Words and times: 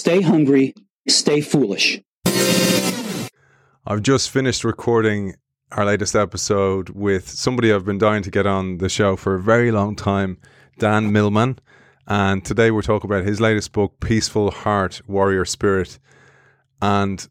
stay 0.00 0.22
hungry, 0.22 0.72
stay 1.08 1.42
foolish. 1.42 2.00
I've 3.86 4.00
just 4.00 4.30
finished 4.30 4.64
recording 4.64 5.34
our 5.72 5.84
latest 5.84 6.16
episode 6.16 6.88
with 6.88 7.28
somebody 7.28 7.70
I've 7.70 7.84
been 7.84 7.98
dying 7.98 8.22
to 8.22 8.30
get 8.30 8.46
on 8.46 8.78
the 8.78 8.88
show 8.88 9.14
for 9.14 9.34
a 9.34 9.42
very 9.42 9.70
long 9.70 9.94
time, 9.94 10.38
Dan 10.78 11.12
Millman. 11.12 11.58
And 12.06 12.42
today 12.42 12.70
we're 12.70 12.80
talking 12.80 13.10
about 13.10 13.26
his 13.26 13.42
latest 13.42 13.72
book, 13.72 14.00
Peaceful 14.00 14.50
Heart, 14.50 15.02
Warrior 15.06 15.44
Spirit. 15.44 15.98
And 16.80 17.28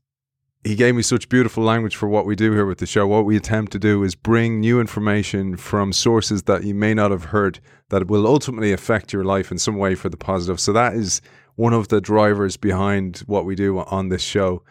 he 0.64 0.76
gave 0.76 0.94
me 0.94 1.02
such 1.02 1.28
beautiful 1.28 1.64
language 1.64 1.96
for 1.96 2.08
what 2.08 2.28
we 2.28 2.36
do 2.36 2.52
here 2.52 2.68
with 2.68 2.78
the 2.78 2.86
show. 2.86 3.08
What 3.08 3.26
we 3.26 3.36
attempt 3.36 3.72
to 3.72 3.80
do 3.80 4.04
is 4.04 4.14
bring 4.14 4.60
new 4.60 4.80
information 4.80 5.58
from 5.58 5.92
sources 5.92 6.44
that 6.44 6.66
you 6.66 6.76
may 6.76 6.94
not 6.94 7.10
have 7.10 7.26
heard 7.26 7.62
that 7.90 8.08
will 8.08 8.28
ultimately 8.28 8.72
affect 8.72 9.12
your 9.12 9.24
life 9.24 9.52
in 9.52 9.58
some 9.58 9.78
way 9.78 9.96
for 9.96 10.10
the 10.10 10.18
positive. 10.18 10.60
So 10.60 10.72
that 10.74 10.94
is 10.94 11.20
one 11.60 11.74
of 11.74 11.90
the 11.90 12.00
drivers 12.00 12.56
behind 12.56 13.18
what 13.28 13.44
we 13.44 13.54
do 13.54 13.80
on 13.80 14.08
this 14.08 14.22
show. 14.22 14.64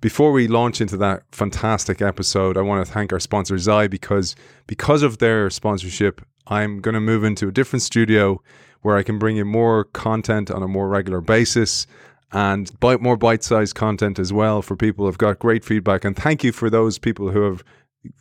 Before 0.00 0.32
we 0.32 0.48
launch 0.48 0.80
into 0.80 0.96
that 0.96 1.22
fantastic 1.32 2.00
episode, 2.00 2.56
I 2.56 2.62
want 2.62 2.84
to 2.84 2.90
thank 2.90 3.12
our 3.12 3.20
sponsor 3.20 3.58
Zai 3.58 3.88
because 3.88 4.34
because 4.66 5.02
of 5.02 5.18
their 5.18 5.50
sponsorship, 5.50 6.22
I'm 6.46 6.80
going 6.80 6.94
to 6.94 7.00
move 7.00 7.24
into 7.24 7.48
a 7.48 7.52
different 7.52 7.82
studio 7.82 8.40
where 8.80 8.96
I 8.96 9.02
can 9.02 9.18
bring 9.18 9.36
you 9.36 9.44
more 9.44 9.84
content 9.84 10.50
on 10.50 10.62
a 10.62 10.66
more 10.66 10.88
regular 10.88 11.20
basis 11.20 11.86
and 12.32 12.72
bite 12.80 13.02
more 13.02 13.18
bite-sized 13.18 13.74
content 13.74 14.18
as 14.18 14.32
well 14.32 14.62
for 14.62 14.76
people 14.76 15.04
who've 15.04 15.18
got 15.18 15.40
great 15.40 15.62
feedback. 15.62 16.06
And 16.06 16.16
thank 16.16 16.42
you 16.42 16.52
for 16.52 16.70
those 16.70 16.96
people 16.96 17.32
who 17.32 17.42
have 17.42 17.62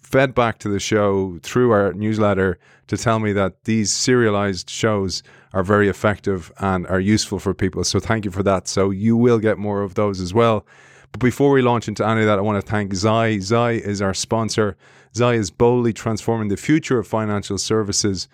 fed 0.01 0.33
back 0.33 0.57
to 0.59 0.69
the 0.69 0.79
show 0.79 1.39
through 1.43 1.71
our 1.71 1.93
newsletter 1.93 2.59
to 2.87 2.97
tell 2.97 3.19
me 3.19 3.31
that 3.33 3.63
these 3.63 3.91
serialized 3.91 4.69
shows 4.69 5.23
are 5.53 5.63
very 5.63 5.87
effective 5.87 6.51
and 6.59 6.85
are 6.87 6.99
useful 6.99 7.39
for 7.39 7.53
people. 7.53 7.83
So 7.83 7.99
thank 7.99 8.25
you 8.25 8.31
for 8.31 8.43
that. 8.43 8.67
So 8.67 8.89
you 8.89 9.15
will 9.15 9.39
get 9.39 9.57
more 9.57 9.81
of 9.81 9.95
those 9.95 10.19
as 10.19 10.33
well. 10.33 10.65
But 11.11 11.21
before 11.21 11.51
we 11.51 11.61
launch 11.61 11.87
into 11.87 12.07
any 12.07 12.21
of 12.21 12.27
that, 12.27 12.39
I 12.39 12.41
want 12.41 12.63
to 12.63 12.69
thank 12.69 12.93
Zai. 12.93 13.39
Zai 13.39 13.71
is 13.71 14.01
our 14.01 14.13
sponsor. 14.13 14.77
Zai 15.15 15.33
is 15.33 15.49
boldly 15.49 15.93
transforming 15.93 16.49
the 16.49 16.57
future 16.57 16.99
of 16.99 17.07
financial 17.07 17.57
services 17.57 18.27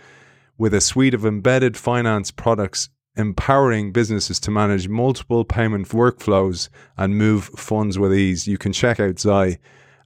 with 0.58 0.74
a 0.74 0.82
suite 0.82 1.14
of 1.14 1.26
embedded 1.26 1.78
finance 1.78 2.32
products 2.32 2.90
empowering 3.18 3.94
businesses 3.94 4.40
to 4.42 4.52
manage 4.52 4.90
multiple 4.90 5.46
payment 5.46 5.88
workflows 5.90 6.68
and 6.98 7.18
move 7.18 7.46
funds 7.56 7.98
with 7.98 8.14
ease. 8.14 8.46
You 8.48 8.58
can 8.58 8.74
check 8.74 9.00
out 9.00 9.20
Zai 9.20 9.58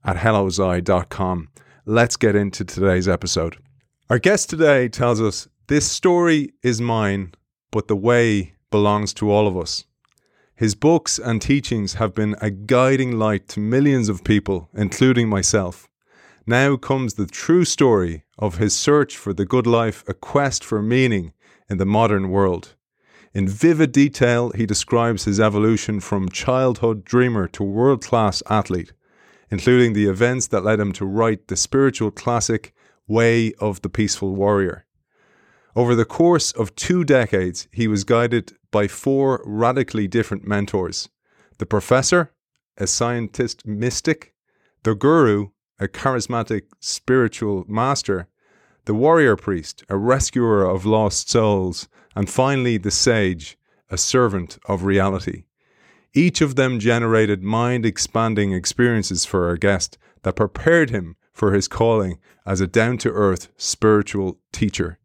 at 0.09 0.17
hellozai.com. 0.17 1.49
Let's 1.85 2.17
get 2.17 2.35
into 2.35 2.65
today's 2.65 3.07
episode. 3.07 3.57
Our 4.09 4.17
guest 4.17 4.49
today 4.49 4.89
tells 4.89 5.21
us 5.21 5.47
this 5.67 5.85
story 5.85 6.53
is 6.63 6.81
mine, 6.81 7.33
but 7.69 7.87
the 7.87 7.95
way 7.95 8.53
belongs 8.71 9.13
to 9.15 9.29
all 9.29 9.47
of 9.47 9.55
us. 9.55 9.85
His 10.55 10.73
books 10.73 11.19
and 11.19 11.39
teachings 11.39 11.93
have 11.95 12.15
been 12.15 12.35
a 12.41 12.49
guiding 12.49 13.19
light 13.19 13.47
to 13.49 13.59
millions 13.59 14.09
of 14.09 14.23
people, 14.23 14.69
including 14.73 15.29
myself. 15.29 15.87
Now 16.47 16.75
comes 16.75 17.13
the 17.13 17.27
true 17.27 17.63
story 17.63 18.23
of 18.39 18.57
his 18.57 18.75
search 18.75 19.15
for 19.15 19.31
the 19.31 19.45
good 19.45 19.67
life, 19.67 20.03
a 20.07 20.15
quest 20.15 20.65
for 20.65 20.81
meaning 20.81 21.33
in 21.69 21.77
the 21.77 21.85
modern 21.85 22.31
world. 22.31 22.73
In 23.31 23.47
vivid 23.47 23.91
detail, 23.91 24.49
he 24.55 24.65
describes 24.65 25.25
his 25.25 25.39
evolution 25.39 25.99
from 25.99 26.29
childhood 26.29 27.05
dreamer 27.05 27.47
to 27.49 27.63
world 27.63 28.03
class 28.03 28.41
athlete, 28.49 28.91
including 29.51 29.93
the 29.93 30.07
events 30.07 30.47
that 30.47 30.63
led 30.63 30.79
him 30.79 30.91
to 30.93 31.05
write 31.05 31.47
the 31.47 31.55
spiritual 31.55 32.11
classic 32.11 32.73
Way 33.07 33.53
of 33.59 33.81
the 33.81 33.89
Peaceful 33.89 34.35
Warrior. 34.35 34.85
Over 35.75 35.95
the 35.95 36.05
course 36.05 36.51
of 36.51 36.75
two 36.75 37.03
decades, 37.03 37.67
he 37.71 37.87
was 37.87 38.03
guided 38.03 38.53
by 38.71 38.87
four 38.87 39.41
radically 39.45 40.07
different 40.07 40.47
mentors 40.47 41.09
the 41.57 41.65
professor, 41.65 42.31
a 42.77 42.87
scientist 42.87 43.65
mystic, 43.65 44.33
the 44.83 44.95
guru, 44.95 45.49
a 45.77 45.87
charismatic 45.87 46.63
spiritual 46.79 47.65
master, 47.67 48.27
the 48.85 48.93
warrior 48.93 49.35
priest, 49.35 49.83
a 49.89 49.97
rescuer 49.97 50.63
of 50.63 50.85
lost 50.85 51.29
souls, 51.29 51.89
and 52.15 52.29
finally 52.29 52.77
the 52.77 52.91
sage, 52.91 53.57
a 53.89 53.97
servant 53.97 54.57
of 54.67 54.83
reality. 54.83 55.43
Each 56.13 56.41
of 56.41 56.55
them 56.55 56.79
generated 56.79 57.43
mind 57.43 57.85
expanding 57.85 58.51
experiences 58.51 59.25
for 59.25 59.47
our 59.47 59.57
guest 59.57 59.97
that 60.23 60.35
prepared 60.35 60.89
him 60.89 61.15
for 61.31 61.53
his 61.53 61.67
calling 61.67 62.17
as 62.47 62.59
a 62.59 62.67
down 62.67 62.97
to 62.99 63.11
earth 63.11 63.49
spiritual 63.57 64.39
teacher. 64.51 64.97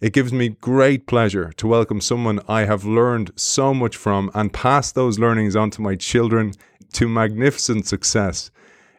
It 0.00 0.12
gives 0.12 0.32
me 0.32 0.50
great 0.50 1.08
pleasure 1.08 1.52
to 1.56 1.66
welcome 1.66 2.00
someone 2.00 2.40
I 2.48 2.64
have 2.64 2.84
learned 2.84 3.32
so 3.34 3.74
much 3.74 3.96
from 3.96 4.30
and 4.32 4.52
pass 4.52 4.92
those 4.92 5.18
learnings 5.18 5.56
on 5.56 5.70
to 5.72 5.82
my 5.82 5.96
children 5.96 6.52
to 6.92 7.08
magnificent 7.08 7.86
success. 7.86 8.52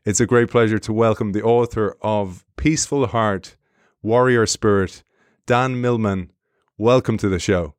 It's 0.04 0.20
a 0.20 0.26
great 0.26 0.50
pleasure 0.52 0.80
to 0.80 0.94
welcome 0.94 1.32
the 1.32 1.44
author 1.44 1.96
of 2.02 2.46
Peaceful 2.58 3.08
Heart, 3.08 3.56
Warrior 4.04 4.46
Spirit, 4.46 5.04
Dan 5.46 5.80
Millman. 5.80 6.32
Welcome 6.78 7.18
to 7.20 7.30
the 7.30 7.40
show. 7.40 7.76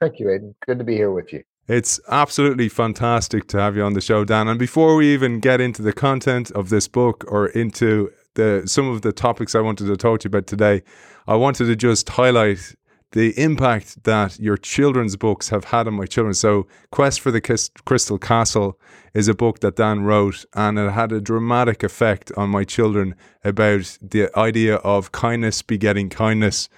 Thank 0.00 0.18
you, 0.18 0.30
Aidan. 0.30 0.54
Good 0.66 0.78
to 0.78 0.84
be 0.84 0.94
here 0.94 1.12
with 1.12 1.32
you. 1.32 1.44
It's 1.68 1.98
absolutely 2.08 2.68
fantastic 2.68 3.48
to 3.48 3.60
have 3.60 3.76
you 3.76 3.82
on 3.82 3.94
the 3.94 4.00
show, 4.00 4.24
Dan. 4.24 4.46
And 4.46 4.58
before 4.58 4.94
we 4.94 5.12
even 5.12 5.40
get 5.40 5.60
into 5.60 5.82
the 5.82 5.92
content 5.92 6.52
of 6.52 6.68
this 6.68 6.86
book 6.86 7.24
or 7.26 7.48
into 7.48 8.12
the 8.34 8.62
some 8.66 8.88
of 8.88 9.02
the 9.02 9.12
topics 9.12 9.54
I 9.54 9.60
wanted 9.60 9.86
to 9.86 9.96
talk 9.96 10.20
to 10.20 10.26
you 10.26 10.28
about 10.28 10.46
today, 10.46 10.82
I 11.26 11.34
wanted 11.34 11.66
to 11.66 11.74
just 11.74 12.08
highlight 12.10 12.76
the 13.12 13.36
impact 13.36 14.04
that 14.04 14.38
your 14.38 14.56
children's 14.56 15.16
books 15.16 15.48
have 15.48 15.64
had 15.64 15.88
on 15.88 15.94
my 15.94 16.06
children. 16.06 16.34
So, 16.34 16.68
Quest 16.92 17.20
for 17.20 17.32
the 17.32 17.40
Crystal 17.40 18.18
Castle 18.18 18.78
is 19.12 19.26
a 19.26 19.34
book 19.34 19.60
that 19.60 19.74
Dan 19.74 20.04
wrote, 20.04 20.44
and 20.54 20.78
it 20.78 20.92
had 20.92 21.10
a 21.10 21.20
dramatic 21.20 21.82
effect 21.82 22.30
on 22.36 22.48
my 22.48 22.62
children 22.62 23.16
about 23.42 23.98
the 24.00 24.28
idea 24.38 24.76
of 24.76 25.10
kindness 25.10 25.62
begetting 25.62 26.10
kindness. 26.10 26.68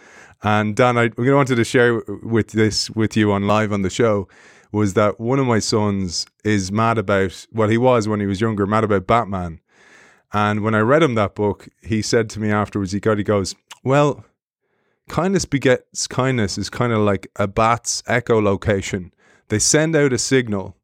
And 0.42 0.76
Dan, 0.76 0.96
I 0.96 1.10
wanted 1.18 1.56
to 1.56 1.64
share 1.64 2.02
with 2.22 2.52
this 2.52 2.88
with 2.90 3.16
you 3.16 3.32
on 3.32 3.46
live 3.46 3.72
on 3.72 3.82
the 3.82 3.90
show 3.90 4.28
was 4.72 4.94
that 4.94 5.18
one 5.18 5.38
of 5.38 5.46
my 5.46 5.58
sons 5.58 6.26
is 6.44 6.70
mad 6.70 6.98
about 6.98 7.46
well, 7.52 7.68
he 7.68 7.78
was 7.78 8.08
when 8.08 8.20
he 8.20 8.26
was 8.26 8.40
younger, 8.40 8.66
mad 8.66 8.84
about 8.84 9.06
Batman. 9.06 9.60
And 10.32 10.60
when 10.60 10.74
I 10.74 10.80
read 10.80 11.02
him 11.02 11.14
that 11.14 11.34
book, 11.34 11.68
he 11.82 12.02
said 12.02 12.28
to 12.30 12.40
me 12.40 12.50
afterwards, 12.50 12.92
he 12.92 13.00
got 13.00 13.18
he 13.18 13.24
goes, 13.24 13.54
Well, 13.82 14.24
kindness 15.08 15.44
begets 15.44 16.06
kindness 16.06 16.58
is 16.58 16.70
kind 16.70 16.92
of 16.92 17.00
like 17.00 17.30
a 17.36 17.48
bat's 17.48 18.02
echolocation. 18.02 19.10
They 19.48 19.58
send 19.58 19.96
out 19.96 20.12
a 20.12 20.18
signal 20.18 20.76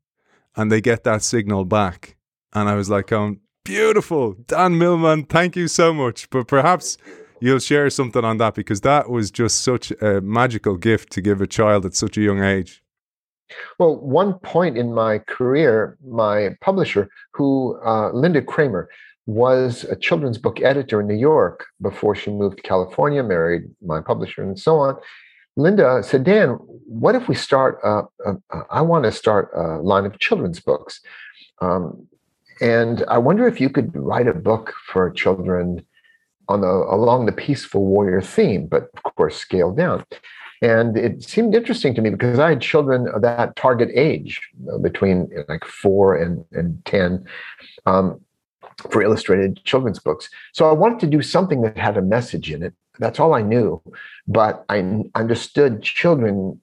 and 0.56 0.70
they 0.70 0.80
get 0.80 1.04
that 1.04 1.22
signal 1.22 1.64
back. 1.64 2.16
And 2.52 2.68
I 2.68 2.74
was 2.74 2.88
like, 2.88 3.12
um, 3.12 3.40
beautiful. 3.64 4.34
Dan 4.46 4.78
Millman, 4.78 5.24
thank 5.24 5.56
you 5.56 5.68
so 5.68 5.92
much. 5.92 6.30
But 6.30 6.46
perhaps 6.46 6.96
you'll 7.40 7.58
share 7.58 7.90
something 7.90 8.24
on 8.24 8.38
that 8.38 8.54
because 8.54 8.80
that 8.82 9.10
was 9.10 9.30
just 9.30 9.60
such 9.60 9.90
a 10.00 10.20
magical 10.20 10.76
gift 10.76 11.10
to 11.12 11.20
give 11.20 11.40
a 11.40 11.46
child 11.46 11.84
at 11.84 11.94
such 11.94 12.16
a 12.16 12.22
young 12.22 12.42
age. 12.42 12.82
Well, 13.78 13.96
one 13.96 14.34
point 14.34 14.78
in 14.78 14.94
my 14.94 15.18
career, 15.18 15.96
my 16.06 16.56
publisher, 16.60 17.08
who 17.32 17.78
uh, 17.84 18.10
Linda 18.12 18.42
Kramer, 18.42 18.88
was 19.26 19.84
a 19.84 19.96
children's 19.96 20.38
book 20.38 20.60
editor 20.60 21.00
in 21.00 21.06
New 21.06 21.14
York 21.14 21.66
before 21.80 22.14
she 22.14 22.30
moved 22.30 22.58
to 22.58 22.62
California, 22.62 23.22
married 23.22 23.62
my 23.80 24.00
publisher, 24.00 24.42
and 24.42 24.58
so 24.58 24.78
on. 24.78 24.96
Linda 25.56 26.02
said, 26.02 26.24
Dan, 26.24 26.50
what 26.50 27.14
if 27.14 27.28
we 27.28 27.34
start? 27.34 27.80
I 28.70 28.80
want 28.82 29.04
to 29.04 29.12
start 29.12 29.50
a 29.54 29.78
line 29.78 30.04
of 30.04 30.18
children's 30.18 30.60
books. 30.60 31.00
Um, 31.60 32.06
and 32.60 33.04
I 33.08 33.18
wonder 33.18 33.46
if 33.46 33.60
you 33.60 33.70
could 33.70 33.94
write 33.94 34.28
a 34.28 34.34
book 34.34 34.74
for 34.86 35.10
children 35.10 35.84
on 36.48 36.60
the 36.60 36.66
along 36.68 37.26
the 37.26 37.32
peaceful 37.32 37.84
warrior 37.84 38.20
theme, 38.20 38.66
but 38.66 38.90
of 39.04 39.14
course 39.14 39.36
scaled 39.36 39.76
down. 39.76 40.04
And 40.62 40.96
it 40.96 41.22
seemed 41.22 41.54
interesting 41.54 41.94
to 41.94 42.00
me 42.00 42.10
because 42.10 42.38
I 42.38 42.50
had 42.50 42.60
children 42.60 43.08
of 43.08 43.22
that 43.22 43.56
target 43.56 43.90
age, 43.94 44.40
uh, 44.72 44.78
between 44.78 45.28
like 45.48 45.64
four 45.64 46.16
and, 46.16 46.44
and 46.52 46.84
10. 46.84 47.26
Um, 47.86 48.20
for 48.90 49.02
illustrated 49.02 49.62
children's 49.64 49.98
books. 49.98 50.28
So 50.52 50.68
I 50.68 50.72
wanted 50.72 51.00
to 51.00 51.06
do 51.06 51.22
something 51.22 51.62
that 51.62 51.78
had 51.78 51.96
a 51.96 52.02
message 52.02 52.50
in 52.50 52.62
it. 52.62 52.74
That's 52.98 53.20
all 53.20 53.34
I 53.34 53.42
knew. 53.42 53.80
But 54.26 54.64
I 54.68 55.04
understood 55.14 55.82
children 55.82 56.60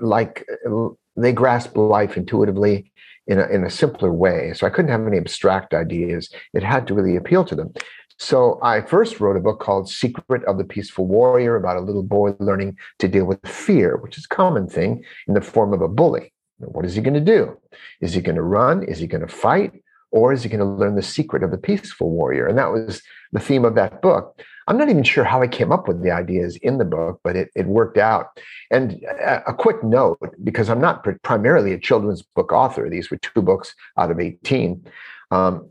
uh, 0.00 0.06
like 0.06 0.46
uh, 0.68 0.88
they 1.16 1.32
grasp 1.32 1.76
life 1.76 2.16
intuitively 2.16 2.90
in 3.26 3.38
a, 3.38 3.46
in 3.46 3.64
a 3.64 3.70
simpler 3.70 4.12
way. 4.12 4.52
So 4.54 4.66
I 4.66 4.70
couldn't 4.70 4.90
have 4.90 5.06
any 5.06 5.16
abstract 5.16 5.74
ideas. 5.74 6.30
It 6.52 6.62
had 6.62 6.86
to 6.88 6.94
really 6.94 7.16
appeal 7.16 7.44
to 7.46 7.54
them. 7.54 7.72
So 8.18 8.60
I 8.62 8.80
first 8.80 9.20
wrote 9.20 9.36
a 9.36 9.40
book 9.40 9.60
called 9.60 9.88
Secret 9.88 10.44
of 10.44 10.58
the 10.58 10.64
Peaceful 10.64 11.06
Warrior 11.06 11.56
about 11.56 11.76
a 11.76 11.80
little 11.80 12.02
boy 12.02 12.34
learning 12.38 12.76
to 13.00 13.08
deal 13.08 13.24
with 13.24 13.44
fear, 13.46 13.96
which 13.96 14.16
is 14.16 14.24
a 14.24 14.34
common 14.34 14.68
thing 14.68 15.04
in 15.26 15.34
the 15.34 15.40
form 15.40 15.72
of 15.72 15.80
a 15.80 15.88
bully. 15.88 16.32
What 16.58 16.84
is 16.84 16.94
he 16.94 17.02
going 17.02 17.14
to 17.14 17.20
do? 17.20 17.58
Is 18.00 18.14
he 18.14 18.20
going 18.20 18.36
to 18.36 18.42
run? 18.42 18.84
Is 18.84 18.98
he 18.98 19.06
going 19.06 19.26
to 19.26 19.32
fight? 19.32 19.72
or 20.14 20.32
is 20.32 20.44
he 20.44 20.48
going 20.48 20.60
to 20.60 20.64
learn 20.64 20.94
the 20.94 21.02
secret 21.02 21.42
of 21.42 21.50
the 21.50 21.58
peaceful 21.58 22.08
warrior? 22.08 22.46
And 22.46 22.56
that 22.56 22.70
was 22.70 23.02
the 23.32 23.40
theme 23.40 23.64
of 23.64 23.74
that 23.74 24.00
book. 24.00 24.40
I'm 24.68 24.78
not 24.78 24.88
even 24.88 25.02
sure 25.02 25.24
how 25.24 25.42
I 25.42 25.48
came 25.48 25.72
up 25.72 25.88
with 25.88 26.04
the 26.04 26.12
ideas 26.12 26.56
in 26.62 26.78
the 26.78 26.84
book, 26.84 27.20
but 27.24 27.34
it, 27.34 27.50
it 27.56 27.66
worked 27.66 27.98
out. 27.98 28.28
And 28.70 29.02
a, 29.20 29.50
a 29.50 29.54
quick 29.54 29.82
note, 29.82 30.20
because 30.44 30.70
I'm 30.70 30.80
not 30.80 31.04
primarily 31.22 31.72
a 31.72 31.80
children's 31.80 32.22
book 32.22 32.52
author, 32.52 32.88
these 32.88 33.10
were 33.10 33.16
two 33.16 33.42
books 33.42 33.74
out 33.98 34.12
of 34.12 34.20
18. 34.20 34.86
Um, 35.32 35.68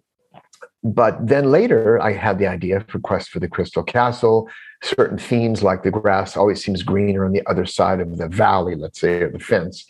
but 0.83 1.25
then 1.25 1.49
later, 1.49 2.01
I 2.01 2.11
had 2.11 2.39
the 2.39 2.47
idea 2.47 2.81
for 2.89 2.99
Quest 2.99 3.29
for 3.29 3.39
the 3.39 3.47
Crystal 3.47 3.83
Castle. 3.83 4.49
Certain 4.81 5.17
themes, 5.17 5.63
like 5.63 5.83
the 5.83 5.91
grass 5.91 6.35
always 6.35 6.61
seems 6.63 6.83
greener 6.83 7.25
on 7.25 7.31
the 7.31 7.45
other 7.47 7.65
side 7.65 8.01
of 8.01 8.17
the 8.17 8.27
valley, 8.27 8.75
let's 8.75 8.99
say, 8.99 9.21
or 9.21 9.31
the 9.31 9.39
fence, 9.39 9.85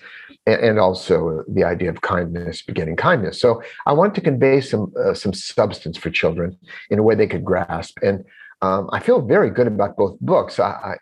and, 0.45 0.77
also 0.77 1.43
the 1.47 1.63
idea 1.63 1.89
of 1.89 2.01
kindness 2.01 2.61
begetting 2.61 2.95
kindness. 2.95 3.41
So 3.41 3.63
I 3.87 3.93
want 3.93 4.13
to 4.15 4.21
convey 4.21 4.61
some 4.61 4.93
uh, 5.03 5.15
some 5.15 5.33
substance 5.33 5.97
for 5.97 6.11
children 6.11 6.57
in 6.91 6.99
a 6.99 7.03
way 7.03 7.15
they 7.15 7.27
could 7.27 7.43
grasp. 7.43 7.97
And 8.03 8.23
um, 8.61 8.87
I 8.93 8.99
feel 8.99 9.19
very 9.19 9.49
good 9.49 9.67
about 9.67 9.97
both 9.97 10.19
books. 10.21 10.59
I, 10.59 10.95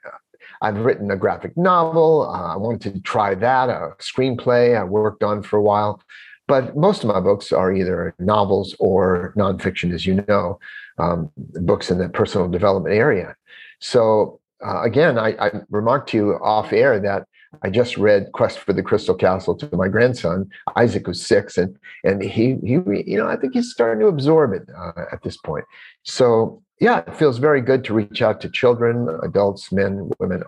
I, 0.62 0.68
have 0.68 0.78
written 0.78 1.12
a 1.12 1.18
graphic 1.18 1.58
novel. 1.58 2.30
Uh, 2.34 2.54
I 2.54 2.56
wanted 2.56 2.94
to 2.94 3.02
try 3.02 3.36
that, 3.36 3.68
a 3.70 3.94
screenplay 4.00 4.80
I 4.80 4.84
worked 4.84 5.22
on 5.22 5.44
for 5.44 5.58
a 5.58 5.62
while. 5.62 6.02
But 6.51 6.75
most 6.75 7.01
of 7.01 7.07
my 7.07 7.21
books 7.21 7.53
are 7.53 7.71
either 7.71 8.13
novels 8.19 8.75
or 8.77 9.33
nonfiction, 9.38 9.94
as 9.94 10.06
you 10.06 10.21
know, 10.27 10.59
um, 10.98 11.31
books 11.38 11.89
in 11.89 11.98
the 11.98 12.09
personal 12.09 12.50
development 12.50 12.94
area. 12.94 13.38
So 13.80 14.42
uh, 14.62 14.81
again, 14.81 15.18
I, 15.18 15.30
I, 15.39 15.51
remarked 15.69 16.09
to 16.09 16.18
you 16.18 16.33
off 16.44 16.74
air 16.74 17.00
that 17.00 17.25
I 17.63 17.69
just 17.69 17.95
read 17.95 18.33
Quest 18.33 18.59
for 18.59 18.74
the 18.74 18.83
Crystal 18.83 19.15
Castle 19.15 19.56
to 19.56 19.75
my 19.77 19.88
grandson 19.88 20.50
Isaac, 20.75 21.06
who's 21.06 21.25
six, 21.25 21.57
and 21.57 21.77
and 22.03 22.21
he 22.21 22.57
he 22.65 22.74
you 22.74 23.18
know 23.18 23.27
I 23.27 23.38
think 23.38 23.54
he's 23.54 23.71
starting 23.71 24.01
to 24.01 24.07
absorb 24.07 24.51
it 24.51 24.68
uh, 24.77 25.06
at 25.09 25.24
this 25.24 25.38
point. 25.38 25.63
So 26.04 26.62
yeah, 26.81 26.97
it 27.07 27.15
feels 27.15 27.38
very 27.38 27.62
good 27.62 27.86
to 27.86 27.94
reach 27.94 28.21
out 28.21 28.42
to 28.42 28.50
children, 28.50 29.07
adults, 29.24 29.71
men, 29.71 30.12
women, 30.19 30.44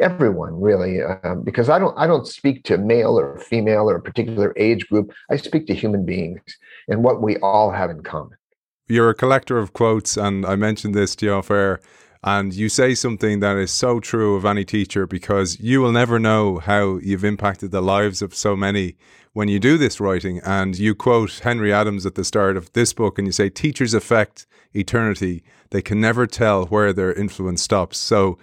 everyone 0.00 0.60
really 0.60 1.00
um, 1.02 1.42
because 1.42 1.68
i 1.68 1.78
don't 1.78 1.96
i 1.96 2.06
don't 2.06 2.26
speak 2.26 2.64
to 2.64 2.76
male 2.76 3.18
or 3.18 3.38
female 3.38 3.88
or 3.88 3.96
a 3.96 4.02
particular 4.02 4.52
age 4.56 4.88
group. 4.88 5.12
I 5.30 5.36
speak 5.36 5.66
to 5.68 5.74
human 5.74 6.04
beings 6.04 6.42
and 6.88 7.04
what 7.04 7.22
we 7.22 7.36
all 7.38 7.70
have 7.70 7.90
in 7.90 8.02
common. 8.02 8.36
You're 8.88 9.10
a 9.10 9.14
collector 9.14 9.58
of 9.58 9.72
quotes 9.72 10.16
and 10.16 10.44
i 10.44 10.56
mentioned 10.56 10.94
this 10.94 11.14
to 11.16 11.26
you 11.26 11.34
off 11.34 11.50
air 11.50 11.80
and 12.26 12.54
you 12.54 12.70
say 12.70 12.94
something 12.94 13.40
that 13.40 13.58
is 13.58 13.70
so 13.70 14.00
true 14.00 14.34
of 14.34 14.46
any 14.46 14.64
teacher 14.64 15.06
because 15.06 15.60
you 15.60 15.82
will 15.82 15.92
never 15.92 16.18
know 16.18 16.58
how 16.58 16.96
you've 16.96 17.24
impacted 17.24 17.70
the 17.70 17.82
lives 17.82 18.22
of 18.22 18.34
so 18.34 18.56
many 18.56 18.96
when 19.34 19.48
you 19.48 19.60
do 19.60 19.76
this 19.76 20.00
writing. 20.00 20.40
And 20.42 20.78
you 20.78 20.94
quote 20.94 21.40
henry 21.40 21.70
adams 21.70 22.06
at 22.06 22.14
the 22.14 22.24
start 22.24 22.56
of 22.56 22.72
this 22.72 22.94
book 22.94 23.18
and 23.18 23.28
you 23.28 23.32
say 23.32 23.50
teachers 23.50 23.92
affect 23.92 24.46
eternity. 24.72 25.44
They 25.68 25.82
can 25.82 26.00
never 26.00 26.26
tell 26.26 26.64
where 26.64 26.94
their 26.94 27.12
influence 27.12 27.60
stops. 27.60 27.98
So 27.98 28.38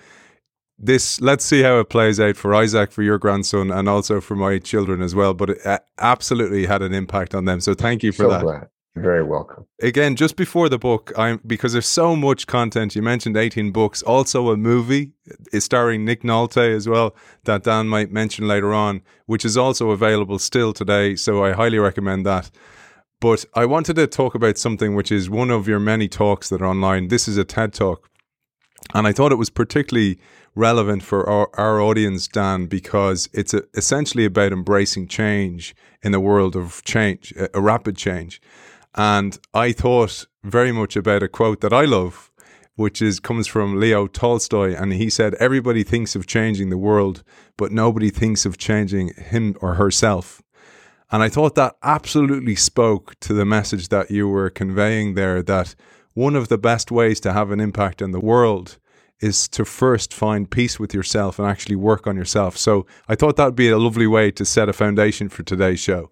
this 0.81 1.21
let's 1.21 1.45
see 1.45 1.61
how 1.61 1.79
it 1.79 1.89
plays 1.89 2.19
out 2.19 2.35
for 2.35 2.55
Isaac 2.55 2.91
for 2.91 3.03
your 3.03 3.19
grandson 3.19 3.71
and 3.71 3.87
also 3.87 4.19
for 4.19 4.35
my 4.35 4.57
children 4.57 5.01
as 5.01 5.13
well 5.13 5.33
but 5.33 5.51
it 5.51 5.65
uh, 5.65 5.79
absolutely 5.99 6.65
had 6.65 6.81
an 6.81 6.93
impact 6.93 7.35
on 7.35 7.45
them. 7.45 7.61
So 7.61 7.73
thank 7.73 8.03
you 8.03 8.11
for 8.11 8.23
so 8.23 8.29
that. 8.29 8.41
glad. 8.41 8.67
very 8.95 9.23
welcome. 9.23 9.67
Again 9.81 10.15
just 10.15 10.35
before 10.35 10.69
the 10.69 10.79
book 10.79 11.11
I'm 11.15 11.39
because 11.45 11.73
there's 11.73 11.87
so 11.87 12.15
much 12.15 12.47
content 12.47 12.95
you 12.95 13.03
mentioned 13.03 13.37
18 13.37 13.71
books 13.71 14.01
also 14.01 14.49
a 14.49 14.57
movie 14.57 15.13
uh, 15.29 15.35
is 15.53 15.63
starring 15.63 16.03
Nick 16.03 16.23
Nolte 16.23 16.75
as 16.75 16.89
well 16.89 17.15
that 17.43 17.63
Dan 17.63 17.87
might 17.87 18.11
mention 18.11 18.47
later 18.47 18.73
on 18.73 19.01
which 19.27 19.45
is 19.45 19.55
also 19.55 19.91
available 19.91 20.39
still 20.39 20.73
today 20.73 21.15
so 21.15 21.43
I 21.45 21.53
highly 21.53 21.77
recommend 21.77 22.25
that. 22.25 22.49
But 23.19 23.45
I 23.53 23.65
wanted 23.65 23.97
to 23.97 24.07
talk 24.07 24.33
about 24.33 24.57
something 24.57 24.95
which 24.95 25.11
is 25.11 25.29
one 25.29 25.51
of 25.51 25.67
your 25.67 25.79
many 25.79 26.07
talks 26.07 26.49
that 26.49 26.59
are 26.59 26.65
online. 26.65 27.09
This 27.09 27.27
is 27.27 27.37
a 27.37 27.43
TED 27.43 27.71
talk 27.71 28.09
and 28.95 29.07
I 29.07 29.11
thought 29.11 29.31
it 29.31 29.35
was 29.35 29.49
particularly 29.49 30.19
relevant 30.55 31.03
for 31.03 31.27
our, 31.29 31.49
our 31.53 31.81
audience, 31.81 32.27
Dan, 32.27 32.65
because 32.65 33.29
it's 33.33 33.53
a, 33.53 33.63
essentially 33.73 34.25
about 34.25 34.51
embracing 34.51 35.07
change 35.07 35.75
in 36.01 36.11
the 36.11 36.19
world 36.19 36.55
of 36.55 36.83
change, 36.83 37.33
a, 37.37 37.49
a 37.53 37.61
rapid 37.61 37.95
change. 37.95 38.41
And 38.95 39.39
I 39.53 39.71
thought 39.71 40.25
very 40.43 40.71
much 40.71 40.95
about 40.95 41.23
a 41.23 41.29
quote 41.29 41.61
that 41.61 41.73
I 41.73 41.85
love, 41.85 42.31
which 42.75 43.01
is 43.01 43.19
comes 43.19 43.47
from 43.47 43.79
Leo 43.79 44.07
Tolstoy, 44.07 44.75
and 44.75 44.93
he 44.93 45.09
said, 45.09 45.35
"Everybody 45.35 45.83
thinks 45.83 46.15
of 46.15 46.27
changing 46.27 46.69
the 46.69 46.77
world, 46.77 47.23
but 47.57 47.71
nobody 47.71 48.09
thinks 48.09 48.45
of 48.45 48.57
changing 48.57 49.13
him 49.13 49.55
or 49.61 49.75
herself." 49.75 50.41
And 51.11 51.21
I 51.21 51.29
thought 51.29 51.55
that 51.55 51.75
absolutely 51.83 52.55
spoke 52.55 53.19
to 53.21 53.33
the 53.33 53.45
message 53.45 53.89
that 53.89 54.11
you 54.11 54.27
were 54.27 54.49
conveying 54.49 55.13
there. 55.13 55.41
That 55.41 55.75
one 56.13 56.35
of 56.35 56.47
the 56.47 56.57
best 56.57 56.91
ways 56.91 57.19
to 57.21 57.33
have 57.33 57.51
an 57.51 57.59
impact 57.59 58.01
in 58.01 58.11
the 58.11 58.19
world 58.19 58.77
is 59.21 59.47
to 59.49 59.63
first 59.63 60.13
find 60.13 60.49
peace 60.49 60.79
with 60.79 60.93
yourself 60.93 61.39
and 61.39 61.47
actually 61.47 61.75
work 61.75 62.07
on 62.07 62.15
yourself. 62.15 62.57
So 62.57 62.85
I 63.07 63.15
thought 63.15 63.37
that 63.37 63.45
would 63.45 63.55
be 63.55 63.69
a 63.69 63.77
lovely 63.77 64.07
way 64.07 64.31
to 64.31 64.43
set 64.43 64.67
a 64.67 64.73
foundation 64.73 65.29
for 65.29 65.43
today's 65.43 65.79
show. 65.79 66.09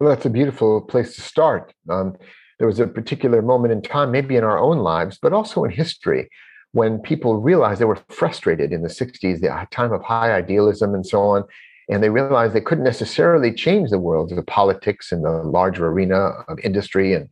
Well, 0.00 0.10
that's 0.10 0.26
a 0.26 0.30
beautiful 0.30 0.80
place 0.80 1.16
to 1.16 1.22
start. 1.22 1.74
Um, 1.90 2.16
there 2.58 2.68
was 2.68 2.78
a 2.78 2.86
particular 2.86 3.42
moment 3.42 3.72
in 3.72 3.82
time, 3.82 4.12
maybe 4.12 4.36
in 4.36 4.44
our 4.44 4.58
own 4.58 4.78
lives, 4.78 5.18
but 5.20 5.32
also 5.32 5.64
in 5.64 5.70
history, 5.70 6.28
when 6.72 6.98
people 6.98 7.40
realized 7.40 7.80
they 7.80 7.84
were 7.84 7.98
frustrated 8.08 8.72
in 8.72 8.82
the 8.82 8.88
60s, 8.88 9.40
the 9.40 9.66
time 9.70 9.92
of 9.92 10.02
high 10.02 10.32
idealism 10.32 10.94
and 10.94 11.06
so 11.06 11.22
on. 11.22 11.44
And 11.90 12.02
they 12.02 12.10
realized 12.10 12.52
they 12.52 12.60
couldn't 12.60 12.84
necessarily 12.84 13.52
change 13.52 13.90
the 13.90 13.98
world 13.98 14.30
of 14.30 14.46
politics 14.46 15.10
and 15.10 15.24
the 15.24 15.30
larger 15.30 15.86
arena 15.86 16.44
of 16.46 16.58
industry 16.60 17.14
and, 17.14 17.28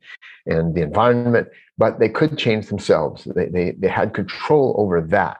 and 0.47 0.75
the 0.75 0.83
environment, 0.83 1.49
but 1.79 1.99
they 1.99 2.09
could 2.09 2.39
change 2.39 2.69
themselves. 2.69 3.25
They, 3.25 3.47
they, 3.47 3.71
they 3.73 3.89
had 3.89 4.15
control 4.15 4.75
over 4.79 5.01
that. 5.01 5.39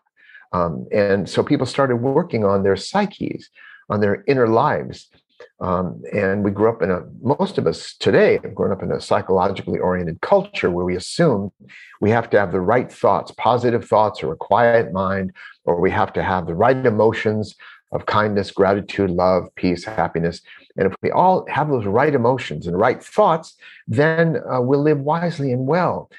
Um, 0.53 0.87
and 0.93 1.29
so 1.29 1.43
people 1.43 1.67
started 1.67 1.97
working 1.97 2.45
on 2.45 2.63
their 2.63 2.77
psyches, 2.77 3.51
on 3.89 4.01
their 4.01 4.25
inner 4.27 4.49
lives. 4.49 5.09
Um, 5.61 6.03
and 6.13 6.45
we 6.45 6.51
grew 6.51 6.71
up 6.71 6.83
in 6.83 6.91
a, 6.91 7.03
most 7.23 7.59
of 7.59 7.67
us 7.67 7.95
today 7.99 8.39
have 8.43 8.55
grown 8.55 8.73
up 8.73 8.83
in 8.83 8.93
a 8.93 9.01
psychologically 9.01 9.79
oriented 9.79 10.21
culture 10.21 10.71
where 10.71 10.85
we 10.85 10.97
assume 10.97 11.51
we 12.01 12.11
have 12.11 12.29
to 12.31 12.39
have 12.39 12.53
the 12.53 12.61
right 12.61 12.91
thoughts, 12.91 13.33
positive 13.37 13.85
thoughts, 13.87 14.23
or 14.23 14.33
a 14.33 14.37
quiet 14.37 14.93
mind, 14.93 15.33
or 15.65 15.81
we 15.81 15.91
have 15.91 16.13
to 16.15 16.23
have 16.23 16.47
the 16.47 16.55
right 16.55 16.85
emotions 16.85 17.55
of 17.93 18.07
kindness, 18.07 18.51
gratitude, 18.51 19.11
love, 19.11 19.49
peace, 19.55 19.85
happiness. 19.85 20.41
And 20.77 20.87
if 20.87 20.95
we 21.03 21.11
all 21.11 21.47
have 21.49 21.69
those 21.69 21.87
right 21.87 22.15
emotions 22.15 22.67
and 22.67 22.79
right 22.79 23.03
thoughts, 23.03 23.57
then 23.87 24.39
uh, 24.51 24.61
we'll 24.61 24.83
live 24.83 25.01
wisely 25.01 25.53
and 25.53 25.67
well. 25.67 26.11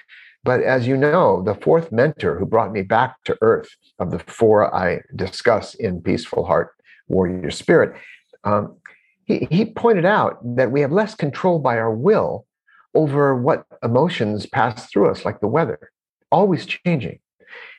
But 0.44 0.62
as 0.62 0.88
you 0.88 0.96
know, 0.96 1.44
the 1.44 1.56
fourth 1.56 1.92
mentor 1.92 2.40
who 2.40 2.46
brought 2.46 2.72
me 2.72 2.82
back 2.82 3.22
to 3.26 3.38
earth 3.42 3.70
of 4.00 4.12
the 4.12 4.20
four 4.20 4.74
I 4.74 5.02
discuss 5.16 5.76
in 5.76 6.02
Peaceful 6.02 6.46
Heart, 6.46 6.74
Warrior 7.10 7.52
Spirit, 7.52 7.96
um, 8.44 8.78
he, 9.26 9.48
he 9.52 9.66
pointed 9.66 10.06
out 10.06 10.40
that 10.56 10.72
we 10.72 10.82
have 10.82 10.92
less 10.92 11.16
control 11.16 11.60
by 11.60 11.78
our 11.78 11.94
will 11.94 12.46
over 12.96 13.36
what 13.36 13.66
emotions 13.84 14.46
pass 14.46 14.90
through 14.90 15.12
us, 15.12 15.26
like 15.26 15.42
the 15.42 15.48
weather, 15.48 15.92
always 16.32 16.66
changing. 16.66 17.20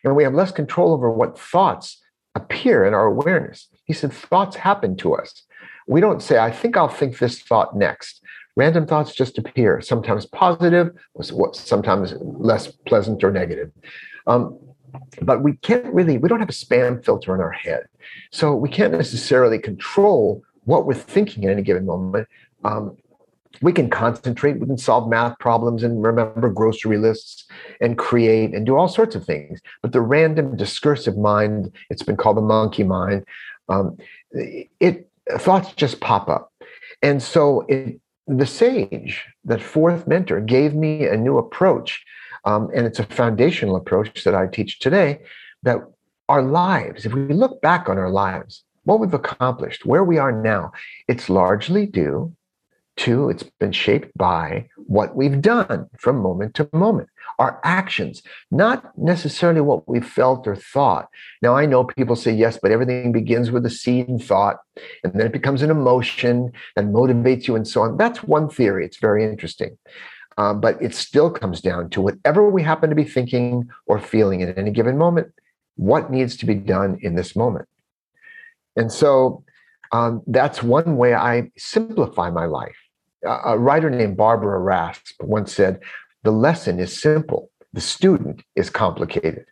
And 0.05 0.15
we 0.15 0.25
have 0.25 0.35
less 0.35 0.53
control 0.53 0.93
over 0.93 1.11
what 1.11 1.39
thoughts 1.39 2.01
appear 2.35 2.85
in 2.85 2.95
our 2.95 3.07
awareness. 3.07 3.69
He 3.89 3.95
said, 3.95 4.13
thoughts 4.13 4.55
happen 4.55 4.97
to 4.99 5.15
us. 5.15 5.43
We 5.89 6.01
don't 6.01 6.23
say, 6.23 6.39
I 6.39 6.53
think 6.53 6.77
I'll 6.77 6.89
think 6.89 7.19
this 7.19 7.41
thought 7.41 7.77
next. 7.77 8.23
Random 8.55 8.87
thoughts 8.87 9.15
just 9.15 9.39
appear, 9.39 9.81
sometimes 9.81 10.27
positive, 10.27 10.91
sometimes 11.53 12.15
less 12.21 12.69
pleasant 12.87 13.25
or 13.25 13.31
negative. 13.31 13.73
Um, 14.27 14.59
but 15.23 15.43
we 15.43 15.57
can't 15.57 15.87
really, 15.87 16.19
we 16.19 16.29
don't 16.29 16.41
have 16.41 16.49
a 16.49 16.53
spam 16.53 17.05
filter 17.05 17.35
in 17.35 17.41
our 17.41 17.53
head. 17.53 17.87
So 18.31 18.55
we 18.55 18.69
can't 18.69 18.93
necessarily 18.93 19.59
control 19.59 20.43
what 20.65 20.87
we're 20.87 20.95
thinking 20.95 21.45
at 21.45 21.51
any 21.51 21.63
given 21.63 21.87
moment. 21.87 22.29
Um, 22.65 22.97
we 23.63 23.73
can 23.73 23.91
concentrate, 23.91 24.61
we 24.61 24.67
can 24.67 24.79
solve 24.79 25.09
math 25.09 25.39
problems 25.39 25.83
and 25.83 26.03
remember 26.03 26.49
grocery 26.51 26.99
lists 26.99 27.47
and 27.81 27.97
create 27.99 28.55
and 28.55 28.67
do 28.67 28.77
all 28.77 28.89
sorts 28.89 29.15
of 29.15 29.25
things. 29.25 29.61
But 29.83 29.93
the 29.93 30.01
random 30.01 30.57
discursive 30.57 31.17
mind, 31.17 31.73
it's 31.91 32.03
been 32.03 32.17
called 32.17 32.37
the 32.37 32.43
monkey 32.43 32.85
mind, 32.85 33.25
um, 33.69 33.97
it 34.33 35.09
thoughts 35.39 35.73
just 35.75 36.01
pop 36.01 36.29
up. 36.29 36.53
And 37.03 37.23
so 37.23 37.65
it 37.69 38.01
the 38.29 38.47
sage, 38.47 39.25
that 39.45 39.63
fourth 39.63 40.07
mentor, 40.07 40.41
gave 40.41 40.75
me 40.75 41.07
a 41.07 41.17
new 41.17 41.39
approach. 41.39 42.05
Um, 42.45 42.71
and 42.75 42.87
it's 42.87 42.99
a 42.99 43.05
foundational 43.05 43.77
approach 43.77 44.25
that 44.25 44.35
I 44.35 44.47
teach 44.47 44.79
today 44.79 45.21
that 45.63 45.79
our 46.29 46.43
lives, 46.43 47.07
if 47.07 47.15
we 47.15 47.33
look 47.33 47.61
back 47.63 47.89
on 47.89 47.99
our 47.99 48.11
lives, 48.11 48.65
what 48.85 49.01
we've 49.01 49.15
accomplished, 49.15 49.87
where 49.87 50.05
we 50.05 50.19
are 50.19 50.33
now, 50.33 50.73
it's 51.09 51.31
largely 51.31 51.87
due 51.87 52.35
to, 52.99 53.31
it's 53.31 53.45
been 53.59 53.73
shaped 53.73 54.17
by 54.17 54.69
what 54.77 55.17
we've 55.17 55.41
done 55.41 55.89
from 55.97 56.21
moment 56.21 56.55
to 56.55 56.69
moment 56.73 57.09
our 57.39 57.61
actions, 57.65 58.23
not 58.51 58.97
necessarily 58.99 59.61
what 59.61 59.89
we 59.89 60.01
felt 60.01 60.47
or 60.47 60.57
thought. 60.57 61.09
Now, 61.41 61.57
I 61.57 61.67
know 61.67 61.85
people 61.85 62.17
say, 62.17 62.33
yes, 62.33 62.59
but 62.61 62.73
everything 62.73 63.13
begins 63.13 63.51
with 63.51 63.65
a 63.65 63.71
seed 63.71 64.09
and 64.09 64.23
thought, 64.23 64.57
and 65.05 65.13
then 65.13 65.27
it 65.27 65.33
becomes 65.33 65.63
an 65.63 65.71
emotion 65.71 66.53
that 66.75 66.87
motivates 66.87 67.47
you 67.47 67.55
and 67.55 67.67
so 67.67 67.83
on. 67.83 67.97
That's 67.97 68.25
one 68.25 68.49
theory. 68.49 68.85
It's 68.85 68.99
very 68.99 69.25
interesting. 69.25 69.79
Uh, 70.37 70.55
but 70.55 70.81
it 70.81 70.95
still 70.95 71.31
comes 71.31 71.61
down 71.61 71.91
to 71.91 72.01
whatever 72.01 72.49
we 72.49 72.63
happen 72.63 72.91
to 72.91 72.97
be 72.97 73.05
thinking 73.05 73.69
or 73.87 73.99
feeling 73.99 74.43
at 74.43 74.57
any 74.57 74.71
given 74.71 74.97
moment, 74.97 75.33
what 75.77 76.11
needs 76.11 76.37
to 76.37 76.47
be 76.47 76.55
done 76.55 76.99
in 77.03 77.15
this 77.17 77.35
moment. 77.35 77.69
And 78.77 78.93
so 78.93 79.43
um, 79.91 80.23
that's 80.27 80.63
one 80.63 80.97
way 80.97 81.15
I 81.15 81.51
simplify 81.57 82.31
my 82.31 82.47
life. 82.47 82.77
A 83.25 83.59
writer 83.59 83.91
named 83.91 84.17
Barbara 84.17 84.61
Rasp 84.61 85.21
once 85.21 85.53
said, 85.53 85.81
The 86.29 86.33
lesson 86.33 86.79
is 86.79 86.93
simple, 87.01 87.51
the 87.73 87.81
student 87.81 88.43
is 88.55 88.69
complicated. 88.69 89.47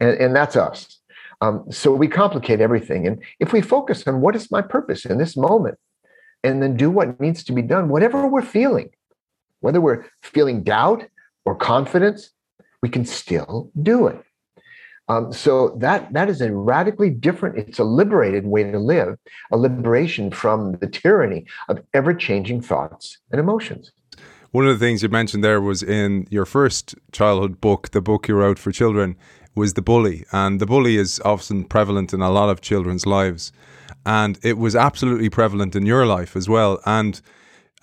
And, 0.00 0.16
and 0.16 0.34
that's 0.34 0.56
us. 0.56 0.98
Um, 1.42 1.66
so 1.70 1.92
we 1.92 2.08
complicate 2.08 2.62
everything. 2.62 3.06
And 3.06 3.22
if 3.38 3.52
we 3.52 3.60
focus 3.60 4.08
on 4.08 4.22
what 4.22 4.34
is 4.34 4.50
my 4.50 4.62
purpose 4.62 5.04
in 5.04 5.18
this 5.18 5.36
moment, 5.36 5.76
and 6.42 6.62
then 6.62 6.74
do 6.74 6.90
what 6.90 7.20
needs 7.20 7.44
to 7.44 7.52
be 7.52 7.60
done, 7.60 7.90
whatever 7.90 8.26
we're 8.26 8.40
feeling, 8.40 8.88
whether 9.60 9.78
we're 9.78 10.06
feeling 10.22 10.62
doubt 10.62 11.04
or 11.44 11.54
confidence, 11.54 12.30
we 12.80 12.88
can 12.88 13.04
still 13.04 13.70
do 13.82 14.06
it. 14.06 14.24
Um, 15.08 15.34
so 15.34 15.76
that 15.80 16.10
that 16.14 16.30
is 16.30 16.40
a 16.40 16.50
radically 16.50 17.10
different. 17.10 17.58
It's 17.58 17.78
a 17.78 17.84
liberated 17.84 18.46
way 18.46 18.64
to 18.64 18.78
live, 18.78 19.18
a 19.52 19.58
liberation 19.58 20.30
from 20.30 20.78
the 20.78 20.86
tyranny 20.86 21.44
of 21.68 21.84
ever-changing 21.92 22.62
thoughts 22.62 23.18
and 23.30 23.38
emotions. 23.38 23.92
One 24.54 24.68
of 24.68 24.78
the 24.78 24.86
things 24.86 25.02
you 25.02 25.08
mentioned 25.08 25.42
there 25.42 25.60
was 25.60 25.82
in 25.82 26.28
your 26.30 26.44
first 26.44 26.94
childhood 27.10 27.60
book, 27.60 27.90
the 27.90 28.00
book 28.00 28.28
you 28.28 28.36
wrote 28.36 28.56
for 28.56 28.70
children, 28.70 29.16
was 29.56 29.74
the 29.74 29.82
bully, 29.82 30.24
and 30.30 30.60
the 30.60 30.64
bully 30.64 30.96
is 30.96 31.20
often 31.24 31.64
prevalent 31.64 32.14
in 32.14 32.20
a 32.20 32.30
lot 32.30 32.50
of 32.50 32.60
children's 32.60 33.04
lives, 33.04 33.50
and 34.06 34.38
it 34.44 34.56
was 34.56 34.76
absolutely 34.76 35.28
prevalent 35.28 35.74
in 35.74 35.84
your 35.84 36.06
life 36.06 36.36
as 36.36 36.48
well, 36.48 36.78
and 36.86 37.20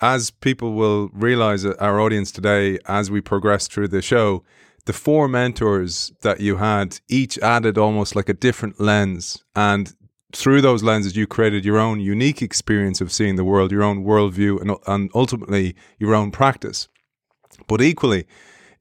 as 0.00 0.30
people 0.30 0.72
will 0.72 1.10
realize, 1.12 1.66
uh, 1.66 1.74
our 1.78 2.00
audience 2.00 2.32
today, 2.32 2.78
as 2.86 3.10
we 3.10 3.20
progress 3.20 3.68
through 3.68 3.88
the 3.88 4.00
show, 4.00 4.42
the 4.86 4.94
four 4.94 5.28
mentors 5.28 6.10
that 6.22 6.40
you 6.40 6.56
had 6.56 7.00
each 7.06 7.38
added 7.40 7.76
almost 7.76 8.16
like 8.16 8.30
a 8.30 8.40
different 8.46 8.80
lens. 8.80 9.44
And 9.54 9.94
through 10.32 10.62
those 10.62 10.82
lenses, 10.82 11.16
you 11.16 11.26
created 11.26 11.64
your 11.64 11.78
own 11.78 12.00
unique 12.00 12.42
experience 12.42 13.00
of 13.00 13.12
seeing 13.12 13.36
the 13.36 13.44
world, 13.44 13.70
your 13.70 13.82
own 13.82 14.04
worldview, 14.04 14.60
and, 14.60 14.76
and 14.86 15.10
ultimately 15.14 15.74
your 15.98 16.14
own 16.14 16.30
practice. 16.30 16.88
But 17.68 17.82
equally, 17.82 18.26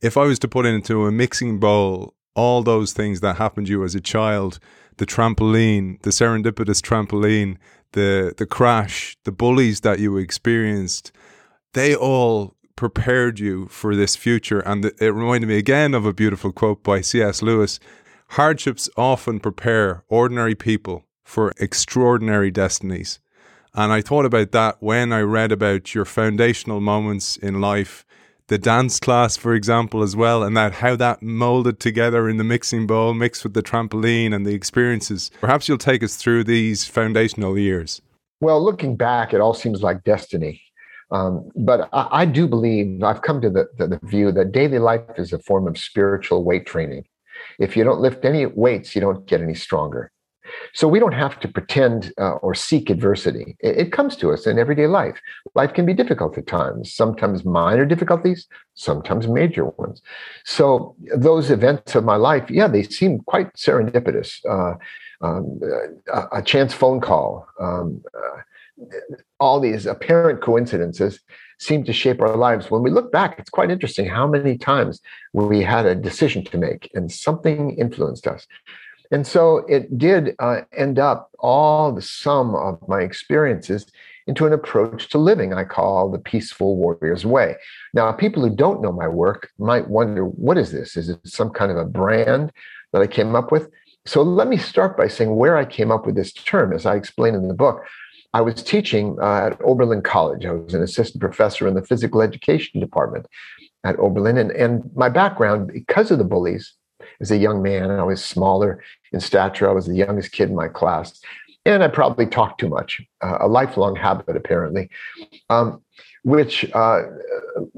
if 0.01 0.17
I 0.17 0.25
was 0.25 0.39
to 0.39 0.47
put 0.47 0.65
into 0.65 1.05
a 1.05 1.11
mixing 1.11 1.59
bowl 1.59 2.15
all 2.33 2.63
those 2.63 2.93
things 2.93 3.19
that 3.19 3.35
happened 3.35 3.67
to 3.67 3.71
you 3.71 3.83
as 3.83 3.93
a 3.93 4.01
child, 4.01 4.59
the 4.97 5.05
trampoline, 5.05 6.01
the 6.03 6.11
serendipitous 6.11 6.81
trampoline, 6.81 7.57
the 7.91 8.33
the 8.37 8.45
crash, 8.45 9.17
the 9.25 9.31
bullies 9.31 9.81
that 9.81 9.99
you 9.99 10.17
experienced, 10.17 11.11
they 11.73 11.93
all 11.93 12.55
prepared 12.77 13.39
you 13.39 13.67
for 13.67 13.95
this 13.95 14.15
future. 14.15 14.59
And 14.61 14.85
it 14.85 15.11
reminded 15.11 15.47
me 15.47 15.57
again 15.57 15.93
of 15.93 16.05
a 16.05 16.13
beautiful 16.13 16.51
quote 16.51 16.83
by 16.83 17.01
C.S. 17.01 17.41
Lewis 17.41 17.79
Hardships 18.29 18.89
often 18.95 19.41
prepare 19.41 20.05
ordinary 20.07 20.55
people 20.55 21.05
for 21.31 21.53
extraordinary 21.61 22.51
destinies. 22.51 23.19
And 23.73 23.93
I 23.93 24.01
thought 24.01 24.25
about 24.25 24.51
that 24.51 24.83
when 24.83 25.13
I 25.13 25.21
read 25.21 25.53
about 25.53 25.95
your 25.95 26.03
foundational 26.03 26.81
moments 26.81 27.37
in 27.37 27.61
life, 27.61 28.05
the 28.47 28.57
dance 28.57 28.99
class, 28.99 29.37
for 29.37 29.53
example, 29.53 30.03
as 30.03 30.13
well, 30.13 30.43
and 30.43 30.57
that 30.57 30.73
how 30.73 30.97
that 30.97 31.23
molded 31.23 31.79
together 31.79 32.27
in 32.27 32.35
the 32.35 32.43
mixing 32.43 32.85
bowl, 32.85 33.13
mixed 33.13 33.45
with 33.45 33.53
the 33.53 33.63
trampoline 33.63 34.35
and 34.35 34.45
the 34.45 34.53
experiences. 34.53 35.31
Perhaps 35.39 35.69
you'll 35.69 35.77
take 35.77 36.03
us 36.03 36.17
through 36.17 36.43
these 36.43 36.85
foundational 36.85 37.57
years. 37.57 38.01
Well, 38.41 38.61
looking 38.61 38.97
back, 38.97 39.33
it 39.33 39.39
all 39.39 39.53
seems 39.53 39.81
like 39.81 40.03
destiny. 40.03 40.61
Um, 41.11 41.49
but 41.55 41.87
I, 41.93 42.07
I, 42.11 42.25
do 42.25 42.45
believe 42.45 43.03
I've 43.03 43.21
come 43.21 43.39
to 43.39 43.49
the, 43.49 43.67
the, 43.77 43.87
the 43.87 43.99
view 44.03 44.33
that 44.33 44.51
daily 44.51 44.79
life 44.79 45.01
is 45.17 45.31
a 45.31 45.39
form 45.39 45.65
of 45.67 45.77
spiritual 45.77 46.43
weight 46.43 46.65
training. 46.65 47.05
If 47.57 47.77
you 47.77 47.85
don't 47.85 48.01
lift 48.01 48.25
any 48.25 48.45
weights, 48.45 48.95
you 48.95 49.01
don't 49.01 49.25
get 49.25 49.41
any 49.41 49.55
stronger. 49.55 50.11
So 50.73 50.87
we 50.87 50.99
don't 50.99 51.13
have 51.13 51.39
to 51.41 51.47
pretend 51.47 52.13
uh, 52.17 52.33
or 52.41 52.53
seek 52.55 52.89
adversity. 52.89 53.57
It, 53.59 53.77
it, 53.77 53.91
comes 53.91 54.15
to 54.17 54.31
us 54.31 54.47
in 54.47 54.57
everyday 54.57 54.87
life. 54.87 55.19
Life 55.55 55.73
can 55.73 55.85
be 55.85 55.93
difficult 55.93 56.37
at 56.37 56.47
times, 56.47 56.93
sometimes 56.93 57.43
minor 57.43 57.85
difficulties, 57.85 58.47
sometimes 58.75 59.27
major 59.27 59.65
ones. 59.65 60.01
So 60.45 60.95
those 61.15 61.51
events 61.51 61.95
of 61.95 62.03
my 62.03 62.15
life, 62.15 62.49
yeah, 62.49 62.67
they 62.67 62.83
seem 62.83 63.19
quite 63.19 63.53
serendipitous. 63.53 64.39
Uh, 64.49 64.75
um, 65.21 65.59
a, 66.11 66.39
a, 66.39 66.41
chance 66.41 66.73
phone 66.73 66.99
call, 66.99 67.47
um, 67.59 68.03
uh, 68.15 68.85
all 69.39 69.59
these 69.59 69.85
apparent 69.85 70.41
coincidences 70.41 71.19
seem 71.59 71.83
to 71.83 71.93
shape 71.93 72.21
our 72.21 72.35
lives. 72.35 72.71
When 72.71 72.81
we 72.81 72.89
look 72.89 73.11
back, 73.11 73.37
it's 73.37 73.49
quite 73.49 73.69
interesting 73.69 74.07
how 74.07 74.25
many 74.27 74.57
times 74.57 74.99
we 75.33 75.61
had 75.61 75.85
a 75.85 75.93
decision 75.93 76.43
to 76.45 76.57
make 76.57 76.89
and 76.95 77.11
something 77.11 77.77
influenced 77.77 78.25
us. 78.25 78.47
And 79.11 79.27
so 79.27 79.57
it 79.67 79.97
did 79.97 80.35
uh, 80.39 80.61
end 80.75 80.97
up 80.97 81.29
all 81.39 81.91
the 81.91 82.01
sum 82.01 82.55
of 82.55 82.79
my 82.87 83.01
experiences 83.01 83.85
into 84.27 84.45
an 84.45 84.53
approach 84.53 85.09
to 85.09 85.17
living 85.17 85.53
I 85.53 85.63
call 85.63 86.09
the 86.09 86.19
peaceful 86.19 86.77
warrior's 86.77 87.25
way. 87.25 87.55
Now, 87.93 88.11
people 88.11 88.41
who 88.41 88.55
don't 88.55 88.81
know 88.81 88.91
my 88.91 89.07
work 89.07 89.49
might 89.59 89.89
wonder 89.89 90.25
what 90.25 90.57
is 90.57 90.71
this? 90.71 90.95
Is 90.95 91.09
it 91.09 91.19
some 91.25 91.49
kind 91.49 91.71
of 91.71 91.77
a 91.77 91.85
brand 91.85 92.51
that 92.93 93.01
I 93.01 93.07
came 93.07 93.35
up 93.35 93.51
with? 93.51 93.69
So 94.05 94.21
let 94.21 94.47
me 94.47 94.57
start 94.57 94.97
by 94.97 95.07
saying 95.07 95.35
where 95.35 95.57
I 95.57 95.65
came 95.65 95.91
up 95.91 96.05
with 96.05 96.15
this 96.15 96.33
term, 96.33 96.73
as 96.73 96.85
I 96.85 96.95
explain 96.95 97.35
in 97.35 97.47
the 97.47 97.53
book. 97.53 97.83
I 98.33 98.41
was 98.41 98.63
teaching 98.63 99.17
uh, 99.21 99.47
at 99.47 99.61
Oberlin 99.61 100.01
College. 100.01 100.45
I 100.45 100.53
was 100.53 100.73
an 100.73 100.81
assistant 100.81 101.19
professor 101.19 101.67
in 101.67 101.73
the 101.73 101.83
physical 101.83 102.21
education 102.21 102.79
department 102.79 103.27
at 103.83 103.99
Oberlin. 103.99 104.37
And, 104.37 104.51
and 104.51 104.89
my 104.95 105.09
background, 105.09 105.71
because 105.73 106.11
of 106.11 106.17
the 106.17 106.23
bullies, 106.23 106.73
as 107.19 107.31
a 107.31 107.37
young 107.37 107.61
man, 107.61 107.91
I 107.91 108.03
was 108.03 108.23
smaller 108.23 108.83
in 109.11 109.19
stature. 109.19 109.69
I 109.69 109.73
was 109.73 109.87
the 109.87 109.95
youngest 109.95 110.31
kid 110.31 110.49
in 110.49 110.55
my 110.55 110.67
class. 110.67 111.19
And 111.65 111.83
I 111.83 111.89
probably 111.89 112.25
talked 112.25 112.59
too 112.59 112.69
much, 112.69 113.01
uh, 113.21 113.37
a 113.41 113.47
lifelong 113.47 113.95
habit, 113.95 114.35
apparently, 114.35 114.89
um, 115.49 115.83
which 116.23 116.65
uh, 116.73 117.01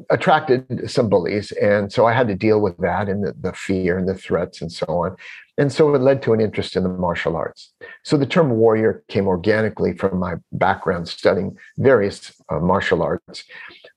attracted 0.10 0.90
some 0.90 1.10
bullies. 1.10 1.52
And 1.54 1.92
so 1.92 2.06
I 2.06 2.14
had 2.14 2.28
to 2.30 2.36
deal 2.36 2.62
with 2.62 2.78
that 2.78 3.10
and 3.10 3.26
the, 3.26 3.34
the 3.40 3.52
fear 3.52 3.98
and 3.98 4.08
the 4.08 4.16
threats 4.16 4.62
and 4.62 4.72
so 4.72 4.86
on. 4.88 5.18
And 5.58 5.72
so 5.72 5.94
it 5.94 6.02
led 6.02 6.22
to 6.24 6.34
an 6.34 6.40
interest 6.40 6.76
in 6.76 6.84
the 6.84 6.90
martial 6.90 7.36
arts. 7.36 7.74
So 8.04 8.18
the 8.18 8.26
term 8.26 8.52
warrior 8.52 9.04
came 9.10 9.28
organically 9.28 9.96
from 9.98 10.18
my 10.18 10.36
background 10.52 11.08
studying 11.10 11.58
various 11.78 12.34
uh, 12.50 12.60
martial 12.60 13.04
arts, 13.04 13.44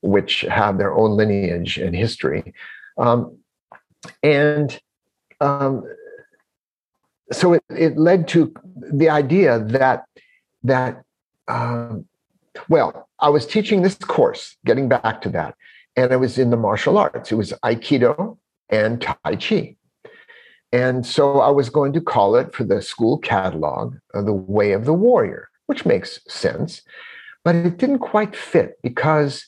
which 0.01 0.41
have 0.41 0.77
their 0.77 0.93
own 0.93 1.15
lineage 1.15 1.77
and 1.77 1.95
history. 1.95 2.53
Um, 2.97 3.37
and 4.21 4.79
um, 5.41 5.83
so 7.31 7.53
it, 7.53 7.63
it 7.69 7.97
led 7.97 8.27
to 8.29 8.53
the 8.75 9.09
idea 9.09 9.59
that 9.59 10.05
that 10.63 11.03
um, 11.47 12.05
well, 12.69 13.07
I 13.19 13.29
was 13.29 13.45
teaching 13.45 13.81
this 13.81 13.95
course, 13.95 14.57
getting 14.65 14.89
back 14.89 15.21
to 15.21 15.29
that, 15.29 15.55
and 15.95 16.11
I 16.11 16.15
was 16.15 16.37
in 16.37 16.49
the 16.49 16.57
martial 16.57 16.97
arts. 16.97 17.31
It 17.31 17.35
was 17.35 17.53
Aikido 17.63 18.37
and 18.69 19.01
Tai 19.01 19.35
Chi. 19.35 19.75
And 20.73 21.05
so 21.05 21.39
I 21.39 21.49
was 21.49 21.69
going 21.69 21.93
to 21.93 22.01
call 22.01 22.35
it 22.35 22.53
for 22.53 22.65
the 22.65 22.81
school 22.81 23.17
catalog 23.17 23.95
uh, 24.13 24.21
The 24.21 24.33
Way 24.33 24.73
of 24.73 24.85
the 24.85 24.93
Warrior, 24.93 25.49
which 25.67 25.85
makes 25.85 26.19
sense. 26.27 26.81
But 27.45 27.55
it 27.55 27.77
didn't 27.77 27.99
quite 27.99 28.35
fit 28.35 28.77
because 28.83 29.45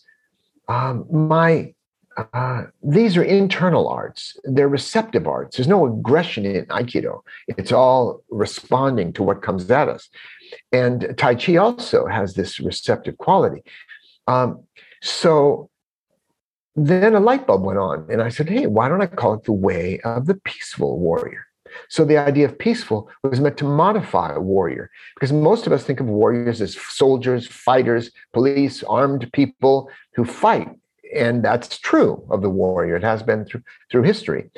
um, 0.70 1.06
my 1.12 1.74
uh, 2.18 2.64
these 2.84 3.16
are 3.18 3.24
internal 3.24 3.88
arts. 3.88 4.38
They're 4.44 4.68
receptive 4.68 5.28
arts. 5.28 5.58
There's 5.58 5.68
no 5.68 5.86
aggression 5.86 6.46
in 6.46 6.66
Aikido. 6.66 7.22
It's 7.48 7.72
all 7.72 8.22
responding 8.30 9.14
to 9.14 9.24
what 9.24 9.42
comes 9.42 9.70
at 9.72 9.88
us. 9.88 10.10
And 10.72 11.14
Tai 11.18 11.36
Chi 11.36 11.56
also 11.56 12.08
has 12.08 12.34
this 12.34 12.60
receptive 12.60 13.18
quality. 13.18 13.64
Um, 14.28 14.64
so 15.02 15.70
then 16.76 17.16
a 17.16 17.20
light 17.20 17.48
bulb 17.48 17.64
went 17.64 17.80
on, 17.80 18.08
and 18.10 18.22
I 18.22 18.30
said, 18.30 18.50
hey, 18.50 18.68
why 18.68 18.90
don't 18.90 19.02
I 19.02 19.08
call 19.08 19.34
it 19.34 19.44
the 19.44 19.54
way 19.54 20.00
of 20.04 20.26
the 20.26 20.36
peaceful 20.36 21.00
warrior? 21.00 21.46
So 21.88 22.04
the 22.04 22.18
idea 22.18 22.46
of 22.46 22.58
peaceful 22.58 23.10
was 23.24 23.40
meant 23.40 23.58
to 23.58 23.66
modify 23.66 24.34
a 24.34 24.40
warrior, 24.40 24.90
because 25.16 25.32
most 25.32 25.68
of 25.68 25.74
us 25.74 25.84
think 25.84 26.00
of 26.00 26.08
warriors 26.08 26.62
as 26.62 26.76
soldiers, 26.76 27.48
fighters, 27.48 28.12
police, 28.34 28.84
armed 28.84 29.30
people 29.34 29.90
who 30.16 30.26
fight. 30.26 30.70
And 31.16 31.44
that's 31.44 31.78
true 31.80 32.26
of 32.30 32.42
the 32.42 32.50
warrior. 32.50 32.96
It 32.96 33.04
has 33.04 33.24
been 33.24 33.46
through, 33.46 33.64
through 33.90 34.04
history. 34.04 34.50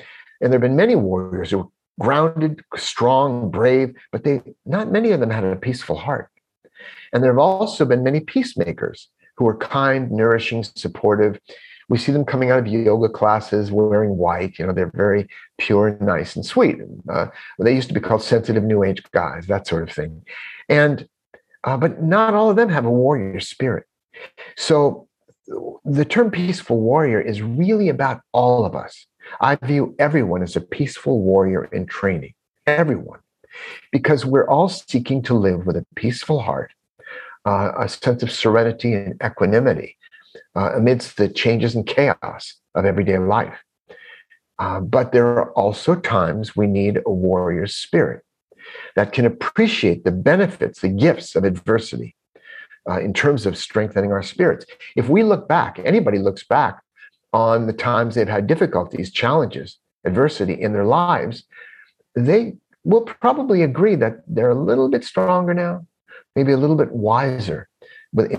And 0.41 0.51
there 0.51 0.59
have 0.59 0.61
been 0.61 0.75
many 0.75 0.95
warriors 0.95 1.51
who 1.51 1.59
were 1.59 1.67
grounded, 1.99 2.61
strong, 2.75 3.51
brave, 3.51 3.93
but 4.11 4.23
they 4.23 4.41
not 4.65 4.91
many 4.91 5.11
of 5.11 5.19
them 5.19 5.29
had 5.29 5.43
a 5.43 5.55
peaceful 5.55 5.95
heart. 5.95 6.29
And 7.13 7.23
there 7.23 7.31
have 7.31 7.39
also 7.39 7.85
been 7.85 8.03
many 8.03 8.21
peacemakers 8.21 9.07
who 9.37 9.45
were 9.45 9.57
kind, 9.57 10.11
nourishing, 10.11 10.63
supportive, 10.63 11.39
we 11.91 11.97
see 11.97 12.13
them 12.13 12.23
coming 12.23 12.51
out 12.51 12.59
of 12.59 12.67
yoga 12.67 13.09
classes 13.09 13.69
wearing 13.69 14.15
white. 14.15 14.57
You 14.57 14.65
know, 14.65 14.71
they're 14.71 14.93
very 14.95 15.27
pure 15.57 15.97
nice 15.99 16.37
and 16.37 16.45
sweet. 16.45 16.77
Uh, 17.09 17.27
they 17.59 17.75
used 17.75 17.89
to 17.89 17.93
be 17.93 17.99
called 17.99 18.23
sensitive 18.23 18.63
New 18.63 18.81
Age 18.81 19.03
guys, 19.11 19.45
that 19.47 19.67
sort 19.67 19.83
of 19.83 19.93
thing. 19.93 20.23
And 20.69 21.05
uh, 21.65 21.75
but 21.75 22.01
not 22.01 22.33
all 22.33 22.49
of 22.49 22.55
them 22.55 22.69
have 22.69 22.85
a 22.85 22.89
warrior 22.89 23.41
spirit. 23.41 23.83
So 24.55 25.09
the 25.47 26.05
term 26.05 26.31
peaceful 26.31 26.79
warrior 26.79 27.19
is 27.19 27.41
really 27.41 27.89
about 27.89 28.21
all 28.31 28.65
of 28.65 28.75
us. 28.75 29.07
I 29.39 29.55
view 29.55 29.95
everyone 29.99 30.43
as 30.43 30.55
a 30.55 30.61
peaceful 30.61 31.21
warrior 31.21 31.65
in 31.65 31.85
training, 31.85 32.33
everyone, 32.67 33.19
because 33.91 34.25
we're 34.25 34.47
all 34.47 34.69
seeking 34.69 35.21
to 35.23 35.33
live 35.33 35.65
with 35.65 35.77
a 35.77 35.85
peaceful 35.95 36.41
heart, 36.41 36.71
uh, 37.45 37.71
a 37.79 37.87
sense 37.87 38.23
of 38.23 38.31
serenity 38.31 38.93
and 38.93 39.21
equanimity 39.23 39.97
uh, 40.55 40.73
amidst 40.75 41.17
the 41.17 41.29
changes 41.29 41.75
and 41.75 41.87
chaos 41.87 42.55
of 42.75 42.85
everyday 42.85 43.17
life. 43.17 43.57
Uh, 44.59 44.79
but 44.79 45.11
there 45.11 45.27
are 45.27 45.51
also 45.53 45.95
times 45.95 46.55
we 46.55 46.67
need 46.67 46.99
a 47.05 47.11
warrior's 47.11 47.75
spirit 47.75 48.23
that 48.95 49.11
can 49.11 49.25
appreciate 49.25 50.03
the 50.03 50.11
benefits, 50.11 50.81
the 50.81 50.89
gifts 50.89 51.35
of 51.35 51.43
adversity 51.43 52.15
uh, 52.89 52.99
in 52.99 53.13
terms 53.13 53.45
of 53.45 53.57
strengthening 53.57 54.11
our 54.11 54.23
spirits. 54.23 54.65
If 54.95 55.09
we 55.09 55.23
look 55.23 55.47
back, 55.47 55.79
anybody 55.83 56.17
looks 56.17 56.43
back 56.43 56.81
on 57.33 57.67
the 57.67 57.73
times 57.73 58.15
they've 58.15 58.27
had 58.27 58.47
difficulties, 58.47 59.11
challenges, 59.11 59.77
adversity 60.03 60.59
in 60.59 60.73
their 60.73 60.85
lives, 60.85 61.43
they 62.15 62.55
will 62.83 63.01
probably 63.01 63.61
agree 63.61 63.95
that 63.95 64.23
they're 64.27 64.49
a 64.49 64.63
little 64.63 64.89
bit 64.89 65.03
stronger 65.03 65.53
now, 65.53 65.85
maybe 66.35 66.51
a 66.51 66.57
little 66.57 66.75
bit 66.75 66.91
wiser 66.91 67.69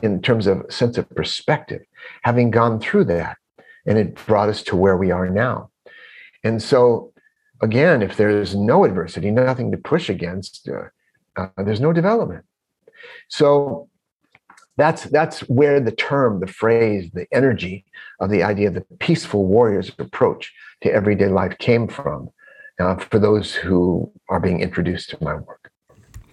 in 0.02 0.20
terms 0.20 0.46
of 0.46 0.64
sense 0.70 0.98
of 0.98 1.08
perspective, 1.10 1.82
having 2.22 2.50
gone 2.50 2.80
through 2.80 3.04
that. 3.04 3.38
And 3.86 3.98
it 3.98 4.14
brought 4.26 4.48
us 4.48 4.62
to 4.64 4.76
where 4.76 4.96
we 4.96 5.10
are 5.10 5.28
now. 5.28 5.70
And 6.44 6.62
so, 6.62 7.12
again, 7.62 8.02
if 8.02 8.16
there's 8.16 8.54
no 8.54 8.84
adversity, 8.84 9.30
nothing 9.30 9.70
to 9.70 9.78
push 9.78 10.10
against, 10.10 10.68
uh, 10.68 10.88
uh, 11.40 11.48
there's 11.64 11.80
no 11.80 11.92
development. 11.92 12.44
So 13.28 13.88
that's 14.76 15.04
that's 15.04 15.40
where 15.40 15.80
the 15.80 15.92
term, 15.92 16.40
the 16.40 16.46
phrase, 16.46 17.10
the 17.12 17.26
energy 17.32 17.84
of 18.20 18.30
the 18.30 18.42
idea 18.42 18.68
of 18.68 18.74
the 18.74 18.84
peaceful 18.98 19.46
warrior's 19.46 19.90
approach 19.98 20.52
to 20.82 20.92
everyday 20.92 21.28
life 21.28 21.56
came 21.58 21.88
from. 21.88 22.30
Uh, 22.80 22.96
for 22.96 23.18
those 23.18 23.54
who 23.54 24.10
are 24.30 24.40
being 24.40 24.60
introduced 24.60 25.10
to 25.10 25.18
my 25.22 25.34
work. 25.34 25.70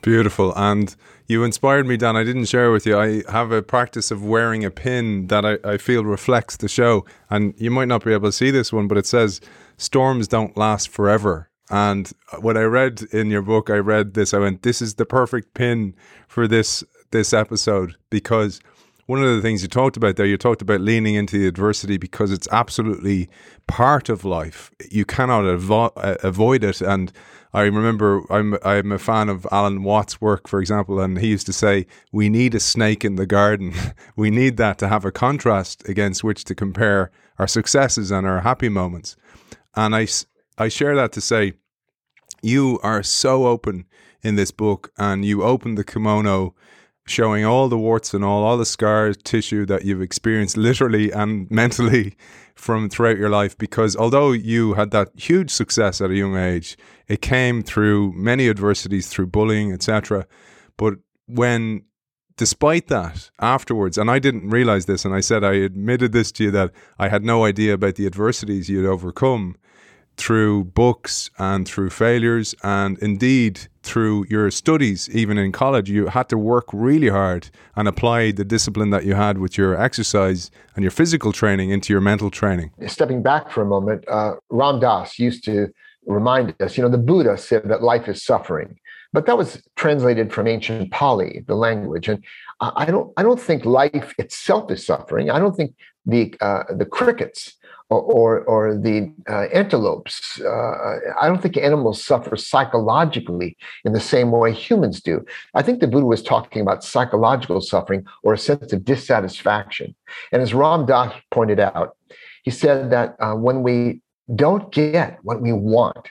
Beautiful. 0.02 0.54
And 0.56 0.96
you 1.28 1.44
inspired 1.44 1.86
me, 1.86 1.98
Dan. 1.98 2.16
I 2.16 2.24
didn't 2.24 2.46
share 2.46 2.72
with 2.72 2.86
you. 2.86 2.98
I 2.98 3.24
have 3.30 3.52
a 3.52 3.62
practice 3.62 4.10
of 4.10 4.24
wearing 4.24 4.64
a 4.64 4.72
pin 4.72 5.28
that 5.28 5.46
I, 5.46 5.58
I 5.64 5.78
feel 5.78 6.06
reflects 6.06 6.58
the 6.58 6.70
show. 6.70 7.06
And 7.30 7.54
you 7.58 7.70
might 7.70 7.90
not 7.90 8.06
be 8.06 8.14
able 8.14 8.30
to 8.30 8.32
see 8.32 8.52
this 8.52 8.72
one, 8.72 8.88
but 8.88 8.98
it 8.98 9.06
says, 9.06 9.42
Storms 9.78 10.28
don't 10.28 10.58
last 10.58 10.90
forever. 10.90 11.50
And 11.70 12.12
when 12.40 12.58
I 12.58 12.64
read 12.64 13.04
in 13.12 13.30
your 13.30 13.42
book, 13.42 13.70
I 13.70 13.78
read 13.78 14.14
this, 14.14 14.34
I 14.34 14.40
went, 14.40 14.64
This 14.64 14.82
is 14.82 14.96
the 14.96 15.06
perfect 15.06 15.54
pin 15.54 15.94
for 16.28 16.48
this 16.48 16.84
this 17.12 17.34
episode 17.34 17.96
because 18.10 18.60
one 19.06 19.24
of 19.24 19.36
the 19.36 19.42
things 19.42 19.64
you 19.64 19.68
talked 19.68 19.98
about 19.98 20.18
there, 20.18 20.26
you 20.28 20.38
talked 20.38 20.62
about 20.62 20.82
leaning 20.82 21.16
into 21.16 21.40
the 21.40 21.48
adversity 21.48 21.98
because 21.98 22.32
it's 22.32 22.48
absolutely 22.52 23.28
part 23.66 24.08
of 24.08 24.24
life. 24.24 24.70
You 24.92 25.04
cannot 25.04 25.46
avo- 25.46 25.92
uh, 25.98 26.18
avoid 26.22 26.64
it. 26.64 26.80
And 26.80 27.12
I 27.52 27.62
remember 27.62 28.22
I'm 28.30 28.56
I'm 28.64 28.92
a 28.92 29.00
fan 29.00 29.28
of 29.30 29.48
Alan 29.52 29.82
Watts' 29.82 30.22
work, 30.22 30.48
for 30.48 30.60
example, 30.60 31.00
and 31.00 31.18
he 31.18 31.28
used 31.30 31.48
to 31.48 31.54
say, 31.54 31.88
"We 32.12 32.30
need 32.30 32.54
a 32.54 32.60
snake 32.60 33.04
in 33.04 33.16
the 33.16 33.26
garden. 33.26 33.74
we 34.16 34.30
need 34.30 34.58
that 34.58 34.78
to 34.78 34.88
have 34.88 35.06
a 35.06 35.12
contrast 35.12 35.90
against 35.90 36.24
which 36.24 36.44
to 36.44 36.54
compare 36.54 37.10
our 37.40 37.48
successes 37.48 38.12
and 38.12 38.28
our 38.28 38.42
happy 38.42 38.70
moments." 38.70 39.16
And 39.76 39.96
I 39.96 40.06
I 40.60 40.68
share 40.68 40.96
that 40.96 41.14
to 41.14 41.22
say, 41.22 41.54
you 42.42 42.80
are 42.84 43.04
so 43.04 43.48
open 43.48 43.86
in 44.22 44.36
this 44.36 44.52
book, 44.52 44.92
and 44.98 45.26
you 45.26 45.44
open 45.44 45.76
the 45.76 45.84
kimono 45.84 46.54
showing 47.10 47.46
all 47.46 47.68
the 47.68 47.78
warts 47.78 48.14
and 48.14 48.24
all, 48.24 48.44
all 48.44 48.58
the 48.58 48.66
scar 48.66 49.14
tissue 49.14 49.66
that 49.66 49.86
you've 49.86 50.02
experienced 50.02 50.58
literally 50.58 51.12
and 51.12 51.50
mentally 51.52 52.16
from 52.56 52.90
throughout 52.90 53.18
your 53.18 53.30
life. 53.30 53.58
Because 53.58 53.96
although 53.96 54.32
you 54.32 54.74
had 54.74 54.92
that 54.92 55.10
huge 55.16 55.50
success 55.50 56.02
at 56.02 56.12
a 56.12 56.16
young 56.16 56.38
age, 56.38 56.78
it 57.08 57.22
came 57.22 57.64
through 57.64 58.14
many 58.14 58.50
adversities, 58.50 59.08
through 59.08 59.28
bullying, 59.28 59.74
etc. 59.74 60.28
But 60.78 60.96
when 61.28 61.84
despite 62.40 62.88
that, 62.88 63.30
afterwards, 63.42 63.98
and 63.98 64.10
I 64.10 64.18
didn't 64.18 64.50
realize 64.50 64.86
this, 64.86 65.04
and 65.04 65.14
I 65.14 65.20
said 65.20 65.44
I 65.44 65.56
admitted 65.56 66.14
this 66.14 66.32
to 66.34 66.46
you 66.46 66.52
that 66.52 66.72
I 66.98 67.10
had 67.10 67.22
no 67.22 67.44
idea 67.44 67.74
about 67.74 67.96
the 67.96 68.06
adversities 68.06 68.70
you'd 68.70 68.86
overcome 68.86 69.58
through 70.20 70.66
books 70.66 71.32
and 71.38 71.68
through 71.68 71.90
failures, 71.90 72.54
and 72.62 73.00
indeed 73.00 73.68
through 73.84 74.26
your 74.30 74.52
studies, 74.52 75.10
even 75.10 75.38
in 75.38 75.52
college, 75.52 75.90
you 75.90 76.08
had 76.08 76.28
to 76.30 76.38
work 76.38 76.66
really 76.74 77.10
hard 77.10 77.50
and 77.76 77.88
apply 77.88 78.32
the 78.32 78.44
discipline 78.44 78.90
that 78.90 79.06
you 79.06 79.16
had 79.16 79.38
with 79.38 79.58
your 79.58 79.80
exercise 79.80 80.52
and 80.76 80.84
your 80.84 80.92
physical 80.92 81.32
training 81.32 81.70
into 81.70 81.94
your 81.94 82.02
mental 82.02 82.30
training. 82.30 82.72
Stepping 82.88 83.24
back 83.24 83.50
for 83.50 83.62
a 83.62 83.66
moment, 83.66 84.04
uh, 84.08 84.34
Ram 84.50 84.80
Dass 84.80 85.18
used 85.18 85.44
to 85.46 85.68
remind 86.06 86.54
us, 86.62 86.78
you 86.78 86.84
know, 86.84 86.90
the 86.90 86.98
Buddha 86.98 87.38
said 87.38 87.64
that 87.70 87.82
life 87.82 88.08
is 88.10 88.24
suffering, 88.24 88.78
but 89.14 89.26
that 89.26 89.38
was 89.38 89.62
translated 89.76 90.34
from 90.34 90.48
ancient 90.48 90.92
Pali, 90.92 91.44
the 91.48 91.56
language. 91.56 92.10
And 92.10 92.24
I 92.60 92.86
don't, 92.86 93.12
I 93.16 93.24
don't 93.24 93.40
think 93.40 93.64
life 93.66 94.14
itself 94.18 94.70
is 94.70 94.86
suffering. 94.86 95.32
I 95.32 95.40
don't 95.40 95.56
think 95.56 95.74
the 96.06 96.34
uh, 96.42 96.64
the 96.76 96.86
crickets 96.86 97.56
or, 97.90 98.42
or, 98.42 98.78
the 98.78 99.12
uh, 99.28 99.48
antelopes. 99.52 100.40
Uh, 100.42 100.98
I 101.20 101.28
don't 101.28 101.42
think 101.42 101.58
animals 101.58 102.04
suffer 102.04 102.36
psychologically 102.36 103.58
in 103.84 103.94
the 103.94 104.00
same 104.00 104.30
way 104.32 104.54
humans 104.54 105.02
do. 105.02 105.26
I 105.56 105.64
think 105.64 105.80
the 105.80 105.88
Buddha 105.88 106.06
was 106.06 106.22
talking 106.22 106.62
about 106.62 106.84
psychological 106.84 107.62
suffering 107.62 108.06
or 108.24 108.34
a 108.34 108.38
sense 108.38 108.72
of 108.74 108.86
dissatisfaction. 108.86 109.96
And 110.32 110.42
as 110.42 110.54
Ram 110.54 110.86
Dass 110.86 111.14
pointed 111.32 111.60
out, 111.60 111.98
he 112.44 112.52
said 112.52 112.92
that 112.92 113.16
uh, 113.20 113.34
when 113.34 113.64
we 113.64 114.02
don't 114.36 114.72
get 114.72 115.18
what 115.24 115.42
we 115.42 115.52
want, 115.52 116.10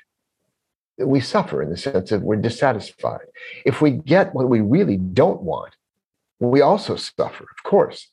we 0.98 1.20
suffer 1.20 1.62
in 1.62 1.70
the 1.70 1.76
sense 1.76 2.10
of 2.10 2.22
we're 2.22 2.36
dissatisfied. 2.36 3.26
If 3.64 3.80
we 3.80 3.92
get 3.92 4.34
what 4.34 4.48
we 4.48 4.60
really 4.60 4.96
don't 4.96 5.42
want, 5.42 5.76
we 6.40 6.60
also 6.60 6.96
suffer, 6.96 7.44
of 7.44 7.62
course. 7.62 8.08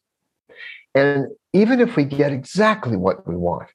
And 0.93 1.27
even 1.55 1.79
if 1.79 1.95
we 1.95 2.03
get 2.03 2.33
exactly 2.33 2.97
what 2.97 3.25
we 3.25 3.35
want, 3.35 3.69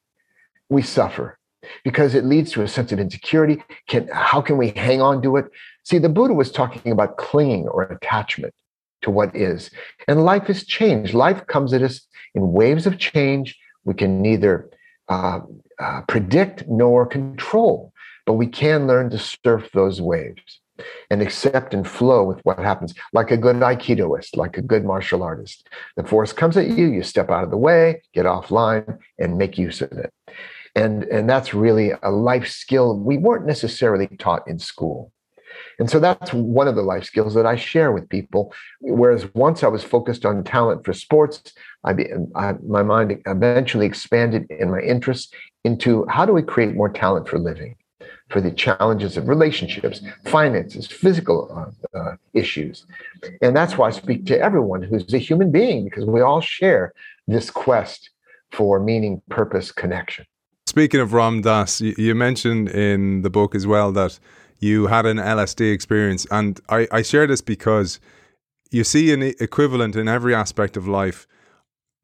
we 0.69 0.83
suffer 0.83 1.39
because 1.83 2.13
it 2.13 2.25
leads 2.25 2.51
to 2.51 2.61
a 2.61 2.67
sense 2.67 2.91
of 2.91 2.99
insecurity. 2.99 3.63
Can, 3.87 4.07
how 4.13 4.39
can 4.39 4.57
we 4.57 4.69
hang 4.69 5.01
on 5.01 5.21
to 5.23 5.37
it? 5.37 5.45
See, 5.83 5.97
the 5.97 6.09
Buddha 6.09 6.35
was 6.35 6.51
talking 6.51 6.91
about 6.91 7.17
clinging 7.17 7.67
or 7.67 7.83
attachment 7.83 8.53
to 9.01 9.09
what 9.09 9.35
is. 9.35 9.71
And 10.07 10.23
life 10.23 10.47
is 10.47 10.63
changed. 10.63 11.15
Life 11.15 11.47
comes 11.47 11.73
at 11.73 11.81
us 11.81 12.01
in 12.35 12.51
waves 12.51 12.85
of 12.85 12.99
change. 12.99 13.57
We 13.83 13.95
can 13.95 14.21
neither 14.21 14.69
uh, 15.09 15.39
uh, 15.79 16.01
predict 16.07 16.65
nor 16.67 17.07
control, 17.07 17.93
but 18.27 18.33
we 18.33 18.45
can 18.45 18.85
learn 18.85 19.09
to 19.09 19.17
surf 19.17 19.71
those 19.73 19.99
waves 19.99 20.60
and 21.09 21.21
accept 21.21 21.73
and 21.73 21.87
flow 21.87 22.23
with 22.23 22.39
what 22.43 22.59
happens, 22.59 22.93
like 23.13 23.31
a 23.31 23.37
good 23.37 23.57
Aikidoist, 23.57 24.35
like 24.35 24.57
a 24.57 24.61
good 24.61 24.85
martial 24.85 25.23
artist. 25.23 25.67
The 25.95 26.03
force 26.03 26.33
comes 26.33 26.57
at 26.57 26.67
you, 26.67 26.87
you 26.87 27.03
step 27.03 27.29
out 27.29 27.43
of 27.43 27.51
the 27.51 27.57
way, 27.57 28.01
get 28.13 28.25
offline, 28.25 28.99
and 29.19 29.37
make 29.37 29.57
use 29.57 29.81
of 29.81 29.91
it. 29.93 30.13
And, 30.75 31.03
and 31.03 31.29
that's 31.29 31.53
really 31.53 31.91
a 32.01 32.11
life 32.11 32.47
skill 32.47 32.97
we 32.97 33.17
weren't 33.17 33.45
necessarily 33.45 34.07
taught 34.07 34.47
in 34.47 34.57
school. 34.57 35.11
And 35.79 35.89
so 35.89 35.99
that's 35.99 36.33
one 36.33 36.67
of 36.67 36.75
the 36.75 36.81
life 36.81 37.03
skills 37.03 37.33
that 37.33 37.45
I 37.45 37.55
share 37.55 37.91
with 37.91 38.09
people. 38.09 38.53
Whereas 38.79 39.33
once 39.33 39.63
I 39.63 39.67
was 39.67 39.83
focused 39.83 40.25
on 40.25 40.43
talent 40.43 40.85
for 40.85 40.93
sports, 40.93 41.53
I, 41.83 41.93
I, 42.35 42.53
my 42.65 42.83
mind 42.83 43.21
eventually 43.25 43.85
expanded 43.85 44.47
in 44.49 44.71
my 44.71 44.79
interests 44.79 45.33
into 45.63 46.05
how 46.07 46.25
do 46.25 46.33
we 46.33 46.41
create 46.41 46.75
more 46.75 46.89
talent 46.89 47.27
for 47.27 47.39
living? 47.39 47.75
For 48.31 48.41
the 48.41 48.51
challenges 48.51 49.17
of 49.17 49.27
relationships, 49.27 50.01
finances, 50.25 50.87
physical 50.87 51.73
uh, 51.93 51.97
uh, 51.97 52.15
issues. 52.33 52.85
And 53.41 53.55
that's 53.55 53.77
why 53.77 53.87
I 53.87 53.91
speak 53.91 54.25
to 54.27 54.39
everyone 54.39 54.81
who's 54.81 55.13
a 55.13 55.17
human 55.17 55.51
being, 55.51 55.83
because 55.83 56.05
we 56.05 56.21
all 56.21 56.41
share 56.41 56.93
this 57.27 57.49
quest 57.49 58.09
for 58.51 58.79
meaning, 58.79 59.21
purpose, 59.29 59.71
connection. 59.71 60.25
Speaking 60.65 61.01
of 61.01 61.13
Ram 61.13 61.41
you, 61.79 61.95
you 61.97 62.15
mentioned 62.15 62.69
in 62.69 63.23
the 63.23 63.29
book 63.29 63.53
as 63.53 63.67
well 63.67 63.91
that 63.91 64.19
you 64.59 64.87
had 64.87 65.05
an 65.05 65.17
LSD 65.17 65.73
experience. 65.73 66.25
And 66.31 66.59
I, 66.69 66.87
I 66.91 67.01
share 67.01 67.27
this 67.27 67.41
because 67.41 67.99
you 68.69 68.83
see 68.83 69.11
an 69.11 69.21
equivalent 69.21 69.95
in 69.95 70.07
every 70.07 70.33
aspect 70.33 70.77
of 70.77 70.87
life. 70.87 71.27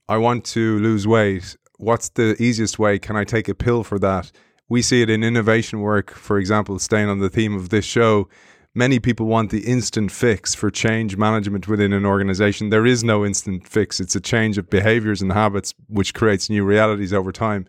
I 0.09 0.17
want 0.17 0.43
to 0.45 0.79
lose 0.79 1.07
weight. 1.07 1.55
What's 1.77 2.09
the 2.09 2.35
easiest 2.39 2.79
way? 2.79 2.99
Can 2.99 3.15
I 3.15 3.23
take 3.23 3.47
a 3.47 3.55
pill 3.55 3.83
for 3.83 3.99
that? 3.99 4.31
We 4.69 4.81
see 4.81 5.01
it 5.01 5.09
in 5.09 5.23
innovation 5.23 5.81
work, 5.81 6.11
for 6.11 6.37
example, 6.37 6.77
staying 6.79 7.09
on 7.09 7.19
the 7.19 7.29
theme 7.29 7.55
of 7.55 7.69
this 7.69 7.85
show. 7.85 8.27
Many 8.75 8.99
people 8.99 9.25
want 9.25 9.49
the 9.49 9.65
instant 9.65 10.11
fix 10.11 10.53
for 10.53 10.69
change 10.69 11.17
management 11.17 11.67
within 11.67 11.93
an 11.93 12.05
organization. 12.05 12.69
There 12.69 12.85
is 12.85 13.03
no 13.03 13.25
instant 13.25 13.67
fix. 13.67 13.99
It's 13.99 14.15
a 14.15 14.21
change 14.21 14.57
of 14.57 14.69
behaviors 14.69 15.21
and 15.21 15.31
habits 15.31 15.73
which 15.87 16.13
creates 16.13 16.49
new 16.49 16.63
realities 16.63 17.13
over 17.13 17.31
time. 17.31 17.65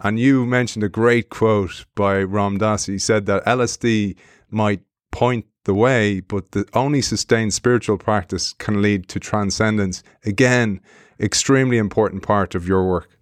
And 0.00 0.18
you 0.18 0.44
mentioned 0.44 0.82
a 0.82 0.88
great 0.88 1.28
quote 1.30 1.84
by 1.94 2.22
Ram 2.22 2.58
Dass. 2.58 2.86
He 2.86 2.98
said 2.98 3.26
that 3.26 3.44
LSD 3.44 4.16
might 4.50 4.80
point 5.12 5.46
the 5.64 5.74
way, 5.74 6.20
but 6.20 6.52
the 6.52 6.66
only 6.72 7.02
sustained 7.02 7.54
spiritual 7.54 7.98
practice 7.98 8.54
can 8.54 8.82
lead 8.82 9.08
to 9.08 9.20
transcendence. 9.20 10.02
Again, 10.24 10.80
extremely 11.20 11.78
important 11.78 12.22
part 12.22 12.54
of 12.54 12.66
your 12.66 12.86
work. 12.86 13.19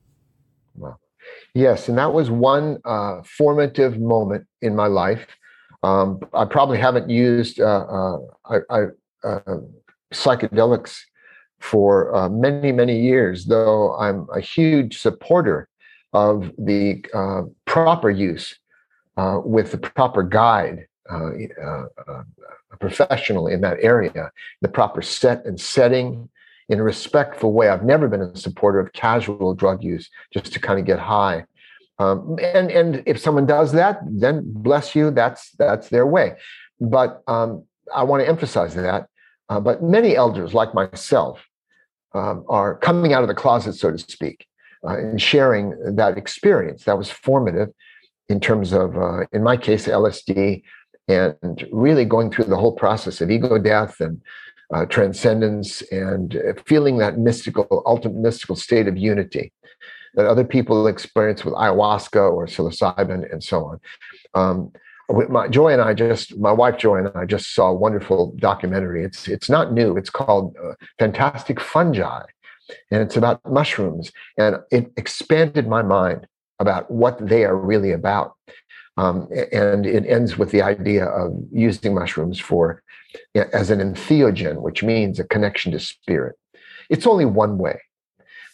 Yes, 1.54 1.88
and 1.88 1.98
that 1.98 2.12
was 2.12 2.30
one 2.30 2.78
uh, 2.84 3.22
formative 3.22 3.98
moment 3.98 4.46
in 4.62 4.76
my 4.76 4.86
life. 4.86 5.26
Um, 5.82 6.20
I 6.34 6.44
probably 6.44 6.78
haven't 6.78 7.08
used 7.08 7.60
uh, 7.60 7.64
uh, 7.64 8.18
I, 8.44 8.56
I, 8.70 8.84
uh, 9.24 9.58
psychedelics 10.12 10.98
for 11.60 12.14
uh, 12.14 12.28
many, 12.28 12.72
many 12.72 13.00
years, 13.00 13.46
though 13.46 13.96
I'm 13.96 14.26
a 14.34 14.40
huge 14.40 14.98
supporter 14.98 15.68
of 16.12 16.52
the 16.58 17.04
proper 17.66 18.10
use 18.10 18.58
with 19.44 19.72
the 19.72 19.78
proper 19.78 20.22
guide 20.22 20.86
uh, 21.10 21.30
uh, 21.62 21.86
uh, 22.06 22.22
a 22.70 22.76
professional 22.76 23.46
in 23.46 23.62
that 23.62 23.78
area, 23.80 24.30
the 24.60 24.68
proper 24.68 25.00
set 25.00 25.42
and 25.46 25.58
setting, 25.58 26.28
in 26.68 26.78
a 26.78 26.82
respectful 26.82 27.52
way. 27.52 27.68
I've 27.68 27.84
never 27.84 28.08
been 28.08 28.20
a 28.20 28.36
supporter 28.36 28.78
of 28.78 28.92
casual 28.92 29.54
drug 29.54 29.82
use 29.82 30.10
just 30.32 30.52
to 30.52 30.60
kind 30.60 30.78
of 30.78 30.86
get 30.86 30.98
high. 30.98 31.44
Um, 31.98 32.36
and 32.40 32.70
and 32.70 33.02
if 33.06 33.18
someone 33.18 33.46
does 33.46 33.72
that, 33.72 34.00
then 34.06 34.42
bless 34.44 34.94
you. 34.94 35.10
That's 35.10 35.50
that's 35.52 35.88
their 35.88 36.06
way. 36.06 36.36
But 36.80 37.22
um, 37.26 37.64
I 37.94 38.04
want 38.04 38.22
to 38.22 38.28
emphasize 38.28 38.74
that. 38.74 39.08
Uh, 39.48 39.60
but 39.60 39.82
many 39.82 40.14
elders, 40.14 40.54
like 40.54 40.74
myself, 40.74 41.44
um, 42.14 42.44
are 42.48 42.76
coming 42.78 43.12
out 43.12 43.22
of 43.22 43.28
the 43.28 43.34
closet, 43.34 43.74
so 43.74 43.90
to 43.90 43.98
speak, 43.98 44.46
uh, 44.86 44.98
and 44.98 45.20
sharing 45.20 45.96
that 45.96 46.18
experience. 46.18 46.84
That 46.84 46.98
was 46.98 47.10
formative 47.10 47.70
in 48.28 48.40
terms 48.40 48.72
of, 48.72 48.96
uh, 48.96 49.20
in 49.32 49.42
my 49.42 49.56
case, 49.56 49.86
LSD, 49.88 50.62
and 51.08 51.66
really 51.72 52.04
going 52.04 52.30
through 52.30 52.44
the 52.44 52.56
whole 52.56 52.72
process 52.72 53.20
of 53.22 53.30
ego 53.30 53.58
death 53.58 54.00
and 54.00 54.20
uh, 54.74 54.84
transcendence 54.86 55.82
and 55.90 56.36
feeling 56.66 56.98
that 56.98 57.18
mystical, 57.18 57.82
ultimate 57.86 58.18
mystical 58.18 58.56
state 58.56 58.86
of 58.86 58.96
unity 58.96 59.52
that 60.14 60.26
other 60.26 60.44
people 60.44 60.86
experience 60.86 61.44
with 61.44 61.54
ayahuasca 61.54 62.32
or 62.32 62.46
psilocybin 62.46 63.30
and 63.32 63.42
so 63.42 63.64
on. 63.64 63.80
Um, 64.34 64.72
my 65.30 65.48
Joy 65.48 65.72
and 65.72 65.80
I 65.80 65.94
just, 65.94 66.36
my 66.36 66.52
wife 66.52 66.76
Joy 66.76 66.96
and 66.96 67.10
I 67.14 67.24
just 67.24 67.54
saw 67.54 67.68
a 67.68 67.74
wonderful 67.74 68.34
documentary. 68.38 69.04
It's 69.04 69.26
it's 69.26 69.48
not 69.48 69.72
new. 69.72 69.96
It's 69.96 70.10
called 70.10 70.54
uh, 70.62 70.74
Fantastic 70.98 71.60
Fungi, 71.60 72.24
and 72.90 73.02
it's 73.02 73.16
about 73.16 73.40
mushrooms. 73.50 74.12
And 74.36 74.56
it 74.70 74.92
expanded 74.98 75.66
my 75.66 75.82
mind 75.82 76.26
about 76.58 76.90
what 76.90 77.26
they 77.26 77.44
are 77.44 77.56
really 77.56 77.92
about. 77.92 78.34
Um, 78.98 79.28
and 79.52 79.86
it 79.86 80.04
ends 80.06 80.36
with 80.36 80.50
the 80.50 80.60
idea 80.60 81.06
of 81.06 81.32
using 81.52 81.94
mushrooms 81.94 82.40
for 82.40 82.82
as 83.52 83.70
an 83.70 83.78
entheogen, 83.78 84.60
which 84.60 84.82
means 84.82 85.20
a 85.20 85.24
connection 85.24 85.70
to 85.70 85.78
spirit. 85.78 86.34
It's 86.90 87.06
only 87.06 87.24
one 87.24 87.58
way. 87.58 87.80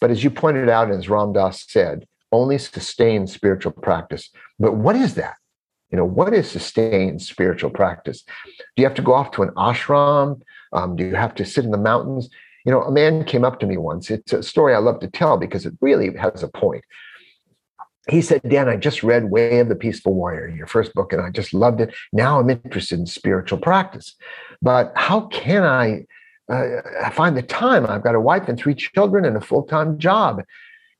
But 0.02 0.10
as 0.10 0.22
you 0.22 0.30
pointed 0.30 0.68
out, 0.68 0.90
and 0.90 0.98
as 0.98 1.08
Ram 1.08 1.32
Dass 1.32 1.64
said, 1.66 2.06
only 2.30 2.58
sustained 2.58 3.30
spiritual 3.30 3.72
practice. 3.72 4.28
But 4.58 4.76
what 4.76 4.96
is 4.96 5.14
that? 5.14 5.36
You 5.90 5.96
know, 5.96 6.04
what 6.04 6.34
is 6.34 6.50
sustained 6.50 7.22
spiritual 7.22 7.70
practice? 7.70 8.22
Do 8.46 8.82
you 8.82 8.84
have 8.84 8.96
to 8.96 9.02
go 9.02 9.14
off 9.14 9.30
to 9.32 9.44
an 9.44 9.50
ashram? 9.50 10.42
Um, 10.74 10.94
do 10.94 11.06
you 11.06 11.14
have 11.14 11.34
to 11.36 11.46
sit 11.46 11.64
in 11.64 11.70
the 11.70 11.78
mountains? 11.78 12.28
You 12.66 12.72
know, 12.72 12.82
a 12.82 12.92
man 12.92 13.24
came 13.24 13.44
up 13.44 13.60
to 13.60 13.66
me 13.66 13.78
once. 13.78 14.10
It's 14.10 14.34
a 14.34 14.42
story 14.42 14.74
I 14.74 14.78
love 14.78 15.00
to 15.00 15.08
tell 15.08 15.38
because 15.38 15.64
it 15.64 15.72
really 15.80 16.14
has 16.16 16.42
a 16.42 16.48
point 16.48 16.84
he 18.08 18.20
said, 18.20 18.42
Dan, 18.42 18.68
I 18.68 18.76
just 18.76 19.02
read 19.02 19.30
Way 19.30 19.58
of 19.60 19.68
the 19.68 19.74
Peaceful 19.74 20.14
Warrior, 20.14 20.48
your 20.48 20.66
first 20.66 20.92
book, 20.94 21.12
and 21.12 21.22
I 21.22 21.30
just 21.30 21.54
loved 21.54 21.80
it. 21.80 21.94
Now 22.12 22.38
I'm 22.38 22.50
interested 22.50 22.98
in 22.98 23.06
spiritual 23.06 23.58
practice. 23.58 24.14
But 24.60 24.92
how 24.94 25.22
can 25.28 25.62
I 25.62 26.04
uh, 26.52 27.10
find 27.10 27.36
the 27.36 27.42
time? 27.42 27.86
I've 27.86 28.04
got 28.04 28.14
a 28.14 28.20
wife 28.20 28.48
and 28.48 28.58
three 28.58 28.74
children 28.74 29.24
and 29.24 29.36
a 29.36 29.40
full 29.40 29.62
time 29.62 29.98
job. 29.98 30.42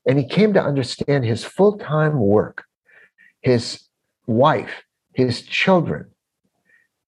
And 0.06 0.18
he 0.18 0.24
came 0.26 0.52
to 0.54 0.62
understand 0.62 1.24
his 1.24 1.44
full 1.44 1.78
time 1.78 2.18
work, 2.18 2.64
his 3.42 3.80
wife, 4.26 4.84
his 5.12 5.42
children 5.42 6.06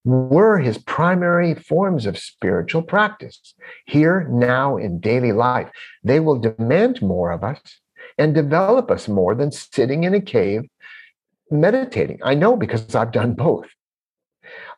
were 0.06 0.58
his 0.58 0.78
primary 0.78 1.52
forms 1.52 2.06
of 2.06 2.16
spiritual 2.16 2.80
practice 2.80 3.54
here, 3.86 4.28
now, 4.30 4.76
in 4.76 5.00
daily 5.00 5.32
life. 5.32 5.68
They 6.04 6.20
will 6.20 6.38
demand 6.38 7.02
more 7.02 7.32
of 7.32 7.42
us 7.42 7.60
and 8.18 8.34
develop 8.34 8.90
us 8.90 9.08
more 9.08 9.34
than 9.34 9.50
sitting 9.52 10.04
in 10.04 10.14
a 10.14 10.20
cave 10.20 10.62
meditating. 11.50 12.18
I 12.24 12.34
know 12.34 12.56
because 12.56 12.94
I've 12.94 13.12
done 13.12 13.34
both. 13.34 13.66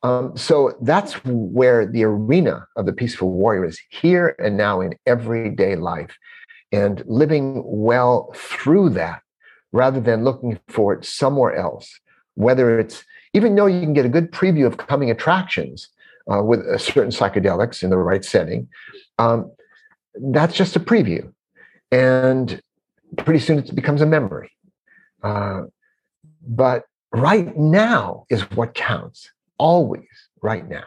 Um, 0.03 0.37
so 0.37 0.77
that's 0.83 1.15
where 1.25 1.87
the 1.87 2.05
arena 2.05 2.67
of 2.77 2.87
the 2.87 2.93
peaceful 2.93 3.33
warrior 3.33 3.65
is 3.65 3.81
here 3.91 4.35
and 4.39 4.57
now 4.57 4.81
in 4.81 4.95
everyday 5.07 5.77
life 5.77 6.17
and 6.73 7.03
living 7.07 7.63
well 7.65 8.33
through 8.35 8.91
that 8.91 9.23
rather 9.73 10.01
than 10.01 10.25
looking 10.25 10.59
for 10.69 10.95
it 10.95 11.05
somewhere 11.05 11.55
else. 11.55 11.99
Whether 12.35 12.79
it's, 12.79 13.05
even 13.35 13.55
though 13.55 13.67
you 13.67 13.81
can 13.81 13.93
get 13.93 14.07
a 14.07 14.11
good 14.11 14.31
preview 14.31 14.67
of 14.67 14.77
coming 14.77 15.11
attractions 15.11 15.89
uh, 16.33 16.43
with 16.43 16.61
certain 16.81 17.11
psychedelics 17.11 17.83
in 17.83 17.91
the 17.91 17.99
right 17.99 18.25
setting, 18.25 18.69
um, 19.19 19.51
that's 20.33 20.55
just 20.55 20.77
a 20.77 20.81
preview. 20.81 21.33
And 21.91 22.61
pretty 23.17 23.41
soon 23.41 23.59
it 23.59 23.75
becomes 23.75 24.01
a 24.01 24.07
memory. 24.07 24.51
Uh, 25.23 25.63
but 26.47 26.85
right 27.13 27.57
now 27.57 28.25
is 28.31 28.43
what 28.53 28.75
counts, 28.75 29.31
always 29.59 30.07
right 30.43 30.69
now. 30.69 30.85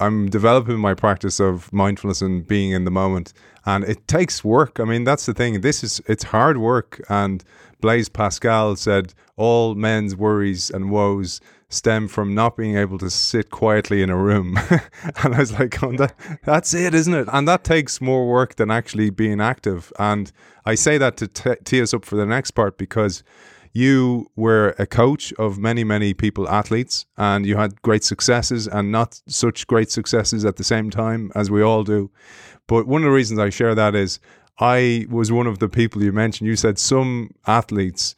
I'm 0.00 0.28
developing 0.28 0.78
my 0.78 0.94
practice 0.94 1.40
of 1.40 1.72
mindfulness 1.72 2.22
and 2.22 2.46
being 2.46 2.70
in 2.72 2.84
the 2.84 2.90
moment, 2.90 3.32
and 3.66 3.84
it 3.84 4.06
takes 4.06 4.44
work. 4.44 4.78
I 4.78 4.84
mean, 4.84 5.04
that's 5.04 5.26
the 5.26 5.34
thing. 5.34 5.60
This 5.60 5.82
is 5.82 6.00
it's 6.06 6.24
hard 6.24 6.58
work. 6.58 7.00
And 7.08 7.42
Blaise 7.80 8.08
Pascal 8.08 8.76
said, 8.76 9.14
"All 9.36 9.74
men's 9.74 10.14
worries 10.14 10.70
and 10.70 10.90
woes 10.90 11.40
stem 11.72 12.06
from 12.06 12.34
not 12.34 12.56
being 12.56 12.76
able 12.76 12.98
to 12.98 13.10
sit 13.10 13.50
quietly 13.50 14.02
in 14.02 14.10
a 14.10 14.16
room. 14.16 14.58
and 15.22 15.34
I 15.34 15.38
was 15.38 15.52
like, 15.52 15.82
oh, 15.82 15.92
that, 15.92 16.14
that's 16.44 16.74
it, 16.74 16.94
isn't 16.94 17.14
it? 17.14 17.28
And 17.32 17.48
that 17.48 17.64
takes 17.64 18.00
more 18.00 18.28
work 18.28 18.56
than 18.56 18.70
actually 18.70 19.10
being 19.10 19.40
active. 19.40 19.92
And 19.98 20.30
I 20.66 20.74
say 20.74 20.98
that 20.98 21.16
to 21.18 21.28
t- 21.28 21.56
tee 21.64 21.82
us 21.82 21.94
up 21.94 22.04
for 22.04 22.16
the 22.16 22.26
next 22.26 22.52
part 22.52 22.76
because 22.76 23.22
you 23.72 24.30
were 24.36 24.74
a 24.78 24.86
coach 24.86 25.32
of 25.34 25.58
many, 25.58 25.82
many 25.82 26.12
people, 26.12 26.46
athletes, 26.48 27.06
and 27.16 27.46
you 27.46 27.56
had 27.56 27.80
great 27.80 28.04
successes 28.04 28.68
and 28.68 28.92
not 28.92 29.22
such 29.26 29.66
great 29.66 29.90
successes 29.90 30.44
at 30.44 30.56
the 30.56 30.64
same 30.64 30.90
time 30.90 31.32
as 31.34 31.50
we 31.50 31.62
all 31.62 31.82
do. 31.82 32.10
But 32.66 32.86
one 32.86 33.02
of 33.02 33.06
the 33.06 33.14
reasons 33.14 33.40
I 33.40 33.48
share 33.48 33.74
that 33.74 33.94
is 33.94 34.20
I 34.58 35.06
was 35.08 35.32
one 35.32 35.46
of 35.46 35.58
the 35.58 35.68
people 35.68 36.02
you 36.02 36.12
mentioned. 36.12 36.48
You 36.48 36.56
said 36.56 36.78
some 36.78 37.34
athletes 37.46 38.14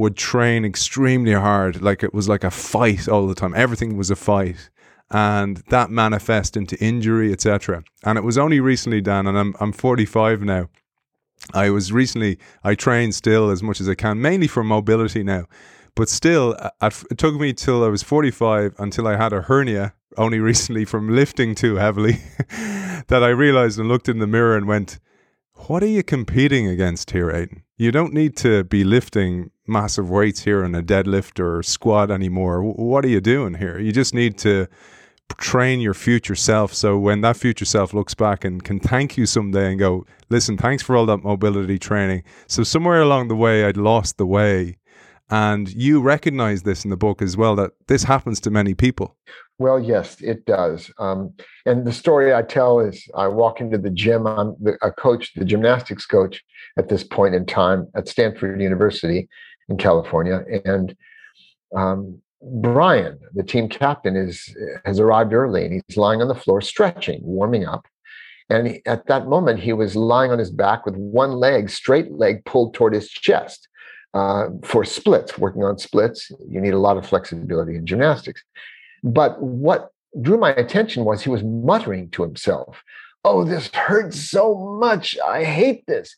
would 0.00 0.16
train 0.16 0.64
extremely 0.64 1.32
hard, 1.32 1.82
like 1.82 2.02
it 2.02 2.12
was 2.12 2.28
like 2.28 2.44
a 2.44 2.50
fight 2.50 3.08
all 3.08 3.26
the 3.26 3.34
time. 3.34 3.54
Everything 3.54 3.96
was 3.96 4.10
a 4.10 4.16
fight, 4.16 4.70
and 5.10 5.58
that 5.68 5.90
manifest 5.90 6.56
into 6.56 6.76
injury, 6.82 7.32
etc. 7.32 7.84
And 8.04 8.18
it 8.18 8.24
was 8.24 8.38
only 8.38 8.60
recently, 8.60 9.00
Dan, 9.00 9.26
and 9.26 9.38
I'm 9.38 9.54
I'm 9.60 9.72
45 9.72 10.42
now. 10.42 10.68
I 11.54 11.70
was 11.70 11.92
recently 11.92 12.38
I 12.64 12.74
train 12.74 13.12
still 13.12 13.50
as 13.50 13.62
much 13.62 13.80
as 13.80 13.88
I 13.88 13.94
can, 13.94 14.20
mainly 14.20 14.46
for 14.46 14.64
mobility 14.64 15.22
now. 15.22 15.46
But 15.94 16.08
still, 16.08 16.56
it 16.82 17.18
took 17.18 17.34
me 17.34 17.52
till 17.52 17.84
I 17.84 17.88
was 17.88 18.02
45 18.02 18.74
until 18.78 19.06
I 19.06 19.16
had 19.16 19.32
a 19.32 19.42
hernia 19.42 19.94
only 20.16 20.38
recently 20.50 20.84
from 20.84 21.14
lifting 21.14 21.54
too 21.54 21.76
heavily 21.76 22.18
that 23.08 23.22
I 23.22 23.28
realized 23.28 23.78
and 23.78 23.88
looked 23.88 24.08
in 24.08 24.18
the 24.18 24.26
mirror 24.26 24.56
and 24.56 24.66
went, 24.66 24.98
What 25.66 25.82
are 25.82 25.88
you 25.88 26.02
competing 26.02 26.66
against 26.66 27.10
here, 27.10 27.30
Aidan? 27.30 27.62
You 27.76 27.92
don't 27.92 28.12
need 28.12 28.36
to 28.38 28.64
be 28.64 28.82
lifting 28.82 29.50
massive 29.66 30.10
weights 30.10 30.42
here 30.44 30.64
in 30.64 30.74
a 30.74 30.82
deadlift 30.82 31.38
or 31.38 31.62
squat 31.62 32.10
anymore. 32.10 32.62
What 32.62 33.04
are 33.04 33.08
you 33.08 33.20
doing 33.20 33.54
here? 33.54 33.78
You 33.78 33.92
just 33.92 34.14
need 34.14 34.36
to 34.38 34.66
train 35.38 35.80
your 35.80 35.94
future 35.94 36.34
self. 36.34 36.74
So 36.74 36.98
when 36.98 37.20
that 37.20 37.36
future 37.36 37.64
self 37.64 37.94
looks 37.94 38.14
back 38.14 38.44
and 38.44 38.64
can 38.64 38.80
thank 38.80 39.16
you 39.16 39.26
someday 39.26 39.70
and 39.70 39.78
go, 39.78 40.06
listen, 40.28 40.56
thanks 40.56 40.82
for 40.82 40.96
all 40.96 41.06
that 41.06 41.18
mobility 41.22 41.78
training. 41.78 42.24
So 42.46 42.64
somewhere 42.64 43.00
along 43.00 43.28
the 43.28 43.36
way, 43.36 43.64
I'd 43.64 43.76
lost 43.76 44.18
the 44.18 44.26
way. 44.26 44.78
And 45.30 45.72
you 45.72 46.00
recognize 46.00 46.64
this 46.64 46.84
in 46.84 46.90
the 46.90 46.96
book 46.96 47.22
as 47.22 47.36
well 47.36 47.54
that 47.56 47.70
this 47.86 48.02
happens 48.02 48.40
to 48.40 48.50
many 48.50 48.74
people. 48.74 49.16
Well, 49.58 49.78
yes, 49.78 50.20
it 50.20 50.44
does. 50.44 50.90
Um, 50.98 51.34
and 51.66 51.86
the 51.86 51.92
story 51.92 52.34
I 52.34 52.42
tell 52.42 52.80
is 52.80 53.06
I 53.14 53.28
walk 53.28 53.60
into 53.60 53.78
the 53.78 53.90
gym. 53.90 54.26
I'm 54.26 54.56
the, 54.60 54.76
a 54.82 54.90
coach, 54.90 55.32
the 55.34 55.44
gymnastics 55.44 56.04
coach 56.04 56.42
at 56.78 56.88
this 56.88 57.04
point 57.04 57.34
in 57.34 57.46
time 57.46 57.86
at 57.94 58.08
Stanford 58.08 58.60
University 58.60 59.28
in 59.68 59.76
California. 59.76 60.42
And 60.64 60.96
um, 61.76 62.20
Brian, 62.42 63.20
the 63.34 63.44
team 63.44 63.68
captain, 63.68 64.16
is 64.16 64.52
has 64.84 64.98
arrived 64.98 65.32
early 65.32 65.64
and 65.64 65.74
he's 65.86 65.96
lying 65.96 66.22
on 66.22 66.28
the 66.28 66.34
floor 66.34 66.60
stretching, 66.60 67.20
warming 67.22 67.66
up. 67.66 67.86
And 68.48 68.66
he, 68.66 68.82
at 68.86 69.06
that 69.06 69.28
moment, 69.28 69.60
he 69.60 69.72
was 69.72 69.94
lying 69.94 70.32
on 70.32 70.40
his 70.40 70.50
back 70.50 70.84
with 70.84 70.96
one 70.96 71.32
leg, 71.32 71.70
straight 71.70 72.10
leg, 72.10 72.44
pulled 72.46 72.74
toward 72.74 72.94
his 72.94 73.08
chest 73.08 73.68
uh, 74.14 74.48
for 74.62 74.84
splits. 74.84 75.38
Working 75.38 75.64
on 75.64 75.78
splits, 75.78 76.30
you 76.48 76.60
need 76.60 76.74
a 76.74 76.78
lot 76.78 76.96
of 76.96 77.06
flexibility 77.06 77.76
in 77.76 77.86
gymnastics. 77.86 78.42
But 79.02 79.40
what 79.42 79.90
drew 80.20 80.38
my 80.38 80.50
attention 80.50 81.04
was 81.04 81.22
he 81.22 81.30
was 81.30 81.42
muttering 81.42 82.10
to 82.10 82.22
himself, 82.22 82.82
Oh, 83.24 83.44
this 83.44 83.68
hurts 83.74 84.18
so 84.18 84.54
much. 84.80 85.18
I 85.18 85.44
hate 85.44 85.86
this. 85.86 86.16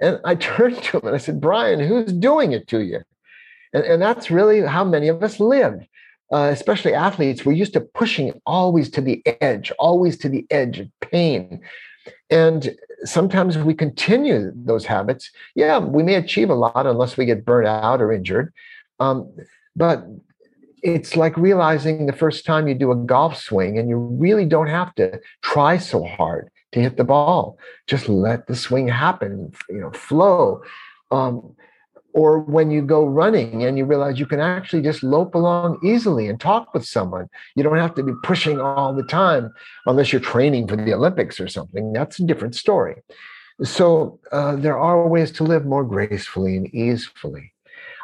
And 0.00 0.20
I 0.24 0.34
turned 0.36 0.82
to 0.82 0.98
him 0.98 1.06
and 1.06 1.14
I 1.14 1.18
said, 1.18 1.40
Brian, 1.40 1.80
who's 1.80 2.12
doing 2.12 2.52
it 2.52 2.68
to 2.68 2.80
you? 2.80 3.00
And, 3.72 3.84
and 3.84 4.02
that's 4.02 4.30
really 4.30 4.60
how 4.62 4.84
many 4.84 5.08
of 5.08 5.22
us 5.22 5.40
live, 5.40 5.80
uh, 6.32 6.50
especially 6.52 6.94
athletes. 6.94 7.44
We're 7.44 7.52
used 7.52 7.72
to 7.74 7.80
pushing 7.80 8.40
always 8.46 8.90
to 8.90 9.00
the 9.00 9.22
edge, 9.40 9.72
always 9.78 10.16
to 10.18 10.28
the 10.28 10.46
edge 10.50 10.80
of 10.80 10.88
pain. 11.00 11.60
And 12.30 12.76
sometimes 13.04 13.58
we 13.58 13.74
continue 13.74 14.52
those 14.54 14.86
habits. 14.86 15.30
Yeah, 15.54 15.78
we 15.78 16.02
may 16.02 16.14
achieve 16.14 16.50
a 16.50 16.54
lot 16.54 16.86
unless 16.86 17.16
we 17.16 17.26
get 17.26 17.44
burnt 17.44 17.66
out 17.66 18.00
or 18.00 18.12
injured. 18.12 18.52
Um, 18.98 19.32
but 19.74 20.04
it's 20.82 21.16
like 21.16 21.36
realizing 21.36 22.06
the 22.06 22.12
first 22.12 22.46
time 22.46 22.68
you 22.68 22.74
do 22.74 22.92
a 22.92 22.96
golf 22.96 23.36
swing 23.36 23.78
and 23.78 23.88
you 23.88 23.96
really 23.96 24.44
don't 24.44 24.68
have 24.68 24.94
to 24.94 25.20
try 25.42 25.76
so 25.76 26.04
hard 26.04 26.50
to 26.72 26.80
hit 26.80 26.96
the 26.96 27.04
ball. 27.04 27.58
Just 27.86 28.08
let 28.08 28.46
the 28.46 28.56
swing 28.56 28.88
happen, 28.88 29.52
you 29.68 29.80
know, 29.80 29.90
flow. 29.90 30.62
Um, 31.10 31.54
or 32.12 32.40
when 32.40 32.70
you 32.70 32.82
go 32.82 33.04
running 33.04 33.64
and 33.64 33.78
you 33.78 33.84
realize 33.84 34.18
you 34.18 34.26
can 34.26 34.40
actually 34.40 34.82
just 34.82 35.02
lope 35.02 35.34
along 35.34 35.78
easily 35.84 36.28
and 36.28 36.40
talk 36.40 36.72
with 36.74 36.84
someone. 36.84 37.28
You 37.54 37.62
don't 37.62 37.78
have 37.78 37.94
to 37.96 38.02
be 38.02 38.12
pushing 38.22 38.60
all 38.60 38.94
the 38.94 39.04
time 39.04 39.52
unless 39.86 40.12
you're 40.12 40.20
training 40.20 40.68
for 40.68 40.76
the 40.76 40.94
Olympics 40.94 41.40
or 41.40 41.48
something. 41.48 41.92
That's 41.92 42.18
a 42.18 42.24
different 42.24 42.54
story. 42.54 42.96
So 43.62 44.18
uh, 44.32 44.56
there 44.56 44.78
are 44.78 45.06
ways 45.06 45.30
to 45.32 45.44
live 45.44 45.66
more 45.66 45.84
gracefully 45.84 46.56
and 46.56 46.74
easefully. 46.74 47.52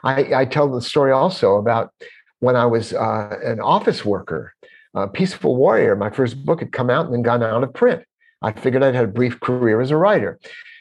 I, 0.04 0.34
I 0.34 0.44
tell 0.44 0.70
the 0.70 0.82
story 0.82 1.12
also 1.12 1.56
about 1.56 1.92
when 2.40 2.56
I 2.56 2.66
was 2.66 2.92
uh, 2.92 3.38
an 3.42 3.60
office 3.60 4.04
worker, 4.04 4.54
uh, 4.94 5.06
Peaceful 5.06 5.56
Warrior. 5.56 5.96
My 5.96 6.10
first 6.10 6.44
book 6.44 6.60
had 6.60 6.72
come 6.72 6.90
out 6.90 7.06
and 7.06 7.14
then 7.14 7.22
gone 7.22 7.42
out 7.42 7.64
of 7.64 7.72
print. 7.72 8.04
I 8.42 8.52
figured 8.52 8.82
I'd 8.82 8.94
had 8.94 9.04
a 9.04 9.08
brief 9.08 9.40
career 9.40 9.80
as 9.80 9.90
a 9.90 9.96
writer. 9.96 10.38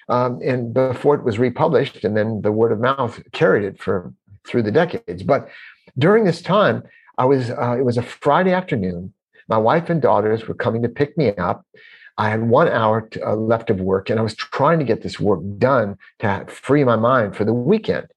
Um, 0.07 0.39
and 0.43 0.73
before 0.73 1.15
it 1.15 1.23
was 1.23 1.39
republished, 1.39 2.03
and 2.03 2.15
then 2.15 2.41
the 2.41 2.51
word 2.51 2.71
of 2.71 2.79
mouth 2.79 3.21
carried 3.31 3.65
it 3.65 3.81
for 3.81 4.13
through 4.47 4.63
the 4.63 4.71
decades. 4.71 5.23
But 5.23 5.49
during 5.97 6.25
this 6.25 6.41
time, 6.41 6.83
I 7.17 7.25
was 7.25 7.49
uh, 7.49 7.75
it 7.77 7.85
was 7.85 7.97
a 7.97 8.03
Friday 8.03 8.53
afternoon. 8.53 9.13
My 9.47 9.57
wife 9.57 9.89
and 9.89 10.01
daughters 10.01 10.47
were 10.47 10.53
coming 10.53 10.81
to 10.83 10.89
pick 10.89 11.17
me 11.17 11.29
up. 11.35 11.65
I 12.17 12.29
had 12.29 12.49
one 12.49 12.69
hour 12.69 13.01
to, 13.11 13.27
uh, 13.27 13.35
left 13.35 13.69
of 13.69 13.81
work, 13.81 14.09
and 14.09 14.19
I 14.19 14.23
was 14.23 14.35
trying 14.35 14.79
to 14.79 14.85
get 14.85 15.01
this 15.01 15.19
work 15.19 15.41
done 15.57 15.97
to 16.19 16.45
free 16.47 16.83
my 16.83 16.95
mind 16.95 17.35
for 17.35 17.43
the 17.43 17.53
weekend. 17.53 18.07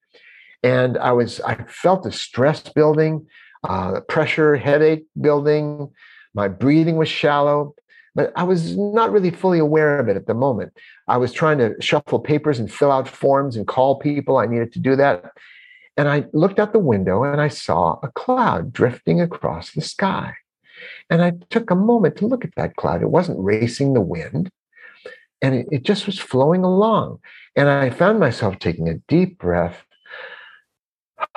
And 0.62 0.98
I 0.98 1.12
was 1.12 1.40
I 1.40 1.54
felt 1.64 2.02
the 2.02 2.12
stress 2.12 2.62
building, 2.68 3.26
uh, 3.64 4.00
pressure, 4.08 4.56
headache 4.56 5.06
building. 5.20 5.90
My 6.34 6.48
breathing 6.48 6.96
was 6.96 7.08
shallow 7.08 7.74
but 8.18 8.32
I 8.34 8.42
was 8.42 8.76
not 8.76 9.12
really 9.12 9.30
fully 9.30 9.60
aware 9.60 10.00
of 10.00 10.08
it 10.08 10.16
at 10.16 10.26
the 10.26 10.34
moment. 10.34 10.72
I 11.06 11.16
was 11.18 11.32
trying 11.32 11.58
to 11.58 11.76
shuffle 11.80 12.18
papers 12.18 12.58
and 12.58 12.68
fill 12.68 12.90
out 12.90 13.06
forms 13.06 13.54
and 13.54 13.64
call 13.64 14.00
people. 14.00 14.38
I 14.38 14.46
needed 14.46 14.72
to 14.72 14.80
do 14.80 14.96
that. 14.96 15.30
And 15.96 16.08
I 16.08 16.24
looked 16.32 16.58
out 16.58 16.72
the 16.72 16.80
window 16.80 17.22
and 17.22 17.40
I 17.40 17.46
saw 17.46 18.00
a 18.02 18.08
cloud 18.08 18.72
drifting 18.72 19.20
across 19.20 19.70
the 19.70 19.82
sky. 19.82 20.34
And 21.08 21.22
I 21.22 21.34
took 21.48 21.70
a 21.70 21.76
moment 21.76 22.16
to 22.16 22.26
look 22.26 22.44
at 22.44 22.56
that 22.56 22.74
cloud. 22.74 23.02
It 23.02 23.10
wasn't 23.10 23.38
racing 23.38 23.94
the 23.94 24.00
wind, 24.00 24.50
and 25.40 25.54
it, 25.54 25.68
it 25.70 25.82
just 25.84 26.06
was 26.06 26.18
flowing 26.18 26.64
along. 26.64 27.20
And 27.54 27.68
I 27.68 27.88
found 27.88 28.18
myself 28.18 28.58
taking 28.58 28.88
a 28.88 28.98
deep 29.06 29.38
breath 29.38 29.84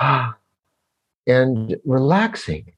and 1.28 1.76
relaxing 1.84 2.72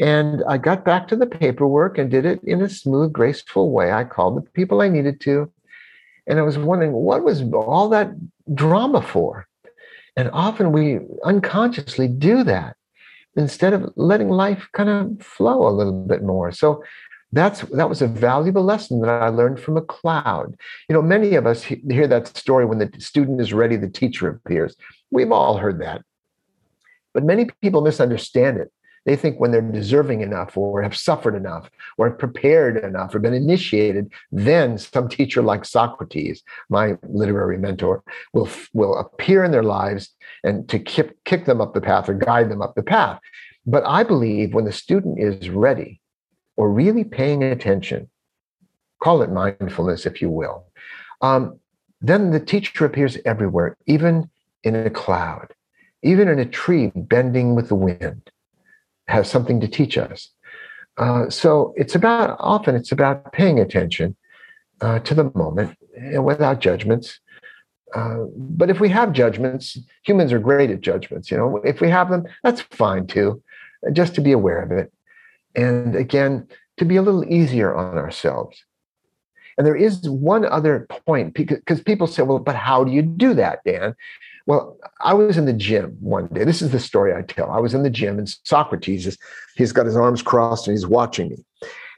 and 0.00 0.42
I 0.48 0.58
got 0.58 0.84
back 0.84 1.08
to 1.08 1.16
the 1.16 1.26
paperwork 1.26 1.98
and 1.98 2.10
did 2.10 2.26
it 2.26 2.40
in 2.44 2.62
a 2.62 2.68
smooth, 2.68 3.12
graceful 3.12 3.70
way. 3.70 3.92
I 3.92 4.04
called 4.04 4.36
the 4.36 4.50
people 4.50 4.80
I 4.80 4.88
needed 4.88 5.20
to. 5.22 5.50
And 6.26 6.38
I 6.38 6.42
was 6.42 6.58
wondering, 6.58 6.92
what 6.92 7.24
was 7.24 7.42
all 7.52 7.88
that 7.90 8.10
drama 8.54 9.00
for? 9.00 9.46
And 10.16 10.30
often 10.32 10.72
we 10.72 11.00
unconsciously 11.24 12.08
do 12.08 12.42
that 12.44 12.76
instead 13.36 13.72
of 13.72 13.92
letting 13.96 14.28
life 14.28 14.68
kind 14.72 14.88
of 14.88 15.24
flow 15.24 15.68
a 15.68 15.70
little 15.70 16.04
bit 16.04 16.22
more. 16.22 16.52
So 16.52 16.82
that's 17.32 17.60
that 17.62 17.88
was 17.88 18.00
a 18.02 18.06
valuable 18.06 18.62
lesson 18.62 19.00
that 19.00 19.10
I 19.10 19.28
learned 19.28 19.60
from 19.60 19.76
a 19.76 19.82
cloud. 19.82 20.56
You 20.88 20.94
know, 20.94 21.02
many 21.02 21.34
of 21.34 21.46
us 21.46 21.62
hear 21.62 22.06
that 22.06 22.36
story 22.36 22.64
when 22.64 22.78
the 22.78 22.90
student 22.98 23.40
is 23.40 23.52
ready, 23.52 23.76
the 23.76 23.88
teacher 23.88 24.28
appears. 24.28 24.76
We've 25.10 25.32
all 25.32 25.58
heard 25.58 25.80
that. 25.80 26.02
But 27.12 27.24
many 27.24 27.48
people 27.60 27.82
misunderstand 27.82 28.58
it 28.58 28.72
they 29.06 29.14
think 29.14 29.38
when 29.38 29.52
they're 29.52 29.62
deserving 29.62 30.20
enough 30.20 30.56
or 30.56 30.82
have 30.82 30.96
suffered 30.96 31.36
enough 31.36 31.70
or 31.96 32.10
have 32.10 32.18
prepared 32.18 32.76
enough 32.76 33.14
or 33.14 33.20
been 33.20 33.32
initiated, 33.32 34.12
then 34.32 34.76
some 34.76 35.08
teacher 35.08 35.42
like 35.42 35.64
Socrates, 35.64 36.42
my 36.68 36.98
literary 37.08 37.56
mentor, 37.56 38.02
will, 38.32 38.48
will 38.74 38.98
appear 38.98 39.44
in 39.44 39.52
their 39.52 39.62
lives 39.62 40.10
and 40.42 40.68
to 40.68 40.80
kick, 40.80 41.24
kick 41.24 41.46
them 41.46 41.60
up 41.60 41.72
the 41.72 41.80
path 41.80 42.08
or 42.08 42.14
guide 42.14 42.50
them 42.50 42.60
up 42.60 42.74
the 42.74 42.82
path. 42.82 43.20
But 43.64 43.84
I 43.86 44.02
believe 44.02 44.54
when 44.54 44.64
the 44.64 44.72
student 44.72 45.20
is 45.20 45.50
ready 45.50 46.00
or 46.56 46.70
really 46.70 47.04
paying 47.04 47.44
attention, 47.44 48.10
call 49.00 49.22
it 49.22 49.30
mindfulness 49.30 50.04
if 50.04 50.20
you 50.20 50.30
will, 50.30 50.66
um, 51.22 51.60
then 52.00 52.32
the 52.32 52.40
teacher 52.40 52.84
appears 52.84 53.18
everywhere, 53.24 53.76
even 53.86 54.28
in 54.64 54.74
a 54.74 54.90
cloud, 54.90 55.54
even 56.02 56.28
in 56.28 56.40
a 56.40 56.44
tree 56.44 56.90
bending 56.94 57.54
with 57.54 57.68
the 57.68 57.74
wind 57.76 58.30
has 59.08 59.30
something 59.30 59.60
to 59.60 59.68
teach 59.68 59.96
us. 59.96 60.30
Uh, 60.98 61.28
so 61.28 61.74
it's 61.76 61.94
about 61.94 62.36
often 62.40 62.74
it's 62.74 62.92
about 62.92 63.32
paying 63.32 63.60
attention 63.60 64.16
uh, 64.80 64.98
to 65.00 65.14
the 65.14 65.30
moment 65.34 65.76
and 65.96 66.24
without 66.24 66.60
judgments. 66.60 67.20
Uh, 67.94 68.24
but 68.36 68.70
if 68.70 68.80
we 68.80 68.88
have 68.88 69.12
judgments, 69.12 69.78
humans 70.04 70.32
are 70.32 70.38
great 70.38 70.70
at 70.70 70.80
judgments. 70.80 71.30
You 71.30 71.36
know, 71.36 71.60
if 71.64 71.80
we 71.80 71.88
have 71.88 72.10
them, 72.10 72.24
that's 72.42 72.62
fine 72.62 73.06
too. 73.06 73.42
Just 73.92 74.14
to 74.16 74.20
be 74.20 74.32
aware 74.32 74.60
of 74.62 74.72
it, 74.72 74.92
and 75.54 75.94
again, 75.94 76.48
to 76.78 76.84
be 76.84 76.96
a 76.96 77.02
little 77.02 77.24
easier 77.32 77.74
on 77.74 77.96
ourselves. 77.96 78.64
And 79.56 79.66
there 79.66 79.76
is 79.76 80.08
one 80.08 80.44
other 80.44 80.86
point 81.06 81.34
because 81.34 81.80
people 81.82 82.06
say, 82.06 82.22
"Well, 82.22 82.38
but 82.38 82.56
how 82.56 82.84
do 82.84 82.90
you 82.90 83.02
do 83.02 83.34
that, 83.34 83.60
Dan?" 83.64 83.94
Well, 84.46 84.78
I 85.00 85.12
was 85.12 85.36
in 85.36 85.44
the 85.44 85.52
gym 85.52 85.96
one 86.00 86.28
day. 86.28 86.44
This 86.44 86.62
is 86.62 86.70
the 86.70 86.78
story 86.78 87.12
I 87.12 87.22
tell. 87.22 87.50
I 87.50 87.58
was 87.58 87.74
in 87.74 87.82
the 87.82 87.90
gym, 87.90 88.18
and 88.18 88.28
Socrates 88.44 89.06
is 89.06 89.18
he's 89.56 89.72
got 89.72 89.86
his 89.86 89.96
arms 89.96 90.22
crossed 90.22 90.68
and 90.68 90.76
he's 90.76 90.86
watching 90.86 91.30
me. 91.30 91.44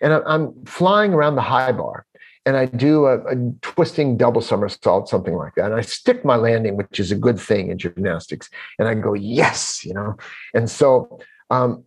And 0.01 0.13
I'm 0.15 0.65
flying 0.65 1.13
around 1.13 1.37
the 1.37 1.43
high 1.43 1.73
bar, 1.73 2.07
and 2.47 2.57
I 2.57 2.65
do 2.65 3.07
a, 3.07 3.19
a, 3.25 3.53
twisting 3.61 4.17
double 4.17 4.41
somersault, 4.41 5.09
something 5.09 5.35
like 5.35 5.55
that. 5.57 5.67
And 5.67 5.75
I 5.75 5.83
stick 5.83 6.25
my 6.25 6.37
landing, 6.37 6.77
which 6.77 6.99
is 6.99 7.13
a 7.13 7.17
good 7.17 7.39
thing 7.39 7.71
in 7.71 7.79
gymnastics. 7.79 8.49
And 8.79 8.89
I 8.89 8.95
go, 8.95 9.13
yes, 9.13 9.85
you 9.85 9.93
know. 9.93 10.17
And 10.55 10.71
so 10.71 11.21
um, 11.51 11.85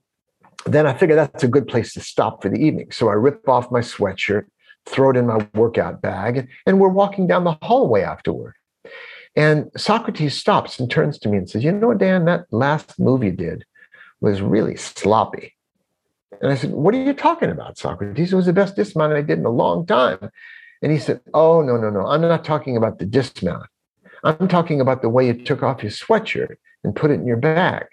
then 0.65 0.85
I 0.85 0.93
figure 0.93 1.15
that's 1.15 1.43
a 1.43 1.47
good 1.47 1.67
place 1.67 1.93
to 1.93 2.01
stop 2.01 2.43
for 2.43 2.49
the 2.49 2.59
evening. 2.59 2.91
So 2.91 3.09
I 3.09 3.13
rip 3.13 3.49
off 3.49 3.71
my 3.71 3.79
sweatshirt, 3.79 4.45
throw 4.85 5.09
it 5.09 5.17
in 5.17 5.25
my 5.25 5.47
workout 5.55 6.01
bag, 6.01 6.47
and 6.67 6.79
we're 6.79 6.89
walking 6.89 7.25
down 7.25 7.43
the 7.45 7.57
hallway 7.63 8.01
afterward. 8.01 8.53
And 9.35 9.71
Socrates 9.77 10.37
stops 10.37 10.79
and 10.79 10.91
turns 10.91 11.17
to 11.19 11.29
me 11.29 11.37
and 11.37 11.49
says, 11.49 11.63
You 11.63 11.71
know, 11.71 11.93
Dan, 11.93 12.25
that 12.25 12.45
last 12.51 12.99
move 12.99 13.23
you 13.23 13.31
did 13.31 13.65
was 14.19 14.41
really 14.41 14.75
sloppy. 14.75 15.55
And 16.41 16.51
I 16.51 16.55
said, 16.55 16.71
What 16.71 16.93
are 16.93 17.03
you 17.03 17.13
talking 17.13 17.49
about, 17.49 17.77
Socrates? 17.77 18.33
It 18.33 18.35
was 18.35 18.45
the 18.45 18.53
best 18.53 18.75
dismount 18.75 19.13
I 19.13 19.21
did 19.21 19.39
in 19.39 19.45
a 19.45 19.49
long 19.49 19.85
time. 19.85 20.29
And 20.81 20.91
he 20.91 20.99
said, 20.99 21.21
Oh, 21.33 21.61
no, 21.61 21.77
no, 21.77 21.89
no. 21.89 22.05
I'm 22.07 22.21
not 22.21 22.43
talking 22.43 22.75
about 22.75 22.99
the 22.99 23.05
dismount. 23.05 23.67
I'm 24.23 24.47
talking 24.47 24.81
about 24.81 25.01
the 25.01 25.09
way 25.09 25.27
you 25.27 25.33
took 25.33 25.63
off 25.63 25.81
your 25.81 25.91
sweatshirt 25.91 26.55
and 26.83 26.95
put 26.95 27.11
it 27.11 27.15
in 27.15 27.25
your 27.25 27.37
bag. 27.37 27.85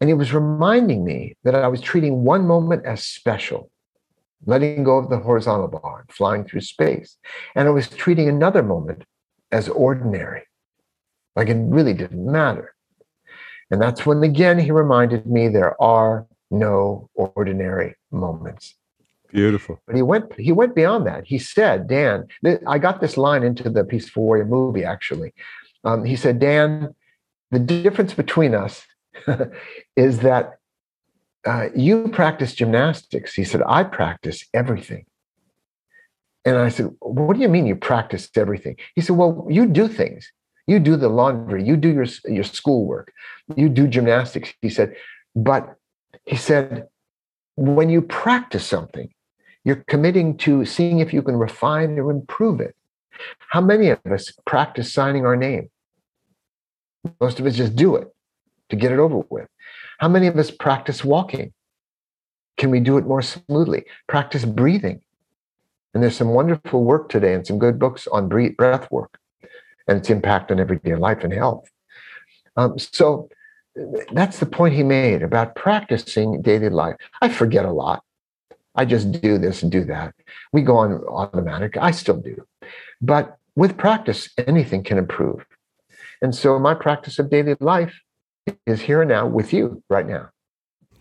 And 0.00 0.08
he 0.08 0.14
was 0.14 0.32
reminding 0.32 1.04
me 1.04 1.36
that 1.44 1.54
I 1.54 1.68
was 1.68 1.80
treating 1.80 2.24
one 2.24 2.46
moment 2.46 2.84
as 2.84 3.04
special, 3.04 3.70
letting 4.44 4.84
go 4.84 4.98
of 4.98 5.08
the 5.08 5.18
horizontal 5.18 5.68
bar, 5.68 6.04
flying 6.08 6.44
through 6.44 6.62
space. 6.62 7.16
And 7.54 7.68
I 7.68 7.70
was 7.70 7.88
treating 7.88 8.28
another 8.28 8.62
moment 8.62 9.04
as 9.54 9.68
ordinary, 9.68 10.42
like 11.36 11.48
it 11.48 11.56
really 11.56 11.94
didn't 11.94 12.26
matter. 12.26 12.74
And 13.70 13.80
that's 13.80 14.04
when 14.04 14.22
again 14.22 14.58
he 14.58 14.70
reminded 14.70 15.26
me 15.26 15.48
there 15.48 15.80
are 15.80 16.26
no 16.50 17.08
ordinary 17.14 17.94
moments. 18.10 18.74
Beautiful. 19.30 19.80
But 19.86 19.96
he 19.96 20.02
went 20.02 20.26
he 20.38 20.52
went 20.52 20.74
beyond 20.74 21.06
that. 21.06 21.24
He 21.26 21.38
said, 21.38 21.86
Dan, 21.86 22.26
I 22.66 22.78
got 22.78 23.00
this 23.00 23.16
line 23.16 23.42
into 23.42 23.70
the 23.70 23.84
Peaceful 23.84 24.24
Warrior 24.24 24.44
movie 24.44 24.84
actually. 24.84 25.32
Um, 25.84 26.04
he 26.04 26.16
said, 26.16 26.38
Dan, 26.38 26.94
the 27.50 27.58
difference 27.58 28.12
between 28.14 28.54
us 28.54 28.84
is 29.96 30.18
that 30.20 30.58
uh, 31.46 31.68
you 31.76 32.08
practice 32.08 32.54
gymnastics. 32.54 33.34
He 33.34 33.44
said, 33.44 33.62
I 33.66 33.84
practice 33.84 34.46
everything. 34.52 35.04
And 36.44 36.56
I 36.56 36.68
said, 36.68 36.90
What 37.00 37.36
do 37.36 37.42
you 37.42 37.48
mean 37.48 37.66
you 37.66 37.76
practice 37.76 38.28
everything? 38.36 38.76
He 38.94 39.00
said, 39.00 39.16
Well, 39.16 39.46
you 39.50 39.66
do 39.66 39.88
things. 39.88 40.30
You 40.66 40.78
do 40.78 40.96
the 40.96 41.08
laundry, 41.08 41.62
you 41.62 41.76
do 41.76 41.92
your, 41.92 42.06
your 42.24 42.44
schoolwork, 42.44 43.12
you 43.54 43.68
do 43.68 43.86
gymnastics. 43.86 44.54
He 44.62 44.70
said, 44.70 44.94
But 45.36 45.76
he 46.24 46.36
said, 46.36 46.88
when 47.56 47.90
you 47.90 48.02
practice 48.02 48.66
something, 48.66 49.12
you're 49.64 49.84
committing 49.88 50.36
to 50.38 50.64
seeing 50.64 50.98
if 50.98 51.12
you 51.12 51.22
can 51.22 51.36
refine 51.36 51.98
or 51.98 52.10
improve 52.10 52.60
it. 52.60 52.74
How 53.38 53.60
many 53.60 53.90
of 53.90 54.00
us 54.06 54.32
practice 54.46 54.92
signing 54.92 55.24
our 55.24 55.36
name? 55.36 55.70
Most 57.20 57.38
of 57.38 57.46
us 57.46 57.54
just 57.54 57.76
do 57.76 57.96
it 57.96 58.08
to 58.70 58.76
get 58.76 58.92
it 58.92 58.98
over 58.98 59.22
with. 59.30 59.48
How 59.98 60.08
many 60.08 60.26
of 60.26 60.36
us 60.36 60.50
practice 60.50 61.04
walking? 61.04 61.52
Can 62.56 62.70
we 62.70 62.80
do 62.80 62.98
it 62.98 63.06
more 63.06 63.22
smoothly? 63.22 63.84
Practice 64.08 64.44
breathing. 64.44 65.00
And 65.94 66.02
there's 66.02 66.16
some 66.16 66.30
wonderful 66.30 66.82
work 66.82 67.08
today 67.08 67.34
and 67.34 67.46
some 67.46 67.58
good 67.58 67.78
books 67.78 68.06
on 68.08 68.28
breath 68.28 68.90
work 68.90 69.18
and 69.86 69.98
its 69.98 70.10
impact 70.10 70.50
on 70.50 70.58
everyday 70.58 70.96
life 70.96 71.22
and 71.22 71.32
health. 71.32 71.70
Um, 72.56 72.78
so 72.78 73.28
that's 74.12 74.38
the 74.38 74.46
point 74.46 74.74
he 74.74 74.82
made 74.82 75.22
about 75.22 75.54
practicing 75.54 76.42
daily 76.42 76.68
life. 76.68 76.96
I 77.22 77.28
forget 77.28 77.64
a 77.64 77.72
lot. 77.72 78.02
I 78.76 78.84
just 78.84 79.12
do 79.12 79.38
this 79.38 79.62
and 79.62 79.70
do 79.70 79.84
that. 79.84 80.14
We 80.52 80.62
go 80.62 80.76
on 80.76 80.92
automatic. 81.04 81.76
I 81.76 81.92
still 81.92 82.16
do. 82.16 82.44
But 83.00 83.36
with 83.54 83.78
practice, 83.78 84.28
anything 84.38 84.82
can 84.82 84.98
improve. 84.98 85.46
And 86.20 86.34
so 86.34 86.58
my 86.58 86.74
practice 86.74 87.18
of 87.18 87.30
daily 87.30 87.56
life 87.60 88.00
is 88.66 88.80
here 88.80 89.02
and 89.02 89.08
now 89.08 89.26
with 89.26 89.52
you 89.52 89.82
right 89.88 90.06
now. 90.06 90.30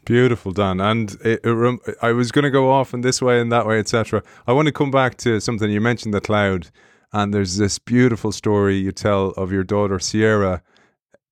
Beautiful, 0.05 0.51
Dan. 0.51 0.81
And 0.81 1.11
it, 1.23 1.41
it, 1.43 1.97
I 2.01 2.11
was 2.11 2.31
going 2.31 2.43
to 2.43 2.51
go 2.51 2.69
off 2.71 2.93
in 2.93 3.01
this 3.01 3.21
way 3.21 3.39
and 3.39 3.51
that 3.51 3.65
way, 3.65 3.79
etc. 3.79 4.21
I 4.45 4.53
want 4.53 4.67
to 4.67 4.71
come 4.71 4.91
back 4.91 5.17
to 5.17 5.39
something 5.39 5.71
you 5.71 5.79
mentioned 5.81 6.13
the 6.13 6.21
cloud, 6.21 6.69
and 7.13 7.33
there's 7.33 7.57
this 7.57 7.79
beautiful 7.79 8.31
story 8.31 8.75
you 8.75 8.91
tell 8.91 9.29
of 9.31 9.51
your 9.51 9.63
daughter 9.63 9.99
Sierra 9.99 10.61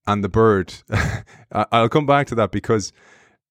and 0.06 0.24
the 0.24 0.28
bird. 0.28 0.74
I'll 1.52 1.88
come 1.88 2.06
back 2.06 2.26
to 2.28 2.34
that 2.36 2.50
because 2.50 2.92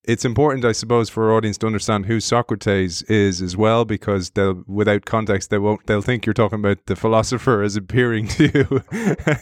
it's 0.03 0.25
important, 0.25 0.65
I 0.65 0.71
suppose, 0.71 1.09
for 1.09 1.29
our 1.29 1.37
audience 1.37 1.59
to 1.59 1.67
understand 1.67 2.07
who 2.07 2.19
Socrates 2.19 3.03
is 3.03 3.41
as 3.41 3.55
well, 3.55 3.85
because 3.85 4.31
they'll, 4.31 4.63
without 4.65 5.05
context, 5.05 5.51
they 5.51 5.59
won't. 5.59 5.85
They'll 5.85 6.01
think 6.01 6.25
you're 6.25 6.33
talking 6.33 6.59
about 6.59 6.85
the 6.87 6.95
philosopher 6.95 7.61
as 7.61 7.75
appearing 7.75 8.27
to 8.29 8.43
you, 8.45 8.63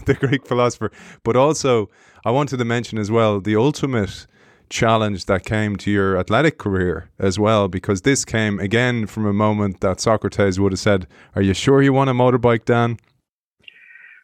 the 0.06 0.18
Greek 0.20 0.46
philosopher. 0.46 0.92
But 1.24 1.38
also, 1.38 1.90
I 2.26 2.32
wanted 2.32 2.58
to 2.58 2.66
mention 2.66 2.98
as 2.98 3.10
well 3.10 3.40
the 3.40 3.56
ultimate 3.56 4.28
challenge 4.70 5.26
that 5.26 5.46
came 5.46 5.76
to 5.78 5.92
your 5.92 6.18
athletic 6.18 6.58
career 6.58 7.10
as 7.20 7.40
well, 7.40 7.68
because 7.68 8.02
this 8.02 8.26
came 8.26 8.60
again 8.60 9.06
from 9.08 9.26
a 9.26 9.34
moment 9.34 9.82
that 9.82 10.00
Socrates 10.00 10.60
would 10.60 10.72
have 10.72 10.80
said, 10.80 11.08
"Are 11.36 11.42
you 11.42 11.54
sure 11.54 11.82
you 11.82 11.94
want 11.94 12.10
a 12.10 12.14
motorbike, 12.14 12.66
Dan?" 12.66 12.98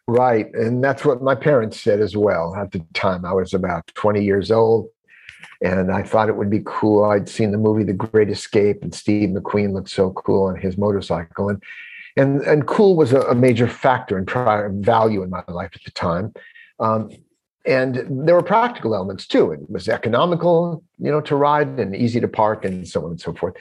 Right. 0.08 0.52
And 0.54 0.84
that's 0.84 1.04
what 1.04 1.22
my 1.22 1.34
parents 1.34 1.80
said 1.80 2.00
as 2.00 2.16
well. 2.16 2.54
At 2.54 2.70
the 2.70 2.84
time, 2.94 3.24
I 3.24 3.32
was 3.32 3.52
about 3.52 3.88
20 3.94 4.22
years 4.22 4.50
old. 4.50 4.88
And 5.62 5.90
I 5.90 6.02
thought 6.02 6.28
it 6.28 6.36
would 6.36 6.50
be 6.50 6.62
cool. 6.64 7.04
I'd 7.04 7.28
seen 7.28 7.50
the 7.50 7.58
movie 7.58 7.82
The 7.82 7.92
Great 7.92 8.30
Escape, 8.30 8.82
and 8.82 8.94
Steve 8.94 9.30
McQueen 9.30 9.72
looked 9.72 9.88
so 9.88 10.10
cool 10.12 10.44
on 10.44 10.56
his 10.56 10.76
motorcycle. 10.76 11.48
And 11.48 11.62
and 12.16 12.40
and 12.42 12.66
cool 12.66 12.96
was 12.96 13.12
a, 13.12 13.20
a 13.22 13.34
major 13.34 13.68
factor 13.68 14.18
in 14.18 14.26
prior 14.26 14.70
value 14.70 15.22
in 15.22 15.30
my 15.30 15.42
life 15.48 15.70
at 15.74 15.84
the 15.84 15.90
time. 15.90 16.32
Um, 16.78 17.10
and 17.66 18.26
there 18.26 18.34
were 18.34 18.42
practical 18.42 18.94
elements 18.94 19.26
too. 19.26 19.52
It 19.52 19.68
was 19.68 19.88
economical, 19.88 20.84
you 20.98 21.10
know, 21.10 21.20
to 21.22 21.36
ride 21.36 21.80
and 21.80 21.94
easy 21.94 22.20
to 22.20 22.28
park 22.28 22.64
and 22.64 22.86
so 22.86 23.04
on 23.04 23.10
and 23.12 23.20
so 23.20 23.32
forth. 23.34 23.54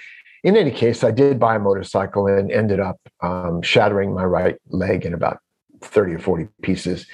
In 0.43 0.55
any 0.55 0.71
case, 0.71 1.03
I 1.03 1.11
did 1.11 1.39
buy 1.39 1.55
a 1.55 1.59
motorcycle 1.59 2.27
and 2.27 2.51
ended 2.51 2.79
up 2.79 2.99
um, 3.21 3.63
shattering 3.63 4.13
my 4.13 4.23
right 4.23 4.57
leg 4.69 5.05
in 5.05 5.13
about 5.13 5.39
30 5.81 6.13
or 6.13 6.19
40 6.19 6.47
pieces. 6.61 7.07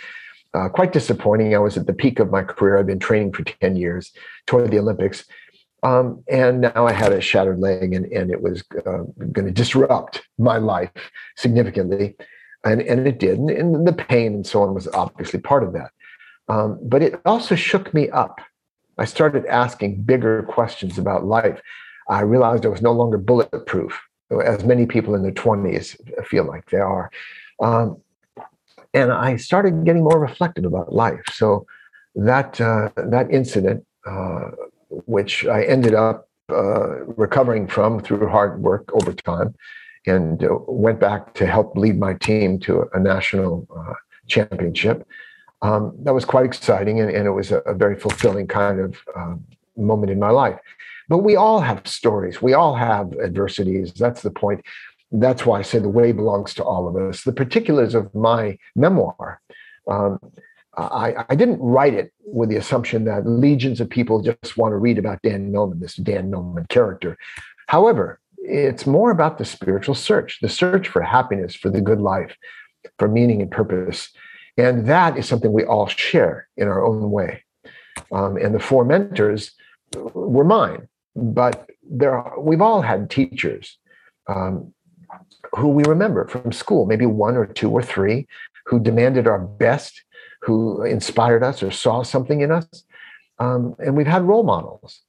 Uh, 0.54 0.68
quite 0.68 0.92
disappointing. 0.92 1.56
I 1.56 1.60
was 1.60 1.78
at 1.78 1.88
the 1.88 1.94
peak 1.94 2.20
of 2.20 2.30
my 2.30 2.44
career. 2.44 2.78
I'd 2.78 2.88
been 2.88 3.00
training 3.00 3.32
for 3.32 3.44
10 3.44 3.78
years 3.78 4.12
toward 4.48 4.70
the 4.70 4.80
Olympics. 4.80 5.24
Um, 5.84 6.24
and 6.30 6.62
now 6.62 6.86
I 6.86 6.92
had 6.92 7.14
a 7.14 7.22
shattered 7.22 7.60
leg, 7.60 7.94
and, 7.94 8.06
and 8.12 8.30
it 8.30 8.42
was 8.42 8.64
uh, 8.86 9.04
going 9.32 9.46
to 9.46 9.52
disrupt 9.52 10.22
my 10.38 10.58
life 10.58 10.92
significantly. 11.38 12.16
And, 12.64 12.82
and 12.82 13.08
it 13.08 13.18
did. 13.18 13.40
And, 13.40 13.50
and, 13.50 13.88
the 13.88 13.94
pain 13.94 14.34
and 14.36 14.46
so 14.46 14.62
on 14.62 14.76
was 14.76 14.88
obviously 14.90 15.40
part 15.40 15.64
of 15.64 15.74
that. 15.74 15.92
Um, 16.48 16.80
but 16.82 17.02
it 17.02 17.22
also 17.26 17.56
shook 17.56 17.94
me 17.94 18.10
up. 18.10 18.40
I 18.98 19.06
started 19.06 19.46
asking 19.46 20.02
bigger 20.02 20.44
questions 20.44 20.98
about 20.98 21.26
life. 21.26 21.62
I 22.10 22.22
realized 22.22 22.66
I 22.66 22.70
was 22.70 22.82
no 22.82 22.92
longer 22.92 23.18
bulletproof, 23.18 24.00
as 24.44 24.64
many 24.64 24.86
people 24.86 25.16
in 25.16 25.24
their 25.24 25.32
20s 25.32 25.96
feel 26.26 26.46
like 26.46 26.70
they 26.70 26.80
are. 26.80 27.10
Um, 27.62 28.02
and 28.94 29.12
I 29.12 29.38
started 29.38 29.86
getting 29.86 30.04
more 30.04 30.20
reflective 30.20 30.66
about 30.66 30.94
life. 30.94 31.22
So 31.32 31.66
that 32.16 32.60
uh, 32.60 32.90
that 32.96 33.32
incident, 33.32 33.86
uh, 34.06 34.52
which 34.90 35.46
I 35.46 35.64
ended 35.64 35.94
up 35.94 36.28
uh, 36.50 37.06
recovering 37.06 37.68
from 37.68 38.02
through 38.02 38.28
hard 38.28 38.62
work 38.62 38.90
over 38.94 39.14
time, 39.14 39.56
and 40.06 40.44
uh, 40.44 40.50
went 40.68 41.00
back 41.00 41.34
to 41.36 41.46
help 41.46 41.78
lead 41.78 41.98
my 41.98 42.14
team 42.16 42.60
to 42.62 42.86
a 42.94 43.00
national 43.00 43.68
uh, 43.76 43.94
championship. 44.28 45.08
Um, 45.62 45.94
that 46.04 46.14
was 46.14 46.26
quite 46.26 46.46
exciting, 46.46 47.00
and, 47.00 47.12
and 47.12 47.28
it 47.28 47.32
was 47.32 47.52
a, 47.52 47.60
a, 47.60 47.76
very 47.76 47.96
fulfilling 47.96 48.48
kind 48.48 48.80
of 48.80 48.98
um, 49.16 49.46
moment 49.78 50.12
in 50.12 50.18
my 50.18 50.32
life. 50.32 50.60
But 51.08 51.20
we 51.20 51.36
all 51.36 51.60
have 51.60 51.86
stories. 51.86 52.42
We 52.42 52.54
all 52.54 52.76
have 52.76 53.14
adversities. 53.24 53.94
That's 53.94 54.24
the 54.24 54.32
point 54.32 54.66
that's 55.12 55.46
why 55.46 55.60
I 55.60 55.62
say 55.62 55.80
the 55.80 55.90
way 55.90 56.12
belongs 56.12 56.54
to 56.56 56.64
all 56.64 56.88
of 56.88 56.96
us. 56.96 57.24
The 57.24 57.34
particulars 57.34 57.96
of 57.96 58.14
my 58.16 58.58
memoir, 58.76 59.42
um, 59.88 60.20
I, 60.78 61.26
I, 61.30 61.36
didn't 61.36 61.60
write 61.60 61.94
it 61.94 62.14
with 62.26 62.50
the 62.50 62.56
assumption 62.56 63.04
that 63.06 63.28
legions 63.28 63.82
of 63.82 63.90
people 63.90 64.22
just 64.22 64.56
want 64.56 64.72
to 64.72 64.78
read 64.78 64.98
about 64.98 65.22
Dan 65.22 65.52
Millman, 65.52 65.82
this 65.82 65.96
Dan 65.98 66.30
Millman 66.32 66.66
character. 66.68 67.18
However, 67.68 68.22
it's 68.38 68.86
more 68.86 69.12
about 69.12 69.38
the 69.38 69.44
spiritual 69.44 69.96
search, 69.96 70.40
the 70.42 70.48
search 70.48 70.88
for 70.88 71.02
happiness, 71.02 71.56
for 71.56 71.70
the 71.70 71.82
good 71.82 72.00
life, 72.00 72.38
for 72.98 73.10
meaning 73.10 73.42
and 73.42 73.52
purpose. 73.52 74.12
And 74.62 74.86
that 74.88 75.18
is 75.18 75.28
something 75.28 75.52
we 75.52 75.64
all 75.64 75.88
share 75.88 76.48
in 76.56 76.68
our 76.68 76.86
own 76.86 77.10
way. 77.10 77.44
Um, 78.12 78.38
and 78.38 78.54
the 78.54 78.60
four 78.60 78.86
mentors 78.86 79.52
were 79.96 80.44
mine, 80.44 80.88
but 81.16 81.70
there 81.90 82.16
are, 82.16 82.40
we've 82.40 82.62
all 82.62 82.82
had 82.82 83.10
teachers 83.10 83.78
um, 84.28 84.74
who 85.54 85.70
we 85.70 85.84
remember 85.86 86.28
from 86.28 86.52
school, 86.52 86.86
maybe 86.86 87.08
one 87.08 87.36
or 87.36 87.48
two 87.48 87.72
or 87.72 87.82
three, 87.82 88.28
who 88.68 88.80
demanded 88.80 89.28
our 89.28 89.40
best, 89.40 90.04
who 90.42 90.84
inspired 90.84 91.44
us 91.44 91.64
or 91.64 91.72
saw 91.72 92.04
something 92.04 92.42
in 92.42 92.52
us. 92.52 92.68
Um, 93.40 93.76
and 93.80 93.98
we've 93.98 94.14
had 94.16 94.22
role 94.24 94.44
models. 94.44 95.02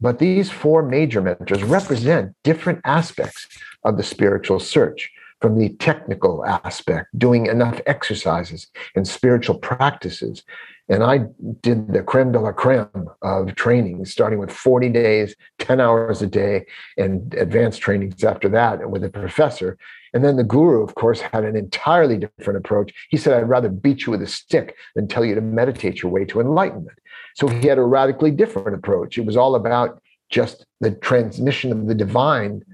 But 0.00 0.18
these 0.18 0.50
four 0.50 0.82
major 0.82 1.22
mentors 1.22 1.64
represent 1.64 2.34
different 2.44 2.80
aspects 2.84 3.48
of 3.84 3.96
the 3.96 4.02
spiritual 4.02 4.60
search 4.60 5.10
from 5.40 5.58
the 5.58 5.70
technical 5.76 6.44
aspect, 6.44 7.16
doing 7.16 7.46
enough 7.46 7.80
exercises 7.86 8.66
and 8.96 9.06
spiritual 9.06 9.58
practices. 9.58 10.42
And 10.88 11.04
I 11.04 11.20
did 11.60 11.92
the 11.92 12.02
creme 12.02 12.32
de 12.32 12.40
la 12.40 12.52
creme 12.52 13.08
of 13.22 13.54
training, 13.54 14.04
starting 14.06 14.38
with 14.38 14.50
40 14.50 14.88
days, 14.88 15.36
10 15.58 15.80
hours 15.80 16.22
a 16.22 16.26
day, 16.26 16.66
and 16.96 17.32
advanced 17.34 17.80
trainings 17.80 18.24
after 18.24 18.48
that 18.48 18.90
with 18.90 19.04
a 19.04 19.10
professor. 19.10 19.76
And 20.14 20.24
then 20.24 20.36
the 20.36 20.44
guru, 20.44 20.82
of 20.82 20.94
course, 20.94 21.20
had 21.20 21.44
an 21.44 21.56
entirely 21.56 22.16
different 22.16 22.56
approach. 22.56 22.92
He 23.10 23.18
said, 23.18 23.34
I'd 23.34 23.48
rather 23.48 23.68
beat 23.68 24.06
you 24.06 24.12
with 24.12 24.22
a 24.22 24.26
stick 24.26 24.76
than 24.94 25.06
tell 25.06 25.24
you 25.24 25.34
to 25.34 25.42
meditate 25.42 26.02
your 26.02 26.10
way 26.10 26.24
to 26.24 26.40
enlightenment. 26.40 26.98
So 27.34 27.46
he 27.46 27.68
had 27.68 27.78
a 27.78 27.82
radically 27.82 28.30
different 28.30 28.74
approach. 28.74 29.18
It 29.18 29.26
was 29.26 29.36
all 29.36 29.54
about 29.54 30.00
just 30.30 30.64
the 30.80 30.92
transmission 30.92 31.70
of 31.70 31.86
the 31.86 31.94
divine 31.94 32.64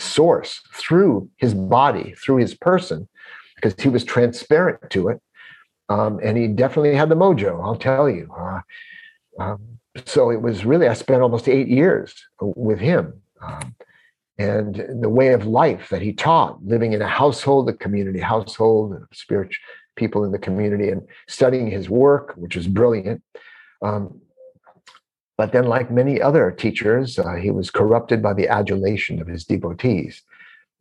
source 0.00 0.60
through 0.74 1.28
his 1.36 1.54
body, 1.54 2.14
through 2.22 2.36
his 2.36 2.54
person, 2.54 3.08
because 3.56 3.74
he 3.80 3.88
was 3.88 4.04
transparent 4.04 4.90
to 4.90 5.08
it. 5.08 5.20
Um, 5.88 6.20
and 6.22 6.36
he 6.38 6.46
definitely 6.48 6.94
had 6.94 7.08
the 7.08 7.16
mojo, 7.16 7.62
I'll 7.62 7.76
tell 7.76 8.08
you. 8.08 8.32
Uh, 8.36 8.60
um, 9.38 9.78
so 10.06 10.30
it 10.30 10.40
was 10.40 10.64
really, 10.64 10.88
I 10.88 10.94
spent 10.94 11.22
almost 11.22 11.48
eight 11.48 11.68
years 11.68 12.14
with 12.40 12.78
him. 12.78 13.20
Um, 13.42 13.74
and 14.38 15.02
the 15.02 15.08
way 15.08 15.32
of 15.32 15.44
life 15.44 15.88
that 15.90 16.00
he 16.00 16.12
taught, 16.12 16.64
living 16.64 16.92
in 16.92 17.02
a 17.02 17.06
household, 17.06 17.68
a 17.68 17.74
community 17.74 18.20
household, 18.20 18.96
spiritual 19.12 19.60
people 19.96 20.24
in 20.24 20.32
the 20.32 20.38
community, 20.38 20.88
and 20.88 21.02
studying 21.28 21.70
his 21.70 21.90
work, 21.90 22.34
which 22.36 22.56
was 22.56 22.66
brilliant. 22.66 23.22
Um, 23.82 24.20
but 25.40 25.52
then, 25.52 25.64
like 25.64 25.90
many 25.90 26.20
other 26.20 26.50
teachers, 26.50 27.18
uh, 27.18 27.32
he 27.36 27.50
was 27.50 27.70
corrupted 27.70 28.22
by 28.22 28.34
the 28.34 28.46
adulation 28.46 29.22
of 29.22 29.26
his 29.26 29.42
devotees. 29.42 30.22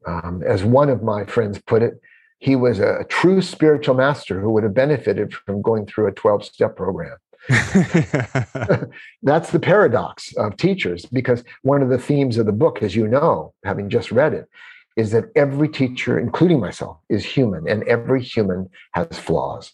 Um, 0.06 0.44
as 0.46 0.66
one 0.66 0.90
of 0.90 1.02
my 1.02 1.24
friends 1.24 1.62
put 1.62 1.82
it, 1.82 2.02
he 2.40 2.58
was 2.58 2.78
a 2.82 3.06
true 3.08 3.42
spiritual 3.42 3.96
master 3.96 4.42
who 4.42 4.52
would 4.52 4.64
have 4.64 4.74
benefited 4.74 5.34
from 5.34 5.62
going 5.62 5.86
through 5.86 6.08
a 6.08 6.12
12 6.12 6.44
step 6.44 6.76
program. 6.76 7.16
That's 9.24 9.52
the 9.52 9.62
paradox 9.62 10.36
of 10.36 10.58
teachers, 10.58 11.06
because 11.06 11.46
one 11.62 11.82
of 11.82 11.88
the 11.88 11.98
themes 11.98 12.38
of 12.38 12.46
the 12.46 12.52
book, 12.52 12.84
as 12.84 12.98
you 12.98 13.08
know, 13.08 13.54
having 13.64 13.90
just 13.90 14.12
read 14.12 14.34
it, 14.34 14.50
is 14.98 15.12
that 15.12 15.32
every 15.38 15.70
teacher, 15.70 16.20
including 16.20 16.60
myself, 16.60 16.98
is 17.08 17.24
human, 17.24 17.66
and 17.66 17.84
every 17.84 18.22
human 18.22 18.70
has 18.92 19.18
flaws. 19.18 19.72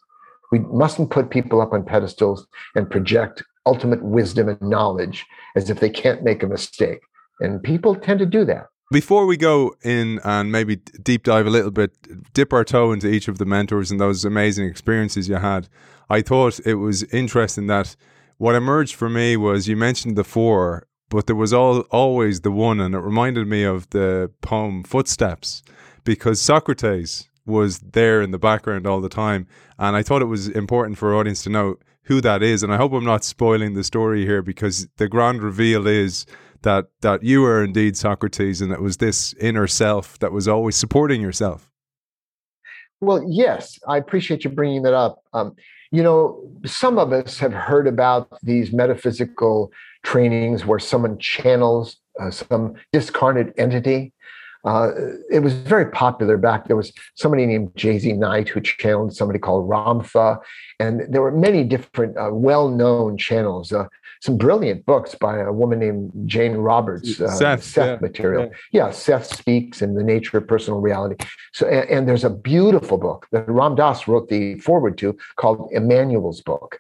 We 0.52 0.60
mustn't 0.60 1.10
put 1.10 1.32
people 1.32 1.60
up 1.60 1.74
on 1.74 1.86
pedestals 1.86 2.46
and 2.76 2.88
project 2.88 3.42
ultimate 3.66 4.04
wisdom 4.04 4.50
and 4.50 4.62
knowledge 4.62 5.26
as 5.56 5.70
if 5.70 5.80
they 5.80 5.90
can't 5.90 6.24
make 6.24 6.44
a 6.44 6.48
mistake. 6.48 7.00
And 7.40 7.62
people 7.62 7.96
tend 7.96 8.20
to 8.20 8.26
do 8.26 8.46
that. 8.46 8.68
Before 8.92 9.26
we 9.26 9.36
go 9.36 9.76
in 9.84 10.20
and 10.24 10.52
maybe 10.52 10.76
deep 10.76 11.24
dive 11.24 11.48
a 11.48 11.50
little 11.50 11.72
bit, 11.72 12.34
dip 12.34 12.54
our 12.54 12.64
toe 12.64 12.92
into 12.92 13.08
each 13.08 13.28
of 13.28 13.40
the 13.40 13.46
mentors 13.46 13.90
and 13.90 14.00
those 14.00 14.24
amazing 14.24 14.68
experiences 14.68 15.28
you 15.28 15.36
had, 15.36 15.68
I 16.10 16.22
thought 16.22 16.60
it 16.66 16.76
was 16.76 17.04
interesting 17.06 17.68
that 17.68 17.96
what 18.38 18.54
emerged 18.54 18.96
for 18.96 19.10
me 19.10 19.38
was 19.38 19.68
you 19.68 19.76
mentioned 19.76 20.16
the 20.16 20.24
four, 20.24 20.88
but 21.10 21.26
there 21.26 21.36
was 21.36 21.52
all, 21.52 21.80
always 21.92 22.42
the 22.42 22.52
one, 22.52 22.80
and 22.80 22.94
it 22.94 23.00
reminded 23.00 23.48
me 23.48 23.64
of 23.64 23.90
the 23.90 24.32
poem 24.42 24.84
Footsteps 24.84 25.64
because 26.04 26.40
Socrates 26.40 27.28
was 27.46 27.80
there 27.80 28.22
in 28.22 28.32
the 28.32 28.40
background 28.40 28.86
all 28.86 29.02
the 29.02 29.10
time. 29.10 29.48
And 29.80 29.96
I 29.96 30.04
thought 30.04 30.22
it 30.22 30.26
was 30.26 30.48
important 30.48 30.98
for 30.98 31.14
our 31.14 31.20
audience 31.20 31.44
to 31.44 31.50
know 31.50 31.78
who 32.06 32.22
that 32.22 32.42
is. 32.42 32.64
And 32.64 32.74
I 32.74 32.78
hope 32.78 32.94
I'm 32.94 33.06
not 33.06 33.24
spoiling 33.24 33.74
the 33.74 33.84
story 33.84 34.26
here 34.26 34.42
because 34.42 34.88
the 34.98 35.08
grand 35.08 35.44
reveal 35.44 35.88
is 35.88 36.26
that 36.62 36.88
that 37.02 37.24
you 37.24 37.42
were 37.42 37.64
indeed 37.64 37.96
Socrates 37.96 38.62
and 38.62 38.72
it 38.72 38.82
was 38.82 38.98
this 38.98 39.34
inner 39.40 39.68
self 39.68 40.18
that 40.20 40.32
was 40.32 40.48
always 40.48 40.76
supporting 40.76 41.22
yourself. 41.22 41.70
Well, 43.02 43.24
yes, 43.28 43.78
I 43.88 43.98
appreciate 43.98 44.44
you 44.44 44.50
bringing 44.50 44.84
that 44.84 44.94
up. 44.94 45.22
Um, 45.34 45.56
you 45.92 46.02
know, 46.02 46.50
some 46.66 46.98
of 46.98 47.12
us 47.14 47.38
have 47.40 47.54
heard 47.54 47.88
about 47.88 48.30
these 48.42 48.74
metaphysical 48.74 49.72
trainings 50.04 50.66
where 50.66 50.80
someone 50.80 51.18
channels 51.20 51.98
uh, 52.20 52.32
some 52.32 52.76
discarnate 52.94 53.54
entity 53.58 54.14
uh, 54.66 54.92
it 55.32 55.40
was 55.40 55.54
very 55.54 55.86
popular 55.86 56.38
back. 56.38 56.68
There 56.68 56.76
was 56.76 56.92
somebody 57.14 57.46
named 57.46 57.74
JZ 57.76 58.18
Knight 58.18 58.50
who 58.50 58.62
channeled 58.62 59.16
somebody 59.16 59.40
called 59.40 59.70
Ramtha, 59.70 60.40
and 60.80 61.02
there 61.08 61.22
were 61.22 61.32
many 61.32 61.64
different 61.64 62.18
uh, 62.18 62.30
well-known 62.32 63.18
channels. 63.18 63.72
Uh, 63.72 63.86
some 64.22 64.38
brilliant 64.38 64.86
books 64.86 65.14
by 65.14 65.40
a 65.40 65.52
woman 65.52 65.80
named 65.80 66.12
Jane 66.26 66.54
Roberts, 66.54 67.22
uh, 67.22 67.30
Seth, 67.30 67.64
Seth 67.64 67.86
yeah, 67.86 67.98
material. 68.02 68.44
Yeah. 68.72 68.88
yeah. 68.88 68.92
Seth 68.92 69.28
speaks 69.28 69.84
and 69.84 69.96
the 69.96 70.04
nature 70.04 70.38
of 70.40 70.48
personal 70.48 70.80
reality. 70.80 71.24
So, 71.54 71.68
and, 71.68 71.90
and 71.90 72.10
there's 72.10 72.24
a 72.24 72.30
beautiful 72.30 72.98
book 72.98 73.28
that 73.32 73.48
Ram 73.48 73.76
Dass 73.76 74.08
wrote 74.08 74.30
the 74.30 74.56
forward 74.56 74.98
to 75.00 75.16
called 75.36 75.70
Emmanuel's 75.72 76.42
Book. 76.42 76.80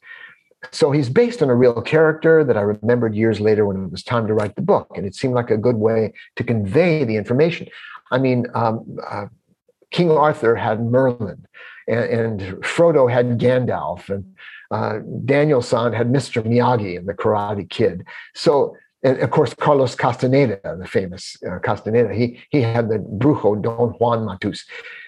So 0.73 0.91
he's 0.91 1.09
based 1.09 1.43
on 1.43 1.49
a 1.49 1.55
real 1.55 1.81
character 1.81 2.45
that 2.45 2.57
I 2.57 2.61
remembered 2.61 3.15
years 3.15 3.41
later 3.41 3.65
when 3.65 3.83
it 3.83 3.91
was 3.91 4.03
time 4.03 4.27
to 4.27 4.35
write 4.35 4.57
the 4.57 4.63
book. 4.63 4.91
And 4.95 5.07
it 5.07 5.15
seemed 5.15 5.35
like 5.35 5.51
a 5.51 5.57
good 5.57 5.77
way 5.77 6.13
to 6.37 6.45
convey 6.45 7.05
the 7.05 7.17
information. 7.17 7.69
I 8.11 8.19
mean, 8.19 8.47
um, 8.55 8.99
uh, 9.09 9.27
King 9.91 10.11
Arthur 10.11 10.57
had 10.57 10.81
Merlin, 10.81 11.47
and, 11.89 12.05
and 12.05 12.41
Frodo 12.63 13.11
had 13.11 13.39
Gandalf, 13.39 14.09
and 14.09 14.25
uh, 14.71 15.01
Daniel 15.25 15.63
San 15.63 15.93
had 15.93 16.13
Mr. 16.13 16.43
Miyagi 16.43 16.97
in 16.97 17.07
The 17.07 17.15
Karate 17.15 17.69
Kid. 17.69 18.05
So, 18.35 18.77
and 19.03 19.19
of 19.19 19.31
course, 19.31 19.55
Carlos 19.55 19.95
Castaneda, 19.95 20.61
the 20.79 20.87
famous 20.87 21.37
uh, 21.51 21.59
Castaneda, 21.59 22.15
he, 22.15 22.41
he 22.51 22.61
had 22.61 22.89
the 22.89 22.99
Brujo 22.99 23.61
Don 23.61 23.91
Juan 23.99 24.21
Matus. 24.21 24.61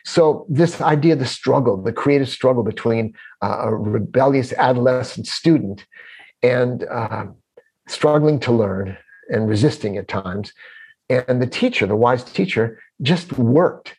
So, 0.05 0.47
this 0.49 0.80
idea 0.80 1.12
of 1.12 1.20
the 1.20 1.26
struggle, 1.26 1.80
the 1.80 1.93
creative 1.93 2.28
struggle 2.28 2.62
between 2.64 3.14
uh, 3.43 3.59
a 3.61 3.74
rebellious 3.74 4.53
adolescent 4.55 5.26
student 5.26 5.87
and 6.43 6.85
uh, 6.85 7.26
struggling 7.87 8.41
to 8.41 8.53
learn 8.53 8.97
and 9.30 9.49
resisting 9.49 9.97
at 9.97 10.09
times, 10.09 10.53
and 11.09 11.41
the 11.41 11.47
teacher, 11.47 11.87
the 11.87 11.95
wise 11.95 12.24
teacher, 12.24 12.80
just 13.03 13.33
worked. 13.35 13.95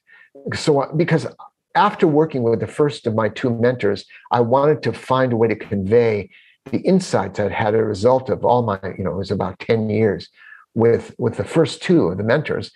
So, 0.53 0.91
because 0.95 1.27
after 1.75 2.07
working 2.07 2.43
with 2.43 2.59
the 2.59 2.67
first 2.67 3.07
of 3.07 3.15
my 3.15 3.29
two 3.29 3.49
mentors, 3.49 4.05
I 4.31 4.41
wanted 4.41 4.84
to 4.84 4.93
find 4.93 5.34
a 5.34 5.36
way 5.36 5.47
to 5.47 5.55
convey 5.55 6.29
the 6.71 6.79
insights 6.79 7.39
I'd 7.39 7.51
had 7.51 7.75
as 7.75 7.79
a 7.79 7.84
result 7.84 8.29
of 8.29 8.45
all 8.45 8.63
my, 8.63 8.79
you 8.97 9.03
know, 9.03 9.11
it 9.11 9.17
was 9.17 9.31
about 9.31 9.59
10 9.59 9.89
years 9.89 10.29
with, 10.75 11.13
with 11.17 11.38
the 11.38 11.43
first 11.43 11.81
two 11.81 12.07
of 12.07 12.17
the 12.17 12.23
mentors. 12.23 12.71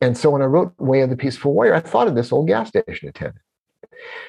And 0.00 0.16
so 0.16 0.30
when 0.30 0.42
I 0.42 0.46
wrote 0.46 0.74
Way 0.78 1.00
of 1.00 1.10
the 1.10 1.16
Peaceful 1.16 1.52
Warrior, 1.52 1.74
I 1.74 1.80
thought 1.80 2.08
of 2.08 2.14
this 2.14 2.32
old 2.32 2.46
gas 2.46 2.68
station 2.68 3.08
attendant. 3.08 3.40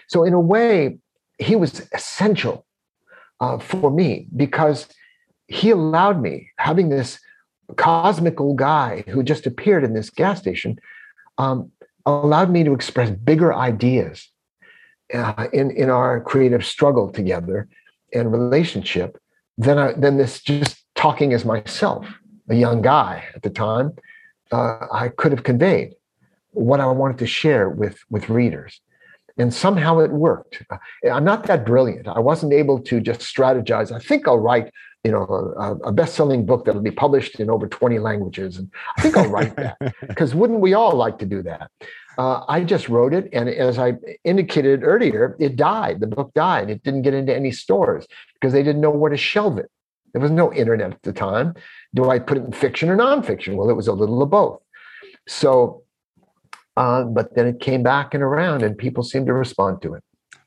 So 0.08 0.24
in 0.24 0.34
a 0.34 0.40
way, 0.40 0.98
he 1.38 1.56
was 1.56 1.88
essential 1.94 2.66
uh, 3.40 3.60
for 3.60 3.92
me 3.92 4.28
because 4.36 4.88
he 5.48 5.70
allowed 5.70 6.22
me, 6.22 6.50
having 6.58 6.90
this 6.90 7.20
cosmical 7.78 8.54
guy 8.54 9.04
who 9.08 9.22
just 9.24 9.46
appeared 9.46 9.84
in 9.84 9.94
this 9.94 10.10
gas 10.10 10.40
station, 10.40 10.80
um, 11.38 11.72
allowed 12.06 12.50
me 12.50 12.64
to 12.64 12.74
express 12.74 13.10
bigger 13.10 13.54
ideas 13.54 14.30
uh, 15.14 15.48
in, 15.54 15.72
in 15.72 15.90
our 15.90 16.22
creative 16.22 16.66
struggle 16.66 17.12
together 17.12 17.68
and 18.14 18.32
relationship 18.32 19.18
than, 19.58 19.78
I, 19.78 19.94
than 19.94 20.18
this 20.18 20.42
just 20.42 20.84
talking 20.96 21.34
as 21.34 21.46
myself, 21.46 22.08
a 22.50 22.56
young 22.56 22.82
guy 22.82 23.26
at 23.36 23.42
the 23.42 23.50
time. 23.50 23.94
Uh, 24.52 24.86
I 24.92 25.10
could 25.10 25.32
have 25.32 25.44
conveyed 25.44 25.96
what 26.52 26.80
I 26.80 26.86
wanted 26.88 27.18
to 27.20 27.28
share 27.28 27.70
with, 27.70 28.00
with 28.10 28.30
readers. 28.30 28.82
And 29.38 29.54
somehow 29.54 30.00
it 30.00 30.12
worked. 30.12 30.64
Uh, 30.70 30.78
I'm 31.12 31.26
not 31.26 31.46
that 31.48 31.66
brilliant. 31.66 32.08
I 32.08 32.20
wasn't 32.20 32.54
able 32.54 32.80
to 32.84 33.02
just 33.02 33.20
strategize. 33.22 33.92
I 33.92 34.00
think 34.00 34.28
I'll 34.28 34.40
write 34.40 34.72
you 35.06 35.12
know, 35.12 35.54
a, 35.56 35.76
a 35.90 35.92
best-selling 35.92 36.48
book 36.48 36.66
that'll 36.66 36.82
be 36.82 36.90
published 36.90 37.40
in 37.40 37.48
over 37.48 37.68
20 37.68 38.00
languages. 38.00 38.58
And 38.58 38.72
I 38.98 39.04
think 39.04 39.16
I'll 39.16 39.30
write 39.30 39.56
that 39.58 39.78
because 40.08 40.34
wouldn't 40.34 40.62
we 40.62 40.74
all 40.74 40.96
like 40.96 41.20
to 41.20 41.28
do 41.28 41.44
that? 41.44 41.70
Uh, 42.18 42.44
I 42.48 42.64
just 42.64 42.90
wrote 42.90 43.14
it, 43.14 43.30
and 43.32 43.48
as 43.48 43.78
I 43.78 43.94
indicated 44.24 44.84
earlier, 44.84 45.36
it 45.38 45.58
died. 45.58 46.00
The 46.00 46.08
book 46.08 46.34
died. 46.34 46.72
It 46.72 46.82
didn't 46.82 47.04
get 47.04 47.14
into 47.14 47.36
any 47.36 47.52
stores 47.52 48.08
because 48.34 48.52
they 48.52 48.64
didn't 48.64 48.82
know 48.82 48.90
where 48.90 49.12
to 49.12 49.18
shelve 49.18 49.60
it. 49.60 49.70
There 50.14 50.22
was 50.22 50.32
no 50.32 50.52
internet 50.52 50.92
at 50.94 51.04
the 51.04 51.14
time. 51.14 51.54
Do 51.94 52.10
I 52.10 52.18
put 52.18 52.40
it 52.40 52.46
in 52.46 52.52
fiction 52.52 52.90
or 52.90 52.98
nonfiction? 52.98 53.56
Well, 53.56 53.70
it 53.70 53.76
was 53.76 53.88
a 53.88 53.94
little 53.94 54.24
of 54.24 54.32
both. 54.32 54.62
So, 55.28 55.84
uh, 56.78 57.04
but 57.04 57.36
then 57.36 57.46
it 57.46 57.60
came 57.60 57.84
back 57.84 58.16
and 58.16 58.24
around, 58.24 58.64
and 58.64 58.76
people 58.76 59.04
seemed 59.04 59.28
to 59.28 59.34
respond 59.34 59.84
to 59.84 59.94
it. 59.94 60.04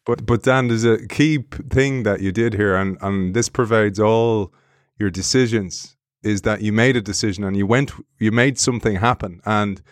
But 0.09 0.25
but 0.25 0.43
Dan, 0.43 0.69
there's 0.69 0.87
a 0.87 1.07
key 1.07 1.45
thing 1.69 2.05
that 2.05 2.23
you 2.23 2.33
did 2.33 2.55
here, 2.55 2.75
and 2.75 2.97
and 3.03 3.35
this 3.35 3.51
pervades 3.51 4.01
all 4.01 4.55
your 4.99 5.11
decisions. 5.11 5.97
Is 6.23 6.43
that 6.43 6.63
you 6.63 6.73
made 6.73 6.97
a 6.97 7.03
decision 7.03 7.45
and 7.45 7.57
you 7.57 7.67
went, 7.67 7.93
you 8.19 8.33
made 8.33 8.59
something 8.59 8.97
happen, 8.97 9.41
and 9.45 9.83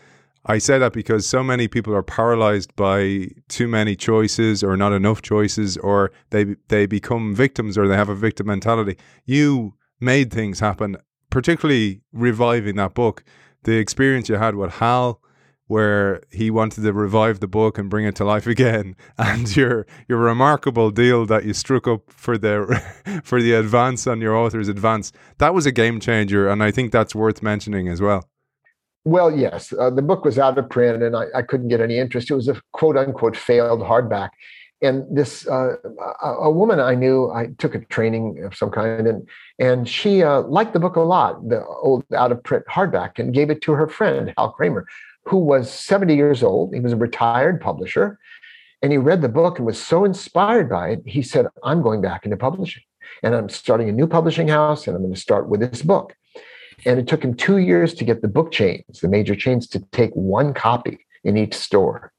I 0.47 0.57
say 0.59 0.79
that 0.79 0.95
because 0.95 1.27
so 1.27 1.43
many 1.45 1.69
people 1.69 1.95
are 1.95 2.03
paralyzed 2.03 2.75
by 2.77 3.29
too 3.49 3.69
many 3.69 3.95
choices 3.95 4.65
or 4.65 4.75
not 4.77 4.93
enough 4.93 5.21
choices, 5.21 5.77
or 5.77 6.11
they 6.31 6.57
they 6.69 6.87
become 6.87 7.35
victims 7.35 7.77
or 7.77 7.87
they 7.87 7.97
have 7.97 8.09
a 8.09 8.15
victim 8.15 8.47
mentality. 8.47 8.97
You 9.27 9.75
made 10.01 10.33
things 10.33 10.61
happen, 10.61 10.97
particularly 11.29 12.01
reviving 12.13 12.77
that 12.77 12.95
book. 12.95 13.23
The 13.65 13.77
experience 13.77 14.31
you 14.31 14.37
had 14.37 14.55
with 14.55 14.77
Hal, 14.77 15.21
where 15.69 16.23
he 16.31 16.51
wanted 16.51 16.83
to 16.83 16.93
revive 16.93 17.41
the 17.41 17.49
book 17.49 17.79
and 17.79 17.91
bring 17.91 18.05
it 18.05 18.15
to 18.17 18.25
life 18.25 18.47
again, 18.57 18.97
and 19.19 19.57
your 19.57 19.87
your 20.09 20.19
remarkable 20.19 20.91
deal 20.91 21.27
that 21.27 21.45
you 21.45 21.53
struck 21.53 21.87
up 21.87 22.03
for 22.09 22.39
the 22.39 22.83
for 23.25 23.41
the 23.43 23.53
advance 23.53 24.07
on 24.07 24.21
your 24.21 24.37
author's 24.37 24.69
advance 24.69 25.13
that 25.39 25.55
was 25.55 25.67
a 25.67 25.73
game 25.73 26.01
changer, 26.01 26.49
and 26.49 26.63
I 26.63 26.71
think 26.71 26.93
that's 26.93 27.15
worth 27.15 27.43
mentioning 27.43 27.89
as 27.89 28.01
well. 28.01 28.29
Well, 29.05 29.31
yes, 29.31 29.73
uh, 29.79 29.91
the 29.91 30.03
book 30.03 30.25
was 30.25 30.37
out 30.37 30.59
of 30.59 30.69
print, 30.69 31.01
and 31.03 31.17
I, 31.17 31.27
I 31.33 31.43
couldn't 31.43 31.69
get 31.69 31.81
any 31.81 31.97
interest. 31.97 32.29
It 32.31 32.35
was 32.35 32.49
a 32.49 32.61
quote 32.73 32.97
unquote 32.97 33.37
failed 33.37 33.81
hardback, 33.81 34.31
and 34.83 35.05
this 35.17 35.47
uh, 35.47 35.77
a, 36.23 36.27
a, 36.27 36.51
woman 36.51 36.81
I 36.81 36.95
knew, 36.95 37.31
I 37.31 37.49
took 37.59 37.75
a 37.75 37.85
training 37.85 38.43
of 38.45 38.57
some 38.57 38.71
kind, 38.71 39.07
and 39.07 39.29
and 39.59 39.89
she 39.89 40.23
uh, 40.23 40.43
liked 40.43 40.73
the 40.73 40.81
book 40.81 40.97
a 40.97 41.01
lot, 41.03 41.49
the 41.49 41.65
old 41.65 42.05
out 42.15 42.33
of 42.33 42.43
print 42.43 42.65
hardback, 42.69 43.19
and 43.19 43.33
gave 43.33 43.49
it 43.49 43.63
to 43.63 43.73
her 43.73 43.87
friend 43.87 44.35
Hal 44.37 44.51
Kramer, 44.51 44.87
who 45.27 45.39
was 45.39 45.71
70 45.71 46.15
years 46.15 46.43
old. 46.43 46.73
He 46.73 46.81
was 46.81 46.93
a 46.93 46.97
retired 46.97 47.61
publisher. 47.61 48.19
And 48.83 48.93
he 48.93 48.99
read 48.99 49.23
the 49.23 49.29
book 49.29 49.59
and 49.59 49.67
was 49.67 49.83
so 49.83 50.05
inspired 50.05 50.69
by 50.69 50.91
it, 50.91 51.03
he 51.07 51.23
said, 51.23 51.47
I'm 51.65 51.83
going 51.83 52.01
back 52.01 52.25
into 52.25 52.37
publishing. 52.37 52.83
And 53.23 53.35
I'm 53.35 53.49
starting 53.49 53.89
a 53.89 53.93
new 53.93 54.07
publishing 54.07 54.49
house, 54.49 54.87
and 54.87 54.95
I'm 54.95 55.03
going 55.03 55.15
to 55.15 55.21
start 55.21 55.49
with 55.49 55.61
this 55.61 55.83
book. 55.83 56.15
And 56.85 56.99
it 56.99 57.09
took 57.09 57.25
him 57.25 57.35
two 57.35 57.59
years 57.59 57.95
to 57.95 58.05
get 58.05 58.21
the 58.21 58.29
book 58.29 58.53
chains, 58.53 59.01
the 59.01 59.09
major 59.09 59.35
chains, 59.35 59.67
to 59.69 59.81
take 59.93 60.13
one 60.13 60.53
copy 60.53 60.99
in 61.25 61.37
each 61.37 61.55
store. 61.55 62.13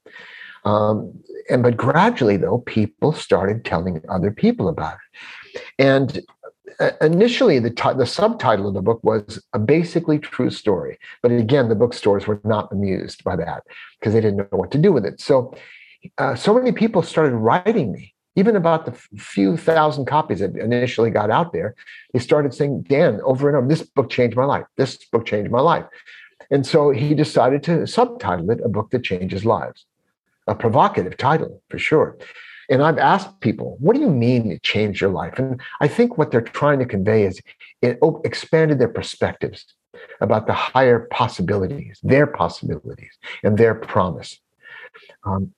Um, 0.64 1.22
and 1.48 1.62
but 1.62 1.76
gradually, 1.76 2.36
though, 2.36 2.58
people 2.58 3.12
started 3.12 3.64
telling 3.64 4.02
other 4.08 4.30
people 4.30 4.68
about 4.68 4.98
it. 5.14 5.62
And 5.78 6.20
initially 7.00 7.58
the, 7.58 7.70
t- 7.70 7.94
the 7.96 8.06
subtitle 8.06 8.68
of 8.68 8.74
the 8.74 8.82
book 8.82 9.02
was 9.02 9.42
a 9.52 9.58
basically 9.58 10.18
true 10.18 10.50
story. 10.50 10.98
But 11.22 11.32
again 11.32 11.68
the 11.68 11.74
bookstores 11.74 12.26
were 12.26 12.40
not 12.44 12.70
amused 12.72 13.24
by 13.24 13.36
that 13.36 13.64
because 13.98 14.14
they 14.14 14.20
didn't 14.20 14.38
know 14.38 14.58
what 14.58 14.70
to 14.72 14.78
do 14.78 14.92
with 14.92 15.04
it. 15.04 15.20
So 15.20 15.54
uh, 16.18 16.34
so 16.34 16.54
many 16.54 16.72
people 16.72 17.02
started 17.02 17.36
writing 17.36 17.92
me. 17.92 18.14
Even 18.36 18.54
about 18.54 18.86
the 18.86 18.92
few 19.20 19.56
thousand 19.56 20.04
copies 20.04 20.38
that 20.38 20.54
initially 20.56 21.10
got 21.10 21.28
out 21.28 21.52
there 21.52 21.74
they 22.12 22.20
started 22.20 22.54
saying 22.54 22.82
dan 22.82 23.20
over 23.22 23.48
and 23.48 23.56
over 23.56 23.66
this 23.66 23.82
book 23.82 24.10
changed 24.10 24.36
my 24.36 24.44
life. 24.44 24.64
This 24.76 24.96
book 25.06 25.26
changed 25.26 25.50
my 25.50 25.60
life. 25.60 25.86
And 26.50 26.66
so 26.66 26.90
he 26.90 27.14
decided 27.14 27.62
to 27.64 27.86
subtitle 27.86 28.50
it 28.50 28.60
a 28.64 28.68
book 28.68 28.90
that 28.90 29.02
changes 29.02 29.44
lives. 29.44 29.86
A 30.46 30.54
provocative 30.54 31.16
title 31.16 31.62
for 31.68 31.78
sure 31.78 32.16
and 32.68 32.82
I've 32.82 32.98
asked 32.98 33.40
people, 33.40 33.76
what 33.80 33.94
do 33.94 34.00
you 34.00 34.10
mean 34.10 34.50
it 34.52 34.62
changed 34.62 35.00
your 35.00 35.10
life? 35.10 35.38
And 35.38 35.60
I 35.80 35.88
think 35.88 36.18
what 36.18 36.30
they're 36.30 36.40
trying 36.40 36.78
to 36.80 36.86
convey 36.86 37.24
is 37.24 37.40
it 37.80 37.98
expanded 38.24 38.78
their 38.78 38.88
perspectives 38.88 39.64
about 40.20 40.46
the 40.46 40.52
higher 40.52 41.08
possibilities, 41.10 41.98
their 42.02 42.26
possibilities, 42.26 43.16
and 43.42 43.56
their 43.56 43.74
promise. 43.74 44.38
Um, 45.24 45.52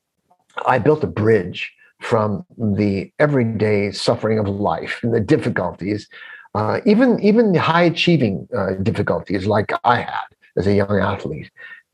I 0.66 0.78
built 0.78 1.02
a 1.04 1.08
bridge 1.08 1.72
from 2.00 2.44
the 2.56 3.12
everyday 3.18 3.90
suffering 3.90 4.38
of 4.38 4.48
life 4.48 5.00
and 5.02 5.12
the 5.12 5.20
difficulties, 5.20 6.08
uh, 6.54 6.80
even 6.86 7.20
even 7.20 7.52
the 7.52 7.60
high 7.60 7.82
achieving 7.82 8.48
uh, 8.56 8.72
difficulties 8.82 9.46
like 9.46 9.72
I 9.84 9.96
had 9.96 10.28
as 10.56 10.66
a 10.66 10.74
young 10.74 10.98
athlete. 10.98 11.50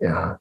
Uh, 0.07 0.37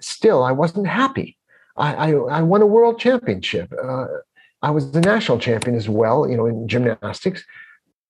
still, 0.00 0.42
I 0.42 0.52
wasn't 0.52 0.86
happy. 0.86 1.36
I, 1.80 2.12
I, 2.12 2.42
won 2.42 2.62
a 2.62 2.66
world 2.66 2.98
championship. 2.98 3.72
Uh, 3.72 4.06
I 4.62 4.70
was 4.70 4.92
the 4.92 5.00
national 5.00 5.38
champion 5.38 5.76
as 5.76 5.88
well, 5.88 6.28
you 6.28 6.36
know, 6.36 6.46
in 6.46 6.68
gymnastics. 6.68 7.44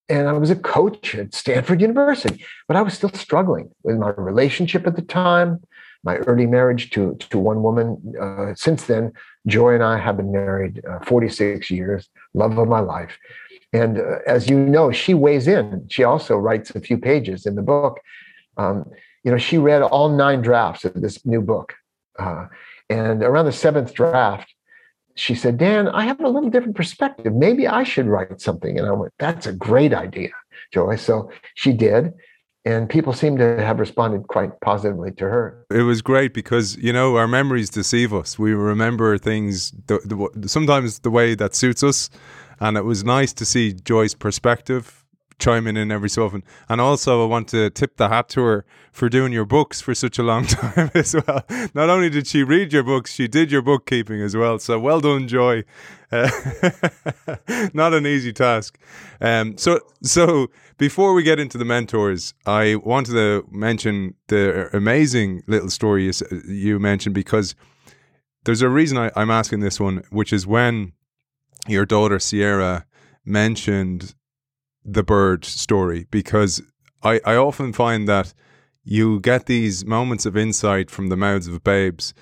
And 0.09 0.27
I 0.27 0.33
was 0.33 0.49
a 0.49 0.55
coach 0.55 1.15
at 1.15 1.33
Stanford 1.33 1.79
University, 1.79 2.43
but 2.67 2.75
I 2.75 2.81
was 2.81 2.93
still 2.95 3.13
struggling 3.13 3.69
with 3.83 3.97
my 3.97 4.09
relationship 4.09 4.85
at 4.85 4.97
the 4.97 5.01
time, 5.01 5.61
my 6.03 6.17
early 6.17 6.45
marriage 6.45 6.89
to, 6.91 7.15
to 7.29 7.39
one 7.39 7.63
woman. 7.63 8.15
Uh, 8.19 8.53
since 8.55 8.83
then, 8.83 9.13
Joy 9.47 9.73
and 9.73 9.83
I 9.83 9.97
have 9.97 10.17
been 10.17 10.31
married 10.31 10.83
uh, 10.85 10.99
46 11.05 11.71
years, 11.71 12.09
love 12.33 12.57
of 12.57 12.67
my 12.67 12.81
life. 12.81 13.17
And 13.71 13.99
uh, 13.99 14.17
as 14.27 14.49
you 14.49 14.59
know, 14.59 14.91
she 14.91 15.13
weighs 15.13 15.47
in. 15.47 15.87
She 15.89 16.03
also 16.03 16.35
writes 16.35 16.71
a 16.71 16.81
few 16.81 16.97
pages 16.97 17.45
in 17.45 17.55
the 17.55 17.61
book. 17.61 18.01
Um, 18.57 18.83
you 19.23 19.31
know, 19.31 19.37
she 19.37 19.57
read 19.57 19.81
all 19.81 20.09
nine 20.09 20.41
drafts 20.41 20.83
of 20.83 20.99
this 20.99 21.25
new 21.25 21.41
book. 21.41 21.75
Uh, 22.17 22.47
and 22.89 23.23
around 23.23 23.45
the 23.45 23.51
seventh 23.51 23.93
draft, 23.93 24.53
she 25.15 25.35
said, 25.35 25.57
Dan, 25.57 25.87
I 25.87 26.05
have 26.05 26.19
a 26.19 26.27
little 26.27 26.49
different 26.49 26.75
perspective. 26.75 27.33
Maybe 27.33 27.67
I 27.67 27.83
should 27.83 28.07
write 28.07 28.41
something. 28.41 28.77
And 28.77 28.87
I 28.87 28.91
went, 28.91 29.13
That's 29.19 29.45
a 29.45 29.53
great 29.53 29.93
idea, 29.93 30.29
Joy. 30.73 30.95
So 30.95 31.29
she 31.55 31.73
did. 31.73 32.13
And 32.63 32.87
people 32.87 33.11
seem 33.13 33.37
to 33.37 33.59
have 33.63 33.79
responded 33.79 34.27
quite 34.27 34.51
positively 34.61 35.11
to 35.13 35.25
her. 35.25 35.65
It 35.71 35.81
was 35.81 36.03
great 36.03 36.31
because, 36.31 36.77
you 36.77 36.93
know, 36.93 37.15
our 37.15 37.27
memories 37.27 37.71
deceive 37.71 38.13
us. 38.13 38.37
We 38.37 38.53
remember 38.53 39.17
things 39.17 39.71
the, 39.87 40.29
the, 40.35 40.47
sometimes 40.47 40.99
the 40.99 41.09
way 41.09 41.33
that 41.33 41.55
suits 41.55 41.81
us. 41.81 42.11
And 42.59 42.77
it 42.77 42.85
was 42.85 43.03
nice 43.03 43.33
to 43.33 43.45
see 43.45 43.73
Joy's 43.73 44.13
perspective 44.13 45.00
chiming 45.41 45.75
in 45.75 45.91
every 45.91 46.09
so 46.09 46.25
often. 46.25 46.43
And 46.69 46.79
also, 46.79 47.23
I 47.23 47.25
want 47.27 47.49
to 47.49 47.69
tip 47.69 47.97
the 47.97 48.07
hat 48.07 48.29
to 48.29 48.41
her 48.43 48.65
for 48.91 49.09
doing 49.09 49.33
your 49.33 49.45
books 49.45 49.81
for 49.81 49.93
such 49.93 50.17
a 50.17 50.23
long 50.23 50.45
time 50.47 50.91
as 50.93 51.13
well. 51.13 51.43
Not 51.73 51.89
only 51.89 52.09
did 52.09 52.27
she 52.27 52.43
read 52.43 52.71
your 52.71 52.83
books, 52.83 53.13
she 53.13 53.27
did 53.27 53.51
your 53.51 53.61
bookkeeping 53.61 54.21
as 54.21 54.37
well. 54.37 54.59
So 54.59 54.79
well 54.79 55.01
done, 55.01 55.27
Joy. 55.27 55.63
Uh, 56.11 56.29
not 57.73 57.93
an 57.93 58.05
easy 58.05 58.31
task. 58.31 58.77
Um, 59.19 59.57
so, 59.57 59.79
so 60.03 60.47
before 60.77 61.13
we 61.13 61.23
get 61.23 61.39
into 61.39 61.57
the 61.57 61.65
mentors, 61.65 62.33
I 62.45 62.75
wanted 62.75 63.13
to 63.13 63.47
mention 63.51 64.15
the 64.27 64.69
amazing 64.75 65.43
little 65.47 65.69
story 65.69 66.05
you, 66.05 66.13
you 66.47 66.79
mentioned 66.79 67.15
because 67.15 67.55
there's 68.43 68.61
a 68.61 68.69
reason 68.69 68.97
I, 68.97 69.11
I'm 69.15 69.31
asking 69.31 69.59
this 69.59 69.79
one, 69.79 70.03
which 70.09 70.33
is 70.33 70.47
when 70.47 70.93
your 71.67 71.85
daughter 71.85 72.19
Sierra 72.19 72.85
mentioned 73.25 74.15
the 74.83 75.03
bird 75.03 75.45
story 75.45 76.07
because 76.11 76.61
I, 77.03 77.19
I 77.25 77.35
often 77.35 77.73
find 77.73 78.07
that 78.07 78.33
you 78.83 79.19
get 79.19 79.45
these 79.45 79.85
moments 79.85 80.25
of 80.25 80.35
insight 80.35 80.89
from 80.89 81.07
the 81.07 81.17
mouths 81.17 81.47
of 81.47 81.63
babes 81.63 82.13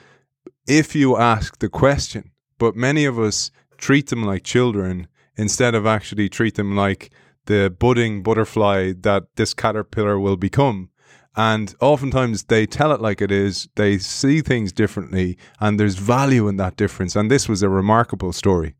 if 0.68 0.96
you 0.96 1.18
ask 1.18 1.60
the 1.60 1.70
question. 1.70 2.32
But 2.58 2.76
many 2.76 3.06
of 3.06 3.18
us 3.18 3.52
treat 3.78 4.08
them 4.08 4.24
like 4.24 4.44
children 4.44 5.08
instead 5.38 5.74
of 5.74 5.86
actually 5.86 6.28
treat 6.28 6.56
them 6.56 6.76
like 6.76 7.12
the 7.46 7.74
budding 7.80 8.22
butterfly 8.22 8.94
that 9.00 9.24
this 9.36 9.54
caterpillar 9.54 10.20
will 10.20 10.38
become. 10.38 10.90
And 11.36 11.74
oftentimes 11.80 12.44
they 12.46 12.66
tell 12.66 12.92
it 12.92 13.02
like 13.02 13.22
it 13.22 13.32
is, 13.32 13.70
they 13.76 13.98
see 13.98 14.42
things 14.42 14.74
differently, 14.74 15.38
and 15.60 15.80
there's 15.80 15.96
value 15.96 16.48
in 16.50 16.58
that 16.58 16.76
difference. 16.76 17.16
And 17.16 17.32
this 17.32 17.48
was 17.48 17.64
a 17.64 17.70
remarkable 17.70 18.34
story. 18.34 18.76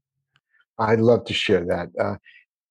I'd 0.78 1.00
love 1.00 1.26
to 1.26 1.34
share 1.34 1.66
that. 1.66 1.90
Uh, 2.00 2.16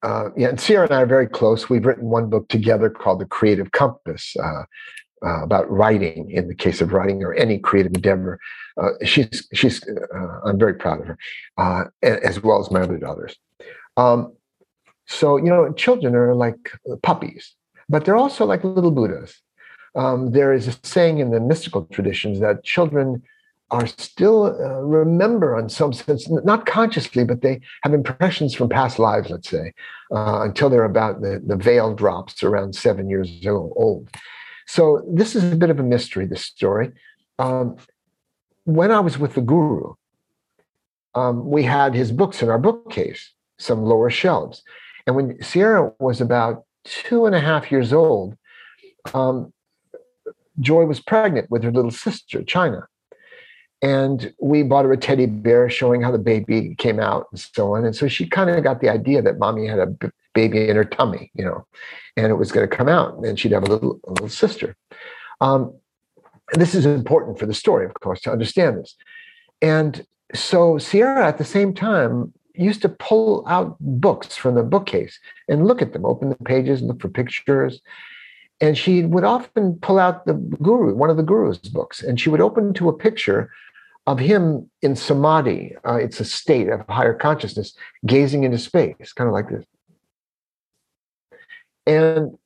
uh, 0.02 0.30
yeah, 0.36 0.48
and 0.48 0.60
Sierra 0.60 0.84
and 0.84 0.94
I 0.94 1.02
are 1.02 1.06
very 1.06 1.26
close. 1.26 1.68
We've 1.68 1.84
written 1.84 2.06
one 2.08 2.30
book 2.30 2.48
together 2.48 2.88
called 2.88 3.20
The 3.20 3.26
Creative 3.26 3.70
Compass 3.72 4.36
uh, 4.36 4.62
uh, 5.24 5.42
about 5.42 5.70
writing. 5.70 6.30
In 6.30 6.48
the 6.48 6.54
case 6.54 6.80
of 6.80 6.92
writing 6.92 7.22
or 7.24 7.34
any 7.34 7.58
creative 7.58 7.94
endeavor, 7.94 8.38
uh, 8.80 8.90
she's 9.04 9.48
she's. 9.52 9.82
Uh, 9.88 10.40
I'm 10.44 10.58
very 10.58 10.74
proud 10.74 11.00
of 11.00 11.06
her, 11.08 11.18
uh, 11.56 11.84
as 12.02 12.42
well 12.42 12.60
as 12.60 12.70
my 12.70 12.80
other 12.80 12.98
daughters. 12.98 13.36
Um, 13.96 14.32
so 15.06 15.36
you 15.36 15.48
know, 15.48 15.72
children 15.72 16.14
are 16.14 16.34
like 16.34 16.72
puppies, 17.02 17.54
but 17.88 18.04
they're 18.04 18.16
also 18.16 18.46
like 18.46 18.62
little 18.62 18.92
Buddhas. 18.92 19.40
Um, 19.96 20.30
there 20.30 20.52
is 20.52 20.68
a 20.68 20.76
saying 20.84 21.18
in 21.18 21.30
the 21.30 21.40
mystical 21.40 21.86
traditions 21.86 22.38
that 22.38 22.62
children 22.62 23.22
are 23.70 23.86
still 23.86 24.46
uh, 24.46 24.80
remember 24.80 25.58
in 25.58 25.68
some 25.68 25.92
sense, 25.92 26.28
not 26.28 26.66
consciously, 26.66 27.24
but 27.24 27.42
they 27.42 27.60
have 27.82 27.92
impressions 27.92 28.54
from 28.54 28.68
past 28.68 28.98
lives, 28.98 29.30
let's 29.30 29.48
say, 29.48 29.72
uh, 30.14 30.40
until 30.42 30.70
they're 30.70 30.84
about 30.84 31.20
the, 31.20 31.42
the 31.46 31.56
veil 31.56 31.94
drops 31.94 32.42
around 32.42 32.74
seven 32.74 33.10
years 33.10 33.30
old. 33.46 34.08
So 34.66 35.02
this 35.10 35.36
is 35.36 35.52
a 35.52 35.56
bit 35.56 35.70
of 35.70 35.78
a 35.78 35.82
mystery, 35.82 36.26
this 36.26 36.44
story. 36.44 36.92
Um, 37.38 37.76
when 38.64 38.90
I 38.90 39.00
was 39.00 39.18
with 39.18 39.34
the 39.34 39.40
guru, 39.42 39.94
um, 41.14 41.48
we 41.48 41.62
had 41.62 41.94
his 41.94 42.12
books 42.12 42.42
in 42.42 42.48
our 42.48 42.58
bookcase, 42.58 43.32
some 43.58 43.82
lower 43.82 44.10
shelves. 44.10 44.62
And 45.06 45.16
when 45.16 45.42
Sierra 45.42 45.92
was 45.98 46.20
about 46.20 46.64
two 46.84 47.26
and 47.26 47.34
a 47.34 47.40
half 47.40 47.70
years 47.70 47.92
old, 47.92 48.36
um, 49.14 49.52
Joy 50.60 50.84
was 50.84 51.00
pregnant 51.00 51.50
with 51.50 51.62
her 51.62 51.70
little 51.70 51.90
sister, 51.90 52.42
China 52.42 52.88
and 53.80 54.32
we 54.40 54.62
bought 54.62 54.84
her 54.84 54.92
a 54.92 54.96
teddy 54.96 55.26
bear 55.26 55.70
showing 55.70 56.02
how 56.02 56.10
the 56.10 56.18
baby 56.18 56.74
came 56.78 56.98
out 56.98 57.26
and 57.30 57.40
so 57.40 57.74
on. 57.74 57.84
And 57.84 57.94
so 57.94 58.08
she 58.08 58.26
kind 58.28 58.50
of 58.50 58.62
got 58.64 58.80
the 58.80 58.88
idea 58.88 59.22
that 59.22 59.38
mommy 59.38 59.66
had 59.66 59.78
a 59.78 59.86
b- 59.86 60.08
baby 60.34 60.68
in 60.68 60.76
her 60.76 60.84
tummy, 60.84 61.30
you 61.34 61.44
know, 61.44 61.64
and 62.16 62.26
it 62.26 62.34
was 62.34 62.50
going 62.50 62.68
to 62.68 62.76
come 62.76 62.88
out 62.88 63.16
and 63.18 63.38
she'd 63.38 63.52
have 63.52 63.62
a 63.62 63.70
little, 63.70 64.00
a 64.06 64.10
little 64.10 64.28
sister. 64.28 64.76
Um, 65.40 65.72
this 66.54 66.74
is 66.74 66.86
important 66.86 67.38
for 67.38 67.46
the 67.46 67.54
story, 67.54 67.86
of 67.86 67.94
course, 67.94 68.20
to 68.22 68.32
understand 68.32 68.78
this. 68.78 68.96
And 69.62 70.04
so 70.34 70.78
Sierra, 70.78 71.26
at 71.26 71.38
the 71.38 71.44
same 71.44 71.72
time, 71.72 72.32
used 72.54 72.82
to 72.82 72.88
pull 72.88 73.44
out 73.46 73.76
books 73.78 74.34
from 74.36 74.56
the 74.56 74.64
bookcase 74.64 75.20
and 75.48 75.66
look 75.66 75.80
at 75.80 75.92
them, 75.92 76.04
open 76.04 76.30
the 76.30 76.36
pages, 76.36 76.82
look 76.82 77.00
for 77.00 77.08
pictures. 77.08 77.80
and 78.60 78.76
she 78.76 79.04
would 79.04 79.24
often 79.24 79.76
pull 79.76 79.98
out 79.98 80.26
the 80.26 80.34
guru, 80.34 80.94
one 80.94 81.10
of 81.10 81.16
the 81.16 81.22
guru's 81.22 81.58
books, 81.58 82.02
and 82.02 82.20
she 82.20 82.28
would 82.28 82.40
open 82.40 82.74
to 82.74 82.88
a 82.88 82.92
picture 82.92 83.50
of 84.08 84.18
him 84.18 84.70
in 84.80 84.96
samadhi. 84.96 85.76
Uh, 85.86 85.96
it's 85.96 86.18
a 86.18 86.24
state 86.24 86.68
of 86.68 86.80
higher 86.88 87.12
consciousness, 87.12 87.76
gazing 88.06 88.42
into 88.42 88.56
space, 88.56 89.12
kind 89.12 89.28
of 89.28 89.34
like 89.34 89.50
this. 89.50 89.64
And 91.86 92.38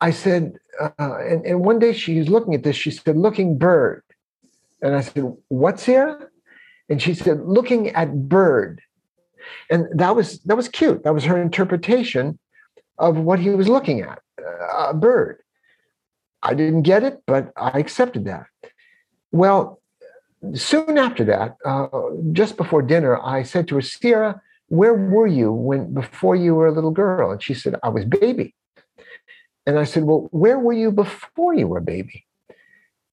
I 0.00 0.12
said, 0.12 0.56
uh, 0.80 0.90
and, 0.98 1.44
and 1.44 1.60
one 1.60 1.78
day 1.78 1.92
she 1.92 2.18
was 2.18 2.30
looking 2.30 2.54
at 2.54 2.62
this, 2.62 2.74
she 2.74 2.90
said, 2.90 3.18
looking 3.18 3.58
bird. 3.58 4.02
And 4.80 4.96
I 4.96 5.02
said, 5.02 5.36
what's 5.48 5.84
here? 5.84 6.32
And 6.88 7.02
she 7.02 7.12
said, 7.12 7.40
looking 7.44 7.90
at 7.90 8.28
bird. 8.28 8.80
And 9.68 9.86
that 9.98 10.16
was 10.16 10.40
that 10.40 10.56
was 10.56 10.68
cute. 10.68 11.04
That 11.04 11.12
was 11.14 11.24
her 11.24 11.40
interpretation 11.40 12.38
of 12.98 13.18
what 13.18 13.38
he 13.40 13.50
was 13.50 13.68
looking 13.68 14.00
at, 14.00 14.20
uh, 14.40 14.88
a 14.88 14.94
bird. 14.94 15.42
I 16.42 16.54
didn't 16.54 16.82
get 16.82 17.02
it, 17.02 17.22
but 17.26 17.52
I 17.56 17.78
accepted 17.78 18.24
that. 18.24 18.46
Well, 19.32 19.80
soon 20.54 20.98
after 20.98 21.24
that, 21.24 21.56
uh, 21.64 21.88
just 22.32 22.56
before 22.56 22.82
dinner, 22.82 23.20
I 23.20 23.42
said 23.42 23.68
to 23.68 23.76
her, 23.76 23.82
Sierra, 23.82 24.40
where 24.68 24.94
were 24.94 25.26
you 25.26 25.52
when 25.52 25.94
before 25.94 26.36
you 26.36 26.54
were 26.54 26.66
a 26.66 26.72
little 26.72 26.90
girl? 26.90 27.30
And 27.30 27.42
she 27.42 27.54
said, 27.54 27.76
I 27.82 27.88
was 27.88 28.04
baby. 28.04 28.54
And 29.66 29.78
I 29.78 29.84
said, 29.84 30.04
Well, 30.04 30.28
where 30.30 30.58
were 30.58 30.72
you 30.72 30.92
before 30.92 31.54
you 31.54 31.66
were 31.66 31.78
a 31.78 31.82
baby? 31.82 32.24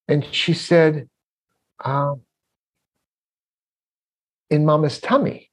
And 0.08 0.26
she 0.34 0.54
said, 0.54 1.10
uh, 1.84 2.16
In 4.50 4.66
mama's 4.66 5.00
tummy. 5.00 5.50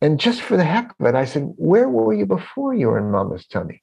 And 0.00 0.20
just 0.20 0.42
for 0.42 0.56
the 0.56 0.64
heck 0.64 0.94
of 0.98 1.06
it, 1.06 1.14
I 1.14 1.24
said, 1.24 1.54
Where 1.56 1.88
were 1.88 2.12
you 2.12 2.26
before 2.26 2.74
you 2.74 2.88
were 2.88 2.98
in 2.98 3.10
mama's 3.10 3.46
tummy? 3.46 3.82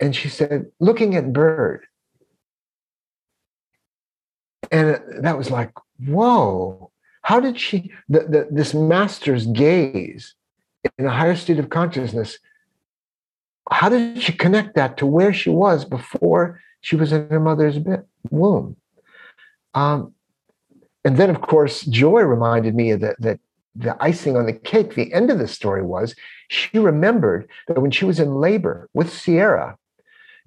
And 0.00 0.14
she 0.14 0.28
said, 0.28 0.66
Looking 0.80 1.14
at 1.16 1.32
bird. 1.32 1.86
And 4.70 5.00
that 5.20 5.38
was 5.38 5.50
like, 5.50 5.72
Whoa, 6.04 6.90
how 7.22 7.40
did 7.40 7.58
she, 7.58 7.92
the, 8.08 8.20
the, 8.20 8.48
this 8.50 8.74
master's 8.74 9.46
gaze 9.46 10.34
in 10.98 11.06
a 11.06 11.10
higher 11.10 11.36
state 11.36 11.58
of 11.58 11.70
consciousness 11.70 12.38
how 13.70 13.88
did 13.88 14.22
she 14.22 14.32
connect 14.32 14.74
that 14.76 14.96
to 14.98 15.06
where 15.06 15.32
she 15.32 15.50
was 15.50 15.84
before 15.84 16.60
she 16.80 16.96
was 16.96 17.12
in 17.12 17.28
her 17.28 17.40
mother's 17.40 17.78
womb? 18.30 18.76
Um, 19.74 20.14
and 21.04 21.16
then, 21.16 21.30
of 21.30 21.40
course, 21.40 21.82
Joy 21.82 22.22
reminded 22.22 22.74
me 22.74 22.94
that 22.94 23.16
that 23.20 23.40
the 23.74 23.96
icing 24.02 24.36
on 24.36 24.46
the 24.46 24.52
cake, 24.52 24.94
the 24.94 25.12
end 25.12 25.30
of 25.30 25.38
the 25.38 25.48
story 25.48 25.82
was 25.82 26.14
she 26.48 26.78
remembered 26.78 27.48
that 27.68 27.80
when 27.80 27.90
she 27.90 28.04
was 28.04 28.18
in 28.18 28.36
labor 28.36 28.88
with 28.94 29.12
Sierra, 29.12 29.76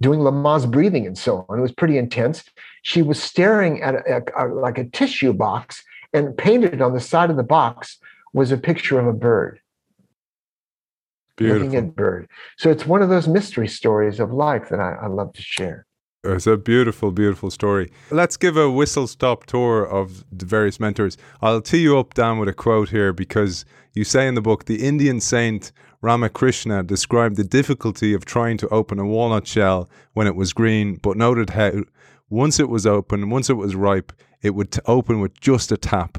doing 0.02 0.20
Lamaze 0.20 0.70
breathing 0.70 1.06
and 1.06 1.18
so 1.18 1.46
on, 1.50 1.60
it 1.60 1.62
was 1.62 1.72
pretty 1.72 1.98
intense. 1.98 2.44
She 2.84 3.02
was 3.02 3.22
staring 3.22 3.82
at 3.82 3.96
a, 3.96 4.24
a, 4.36 4.46
a, 4.46 4.54
like 4.54 4.78
a 4.78 4.86
tissue 4.86 5.34
box, 5.34 5.84
and 6.14 6.38
painted 6.38 6.82
on 6.82 6.94
the 6.94 7.00
side 7.00 7.30
of 7.30 7.38
the 7.38 7.44
box 7.44 7.98
was 8.34 8.52
a 8.52 8.58
picture 8.58 9.00
of 9.00 9.08
a 9.08 9.14
bird. 9.14 9.60
Beautiful. 11.36 11.64
looking 11.64 11.80
at 11.80 11.96
bird. 11.96 12.28
So 12.58 12.70
it's 12.70 12.86
one 12.86 13.02
of 13.02 13.10
those 13.10 13.28
mystery 13.28 13.68
stories 13.68 14.20
of 14.20 14.34
life 14.34 14.68
that 14.70 14.80
I, 14.80 14.94
I 15.04 15.08
love 15.08 15.32
to 15.34 15.42
share. 15.42 15.86
It's 16.26 16.48
a 16.48 16.58
beautiful, 16.58 17.14
beautiful 17.14 17.50
story. 17.50 17.94
Let's 18.12 18.36
give 18.36 18.58
a 18.58 18.70
whistle 18.70 19.08
stop 19.08 19.46
tour 19.46 19.86
of 19.86 20.26
the 20.38 20.46
various 20.46 20.78
mentors. 20.78 21.18
I'll 21.42 21.62
tee 21.62 21.78
you 21.78 21.98
up, 21.98 22.14
Dan, 22.14 22.40
with 22.40 22.50
a 22.50 22.54
quote 22.54 22.90
here 22.90 23.14
because 23.14 23.64
you 23.94 24.04
say 24.04 24.28
in 24.28 24.36
the 24.36 24.42
book 24.42 24.66
the 24.66 24.86
Indian 24.86 25.22
saint 25.22 25.72
Ramakrishna 26.02 26.84
described 26.84 27.36
the 27.36 27.44
difficulty 27.44 28.14
of 28.14 28.26
trying 28.26 28.58
to 28.58 28.70
open 28.70 29.00
a 29.00 29.06
walnut 29.06 29.48
shell 29.48 29.90
when 30.14 30.28
it 30.28 30.36
was 30.36 30.54
green, 30.54 30.96
but 30.96 31.18
noted 31.18 31.52
how 31.52 31.84
once 32.30 32.60
it 32.60 32.70
was 32.70 32.86
open, 32.86 33.30
once 33.30 33.50
it 33.50 33.56
was 33.56 33.76
ripe, 33.76 34.14
it 34.42 34.52
would 34.52 34.72
t- 34.72 34.82
open 34.86 35.20
with 35.20 35.40
just 35.40 35.72
a 35.72 35.78
tap. 35.78 36.18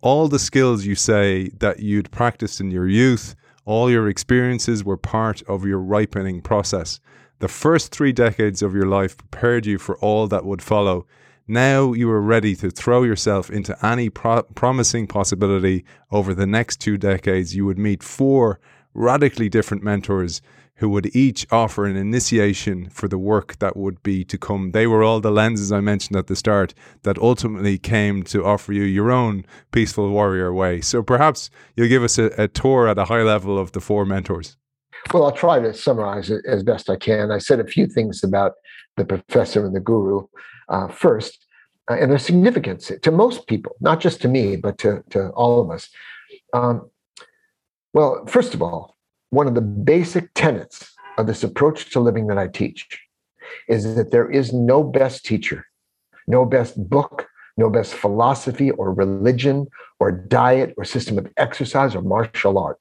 All 0.00 0.28
the 0.28 0.38
skills 0.38 0.86
you 0.86 0.94
say 0.94 1.50
that 1.58 1.80
you'd 1.80 2.10
practiced 2.10 2.60
in 2.60 2.70
your 2.70 2.88
youth 2.88 3.34
all 3.64 3.90
your 3.90 4.08
experiences 4.08 4.84
were 4.84 4.96
part 4.96 5.42
of 5.42 5.64
your 5.64 5.78
ripening 5.78 6.42
process. 6.42 7.00
The 7.38 7.48
first 7.48 7.92
three 7.92 8.12
decades 8.12 8.62
of 8.62 8.74
your 8.74 8.86
life 8.86 9.16
prepared 9.16 9.66
you 9.66 9.78
for 9.78 9.96
all 9.98 10.26
that 10.28 10.44
would 10.44 10.62
follow. 10.62 11.06
Now 11.46 11.92
you 11.92 12.10
are 12.10 12.20
ready 12.20 12.54
to 12.56 12.70
throw 12.70 13.02
yourself 13.02 13.50
into 13.50 13.76
any 13.84 14.10
pro- 14.10 14.42
promising 14.42 15.06
possibility 15.06 15.84
over 16.10 16.34
the 16.34 16.46
next 16.46 16.80
two 16.80 16.96
decades. 16.96 17.54
You 17.54 17.66
would 17.66 17.78
meet 17.78 18.02
four 18.02 18.60
radically 18.94 19.48
different 19.48 19.82
mentors 19.82 20.42
who 20.76 20.88
would 20.88 21.14
each 21.14 21.46
offer 21.52 21.84
an 21.84 21.96
initiation 21.96 22.88
for 22.88 23.06
the 23.06 23.18
work 23.18 23.58
that 23.58 23.76
would 23.76 24.02
be 24.02 24.24
to 24.24 24.38
come. 24.38 24.72
They 24.72 24.86
were 24.86 25.02
all 25.02 25.20
the 25.20 25.30
lenses 25.30 25.70
I 25.70 25.80
mentioned 25.80 26.16
at 26.16 26.26
the 26.26 26.36
start 26.36 26.74
that 27.02 27.18
ultimately 27.18 27.78
came 27.78 28.22
to 28.24 28.44
offer 28.44 28.72
you 28.72 28.82
your 28.82 29.10
own 29.10 29.44
peaceful 29.70 30.10
warrior 30.10 30.52
way. 30.52 30.80
So 30.80 31.02
perhaps 31.02 31.50
you'll 31.76 31.88
give 31.88 32.02
us 32.02 32.18
a, 32.18 32.32
a 32.36 32.48
tour 32.48 32.88
at 32.88 32.98
a 32.98 33.04
high 33.04 33.22
level 33.22 33.58
of 33.58 33.72
the 33.72 33.80
four 33.80 34.04
mentors. 34.04 34.56
Well, 35.12 35.24
I'll 35.24 35.32
try 35.32 35.60
to 35.60 35.74
summarize 35.74 36.30
it 36.30 36.44
as 36.46 36.62
best 36.62 36.88
I 36.88 36.96
can. 36.96 37.30
I 37.30 37.38
said 37.38 37.60
a 37.60 37.66
few 37.66 37.86
things 37.86 38.24
about 38.24 38.52
the 38.96 39.04
professor 39.04 39.64
and 39.64 39.74
the 39.74 39.80
guru 39.80 40.26
uh, 40.68 40.88
first, 40.88 41.46
uh, 41.90 41.94
and 41.94 42.10
their 42.10 42.18
significance 42.18 42.90
to 43.02 43.10
most 43.10 43.46
people, 43.46 43.76
not 43.80 44.00
just 44.00 44.22
to 44.22 44.28
me, 44.28 44.56
but 44.56 44.78
to, 44.78 45.02
to 45.10 45.28
all 45.30 45.60
of 45.60 45.70
us. 45.70 45.88
Um, 46.52 46.90
well, 47.92 48.24
first 48.26 48.54
of 48.54 48.62
all, 48.62 48.96
one 49.30 49.46
of 49.46 49.54
the 49.54 49.60
basic 49.60 50.32
tenets 50.34 50.94
of 51.18 51.26
this 51.26 51.42
approach 51.42 51.90
to 51.92 52.00
living 52.00 52.26
that 52.28 52.38
I 52.38 52.48
teach 52.48 53.00
is 53.68 53.94
that 53.94 54.10
there 54.10 54.30
is 54.30 54.52
no 54.52 54.82
best 54.82 55.24
teacher, 55.24 55.66
no 56.26 56.44
best 56.44 56.88
book, 56.88 57.28
no 57.56 57.68
best 57.68 57.94
philosophy 57.94 58.70
or 58.70 58.92
religion 58.92 59.66
or 60.00 60.10
diet 60.10 60.74
or 60.76 60.84
system 60.84 61.18
of 61.18 61.30
exercise 61.36 61.94
or 61.94 62.02
martial 62.02 62.58
art. 62.58 62.78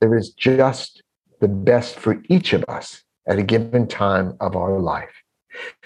There 0.00 0.16
is 0.16 0.30
just 0.30 1.02
the 1.40 1.48
best 1.48 1.98
for 1.98 2.22
each 2.28 2.52
of 2.52 2.64
us 2.68 3.02
at 3.26 3.38
a 3.38 3.42
given 3.42 3.86
time 3.88 4.36
of 4.40 4.56
our 4.56 4.78
life. 4.78 5.22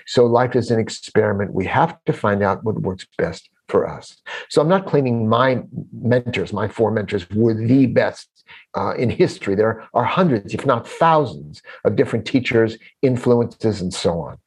So 0.07 0.27
life 0.27 0.57
is 0.57 0.71
an 0.71 0.81
experiment. 0.81 1.55
We 1.55 1.65
have 1.67 1.97
to 2.05 2.13
find 2.13 2.43
out 2.43 2.65
what 2.65 2.81
works 2.83 3.07
best 3.17 3.49
for 3.71 3.89
us. 3.89 4.17
So 4.49 4.61
I'm 4.61 4.69
not 4.69 4.87
claiming 4.87 5.29
my 5.29 5.63
mentors, 5.93 6.53
my 6.53 6.69
four 6.69 6.91
mentors, 6.91 7.29
were 7.31 7.55
the 7.55 7.87
best 7.87 8.29
uh, 8.77 8.95
in 8.95 9.11
history. 9.11 9.55
There 9.55 9.89
are 9.95 10.05
hundreds, 10.05 10.53
if 10.55 10.67
not 10.67 10.89
thousands, 10.89 11.63
of 11.85 11.97
different 11.97 12.27
teachers, 12.27 12.77
influences, 13.03 13.81
and 13.81 13.95
so 13.95 14.21
on. 14.21 14.39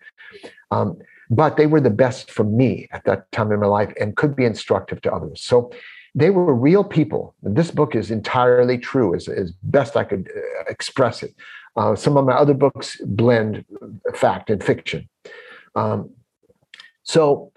Um, 0.71 0.97
but 1.29 1.57
they 1.57 1.67
were 1.67 1.81
the 1.81 1.89
best 1.89 2.29
for 2.29 2.43
me 2.43 2.87
at 2.91 3.05
that 3.05 3.31
time 3.31 3.51
in 3.51 3.59
my 3.59 3.67
life 3.67 3.93
and 3.99 4.15
could 4.15 4.35
be 4.35 4.45
instructive 4.45 5.01
to 5.01 5.13
others. 5.13 5.41
So 5.41 5.71
they 6.15 6.29
were 6.29 6.53
real 6.53 6.83
people. 6.83 7.33
This 7.41 7.71
book 7.71 7.95
is 7.95 8.11
entirely 8.11 8.77
true, 8.77 9.15
as, 9.15 9.27
as 9.27 9.51
best 9.63 9.95
I 9.95 10.03
could 10.03 10.29
uh, 10.35 10.65
express 10.67 11.23
it. 11.23 11.33
Uh, 11.75 11.95
some 11.95 12.17
of 12.17 12.25
my 12.25 12.33
other 12.33 12.53
books 12.53 13.01
blend 13.05 13.65
fact 14.13 14.49
and 14.51 14.63
fiction. 14.63 15.09
Um, 15.75 16.11
so 17.03 17.51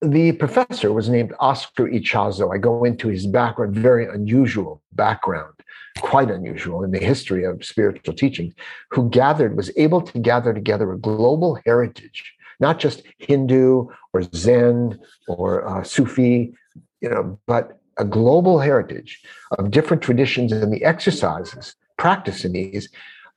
the 0.00 0.32
professor 0.32 0.92
was 0.92 1.08
named 1.08 1.32
Oscar 1.40 1.88
Ichazo. 1.88 2.54
I 2.54 2.58
go 2.58 2.84
into 2.84 3.08
his 3.08 3.26
background, 3.26 3.74
very 3.74 4.06
unusual 4.06 4.80
background, 4.92 5.54
quite 6.00 6.30
unusual 6.30 6.84
in 6.84 6.92
the 6.92 6.98
history 6.98 7.44
of 7.44 7.64
spiritual 7.64 8.14
teaching, 8.14 8.54
who 8.90 9.10
gathered, 9.10 9.56
was 9.56 9.70
able 9.76 10.00
to 10.02 10.18
gather 10.20 10.54
together 10.54 10.92
a 10.92 10.98
global 10.98 11.58
heritage, 11.66 12.32
not 12.60 12.78
just 12.78 13.02
Hindu 13.18 13.86
or 14.12 14.22
Zen 14.34 14.98
or 15.26 15.66
uh, 15.66 15.82
Sufi, 15.82 16.54
you 17.00 17.10
know, 17.10 17.38
but 17.46 17.80
a 17.96 18.04
global 18.04 18.60
heritage 18.60 19.20
of 19.58 19.72
different 19.72 20.02
traditions 20.02 20.52
and 20.52 20.72
the 20.72 20.84
exercises, 20.84 21.74
practice 21.96 22.44
in 22.44 22.52
these, 22.52 22.88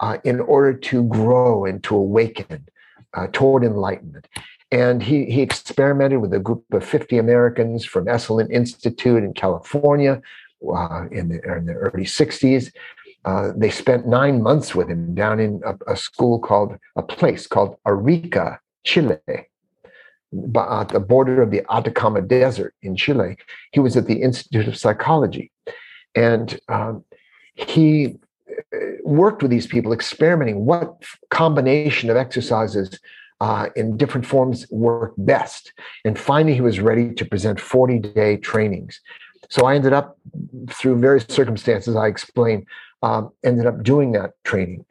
uh, 0.01 0.17
in 0.23 0.39
order 0.39 0.73
to 0.73 1.03
grow 1.05 1.65
and 1.65 1.83
to 1.83 1.95
awaken 1.95 2.67
uh, 3.15 3.27
toward 3.33 3.63
enlightenment. 3.63 4.27
And 4.71 5.03
he, 5.03 5.25
he 5.25 5.41
experimented 5.41 6.21
with 6.21 6.33
a 6.33 6.39
group 6.39 6.63
of 6.71 6.85
50 6.85 7.17
Americans 7.17 7.83
from 7.83 8.05
Esalen 8.05 8.49
Institute 8.49 9.23
in 9.23 9.33
California 9.33 10.21
uh, 10.73 11.05
in, 11.11 11.29
the, 11.29 11.41
in 11.57 11.65
the 11.65 11.73
early 11.73 12.05
60s. 12.05 12.71
Uh, 13.25 13.51
they 13.55 13.69
spent 13.69 14.07
nine 14.07 14.41
months 14.41 14.73
with 14.73 14.89
him 14.89 15.13
down 15.13 15.39
in 15.39 15.61
a, 15.65 15.91
a, 15.91 15.95
school 15.95 16.39
called, 16.39 16.75
a 16.95 17.03
place 17.03 17.45
called 17.45 17.75
Arica, 17.85 18.59
Chile, 18.83 19.17
at 19.27 20.89
the 20.89 20.99
border 20.99 21.41
of 21.41 21.51
the 21.51 21.63
Atacama 21.69 22.21
Desert 22.21 22.73
in 22.81 22.95
Chile. 22.95 23.37
He 23.73 23.79
was 23.79 23.95
at 23.95 24.07
the 24.07 24.21
Institute 24.21 24.67
of 24.67 24.77
Psychology. 24.77 25.51
And 26.15 26.59
um, 26.67 27.03
he 27.53 28.15
uh, 28.73 28.77
worked 29.03 29.41
with 29.41 29.51
these 29.51 29.67
people, 29.67 29.93
experimenting 29.93 30.65
what 30.65 31.03
combination 31.29 32.09
of 32.09 32.17
exercises 32.17 32.99
uh, 33.41 33.69
in 33.75 33.97
different 33.97 34.25
forms 34.25 34.69
work 34.69 35.13
best. 35.17 35.73
And 36.05 36.17
finally, 36.17 36.53
he 36.53 36.61
was 36.61 36.79
ready 36.79 37.11
to 37.15 37.25
present 37.25 37.59
40 37.59 37.99
day 37.99 38.37
trainings. 38.37 39.01
So 39.49 39.65
I 39.65 39.75
ended 39.75 39.93
up, 39.93 40.17
through 40.69 40.99
various 40.99 41.25
circumstances 41.27 41.95
I 41.95 42.07
explained, 42.07 42.67
um, 43.01 43.31
ended 43.43 43.65
up 43.65 43.83
doing 43.83 44.13
that 44.13 44.31
training. 44.43 44.85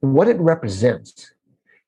what 0.00 0.28
it 0.28 0.36
represents 0.38 1.32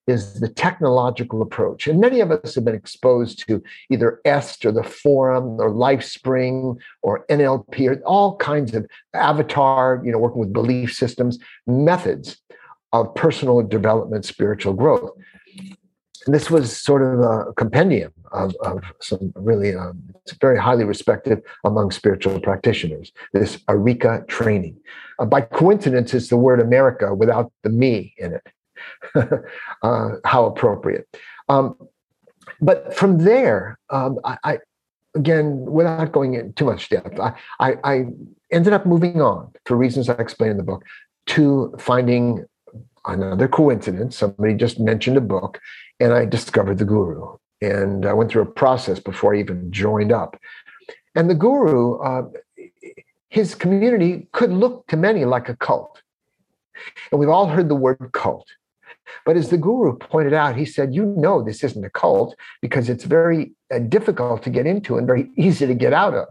is 0.06 0.40
the 0.40 0.48
technological 0.48 1.42
approach. 1.42 1.86
And 1.86 2.00
many 2.00 2.20
of 2.20 2.30
us 2.30 2.54
have 2.54 2.64
been 2.64 2.74
exposed 2.74 3.46
to 3.46 3.62
either 3.90 4.20
EST 4.24 4.64
or 4.64 4.72
the 4.72 4.84
Forum 4.84 5.60
or 5.60 5.70
LifeSpring 5.70 6.78
or 7.02 7.26
NLP 7.26 7.90
or 7.90 8.00
all 8.06 8.36
kinds 8.36 8.74
of 8.74 8.86
avatar, 9.12 10.00
you 10.02 10.12
know, 10.12 10.18
working 10.18 10.38
with 10.38 10.52
belief 10.52 10.94
systems, 10.94 11.38
methods 11.66 12.38
of 12.92 13.14
personal 13.14 13.60
development, 13.62 14.24
spiritual 14.24 14.72
growth. 14.72 15.10
And 16.26 16.34
this 16.34 16.50
was 16.50 16.76
sort 16.76 17.02
of 17.02 17.20
a 17.20 17.52
compendium 17.54 18.12
of, 18.32 18.54
of 18.62 18.82
some 19.00 19.32
really 19.36 19.74
um, 19.74 20.02
very 20.40 20.58
highly 20.58 20.84
respected 20.84 21.40
among 21.64 21.92
spiritual 21.92 22.40
practitioners, 22.40 23.12
this 23.32 23.58
Arica 23.68 24.24
training. 24.26 24.76
Uh, 25.18 25.24
by 25.24 25.40
coincidence, 25.40 26.12
it's 26.12 26.28
the 26.28 26.36
word 26.36 26.60
America 26.60 27.14
without 27.14 27.52
the 27.62 27.70
me 27.70 28.14
in 28.18 28.34
it. 28.34 28.42
uh, 29.82 30.10
how 30.24 30.44
appropriate. 30.44 31.08
Um, 31.48 31.76
but 32.60 32.94
from 32.94 33.18
there, 33.18 33.78
um, 33.90 34.18
I, 34.24 34.38
I, 34.44 34.58
again, 35.14 35.64
without 35.64 36.12
going 36.12 36.34
into 36.34 36.52
too 36.52 36.64
much 36.64 36.88
depth, 36.88 37.18
I, 37.18 37.34
I, 37.60 37.76
I 37.84 38.04
ended 38.50 38.72
up 38.72 38.84
moving 38.84 39.20
on 39.20 39.52
for 39.64 39.76
reasons 39.76 40.08
I 40.08 40.14
explain 40.14 40.50
in 40.50 40.56
the 40.56 40.62
book 40.62 40.84
to 41.28 41.74
finding 41.78 42.44
another 43.06 43.48
coincidence. 43.48 44.16
Somebody 44.16 44.54
just 44.54 44.78
mentioned 44.78 45.16
a 45.16 45.20
book, 45.20 45.60
and 46.00 46.12
I 46.12 46.24
discovered 46.24 46.78
the 46.78 46.84
guru. 46.84 47.36
And 47.60 48.04
I 48.04 48.12
went 48.12 48.30
through 48.30 48.42
a 48.42 48.46
process 48.46 49.00
before 49.00 49.34
I 49.34 49.38
even 49.38 49.72
joined 49.72 50.12
up. 50.12 50.38
And 51.14 51.30
the 51.30 51.34
guru, 51.34 51.98
uh, 51.98 52.28
his 53.30 53.54
community 53.54 54.28
could 54.32 54.52
look 54.52 54.86
to 54.88 54.96
many 54.96 55.24
like 55.24 55.48
a 55.48 55.56
cult. 55.56 56.02
And 57.10 57.18
we've 57.18 57.30
all 57.30 57.46
heard 57.46 57.68
the 57.68 57.74
word 57.74 58.10
cult. 58.12 58.46
But 59.24 59.36
as 59.36 59.48
the 59.48 59.56
guru 59.56 59.96
pointed 59.96 60.34
out, 60.34 60.56
he 60.56 60.64
said, 60.64 60.94
You 60.94 61.06
know, 61.06 61.42
this 61.42 61.64
isn't 61.64 61.84
a 61.84 61.90
cult 61.90 62.36
because 62.60 62.88
it's 62.88 63.04
very 63.04 63.52
uh, 63.74 63.78
difficult 63.78 64.42
to 64.42 64.50
get 64.50 64.66
into 64.66 64.98
and 64.98 65.06
very 65.06 65.30
easy 65.36 65.66
to 65.66 65.74
get 65.74 65.92
out 65.92 66.14
of. 66.14 66.28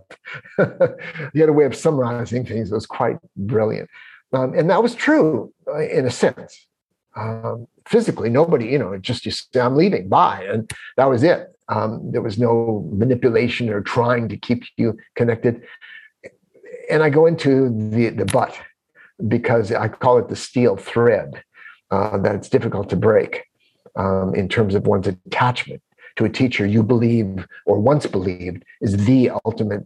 he 1.34 1.40
had 1.40 1.50
a 1.50 1.54
way 1.54 1.66
of 1.66 1.76
summarizing 1.76 2.46
things 2.46 2.72
was 2.72 2.86
quite 2.86 3.18
brilliant. 3.36 3.90
Um, 4.34 4.54
and 4.54 4.70
that 4.70 4.84
was 4.84 4.96
true 4.96 5.54
uh, 5.68 5.80
in 5.80 6.06
a 6.06 6.12
sense. 6.12 6.68
Um, 7.16 7.68
physically, 7.88 8.30
nobody, 8.30 8.68
you 8.68 8.80
know, 8.80 8.98
just 8.98 9.26
you 9.26 9.32
say, 9.32 9.60
I'm 9.60 9.76
leaving, 9.76 10.10
bye. 10.10 10.46
And 10.50 10.70
that 10.98 11.06
was 11.06 11.24
it. 11.24 11.56
Um, 11.70 12.12
there 12.12 12.22
was 12.22 12.38
no 12.38 12.88
manipulation 12.92 13.70
or 13.70 13.82
trying 13.82 14.28
to 14.30 14.38
keep 14.38 14.64
you 14.78 14.98
connected. 15.16 15.62
And 16.90 17.02
I 17.02 17.10
go 17.10 17.26
into 17.26 17.70
the, 17.90 18.10
the 18.10 18.26
but 18.26 18.60
because 19.28 19.72
I 19.72 19.88
call 19.88 20.18
it 20.18 20.30
the 20.30 20.36
steel 20.36 20.76
thread 20.76 21.44
uh, 21.90 22.18
that 22.18 22.36
it's 22.36 22.50
difficult 22.50 22.90
to 22.90 22.96
break 22.96 23.46
um, 23.96 24.36
in 24.36 24.50
terms 24.50 24.76
of 24.76 24.88
one's 24.88 25.08
attachment 25.08 25.82
to 26.18 26.26
a 26.26 26.30
teacher 26.30 26.66
you 26.66 26.84
believe 26.84 27.46
or 27.66 27.80
once 27.80 28.06
believed 28.06 28.64
is 28.82 29.06
the 29.06 29.32
ultimate 29.46 29.86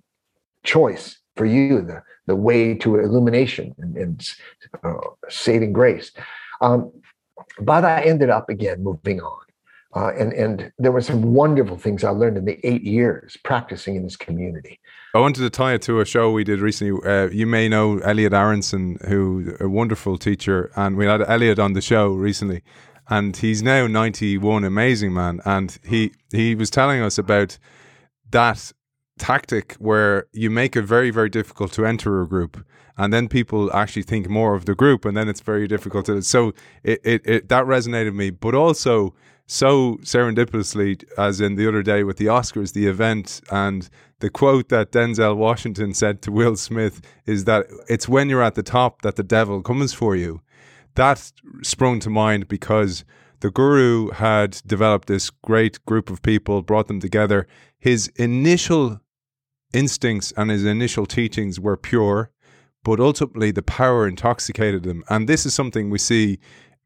choice 0.64 1.20
for 1.36 1.46
you, 1.46 1.82
the, 1.82 2.04
the 2.28 2.36
way 2.36 2.76
to 2.76 3.00
illumination 3.00 3.74
and, 3.80 3.98
and 3.98 4.30
uh, 4.84 4.94
saving 5.30 5.74
grace. 5.74 6.12
Um, 6.62 6.92
but 7.60 7.86
I 7.86 8.02
ended 8.04 8.30
up 8.30 8.50
again 8.50 8.84
moving 8.84 9.22
on. 9.22 9.40
Uh, 9.96 10.12
and 10.20 10.34
and 10.34 10.72
there 10.78 10.92
were 10.92 11.02
some 11.02 11.34
wonderful 11.34 11.76
things 11.76 12.04
I 12.04 12.12
learned 12.12 12.38
in 12.38 12.46
the 12.46 12.60
eight 12.64 12.84
years 12.84 13.36
practicing 13.44 13.96
in 13.96 14.04
this 14.04 14.16
community. 14.16 14.80
I 15.16 15.20
wanted 15.20 15.42
to 15.42 15.50
tie 15.50 15.74
it 15.74 15.82
to 15.84 16.00
a 16.00 16.06
show 16.06 16.32
we 16.32 16.44
did 16.44 16.60
recently. 16.60 17.00
Uh, 17.04 17.30
you 17.30 17.48
may 17.48 17.68
know 17.68 17.98
Elliot 18.00 18.34
Aronson, 18.34 19.00
who 19.08 19.56
a 19.60 19.68
wonderful 19.68 20.20
teacher, 20.20 20.72
and 20.76 20.96
we 20.96 21.08
had 21.08 21.28
Elliot 21.28 21.58
on 21.58 21.74
the 21.74 21.82
show 21.82 22.10
recently, 22.10 22.62
and 23.08 23.36
he's 23.36 23.64
now 23.64 23.88
ninety 23.88 24.38
one, 24.38 24.64
amazing 24.64 25.12
man, 25.12 25.42
and 25.44 25.80
he 25.84 26.12
he 26.32 26.54
was 26.54 26.70
telling 26.70 27.02
us 27.02 27.18
about 27.18 27.58
that 28.30 28.72
tactic 29.20 29.74
where 29.80 30.26
you 30.32 30.50
make 30.50 30.76
it 30.76 30.84
very 30.84 31.12
very 31.12 31.30
difficult 31.30 31.72
to 31.72 31.86
enter 31.86 32.22
a 32.22 32.28
group 32.28 32.66
and 32.98 33.14
then 33.14 33.28
people 33.28 33.72
actually 33.74 34.04
think 34.04 34.28
more 34.30 34.56
of 34.56 34.66
the 34.66 34.76
group 34.76 35.06
and 35.06 35.16
then 35.16 35.30
it's 35.30 35.42
very 35.42 35.68
difficult 35.68 36.06
to 36.06 36.22
so 36.22 36.54
it, 36.84 37.00
it, 37.04 37.22
it 37.26 37.50
that 37.50 37.66
resonated 37.66 38.06
with 38.06 38.16
me 38.16 38.30
but 38.30 38.56
also 38.56 39.14
so 39.52 39.96
serendipitously, 40.04 41.04
as 41.18 41.42
in 41.42 41.56
the 41.56 41.68
other 41.68 41.82
day 41.82 42.04
with 42.04 42.18
the 42.18 42.28
Oscars, 42.28 42.74
the 42.74 42.86
event, 42.86 43.42
and 43.52 43.90
the 44.20 44.30
quote 44.30 44.70
that 44.70 44.92
Denzel 44.92 45.36
Washington 45.36 45.96
said 45.96 46.22
to 46.22 46.32
Will 46.32 46.56
Smith 46.56 47.02
is 47.26 47.46
that 47.46 47.66
it's 47.88 48.08
when 48.08 48.30
you're 48.30 48.44
at 48.44 48.54
the 48.54 48.62
top 48.62 49.02
that 49.02 49.16
the 49.16 49.24
devil 49.24 49.64
comes 49.64 49.92
for 49.92 50.16
you. 50.16 50.42
That 50.94 51.32
sprung 51.64 52.00
to 52.02 52.12
mind 52.12 52.48
because 52.48 53.04
the 53.40 53.50
guru 53.50 54.12
had 54.12 54.62
developed 54.68 55.08
this 55.08 55.32
great 55.32 55.84
group 55.86 56.12
of 56.12 56.22
people, 56.22 56.62
brought 56.62 56.88
them 56.88 57.00
together. 57.00 57.48
His 57.80 58.08
initial 58.18 59.02
instincts 59.74 60.34
and 60.36 60.50
his 60.50 60.66
initial 60.66 61.06
teachings 61.06 61.60
were 61.60 61.78
pure, 61.78 62.32
but 62.84 63.00
ultimately 63.00 63.52
the 63.52 63.62
power 63.62 64.08
intoxicated 64.08 64.84
them. 64.84 65.04
And 65.10 65.28
this 65.28 65.46
is 65.46 65.54
something 65.54 65.90
we 65.90 66.00
see 66.00 66.40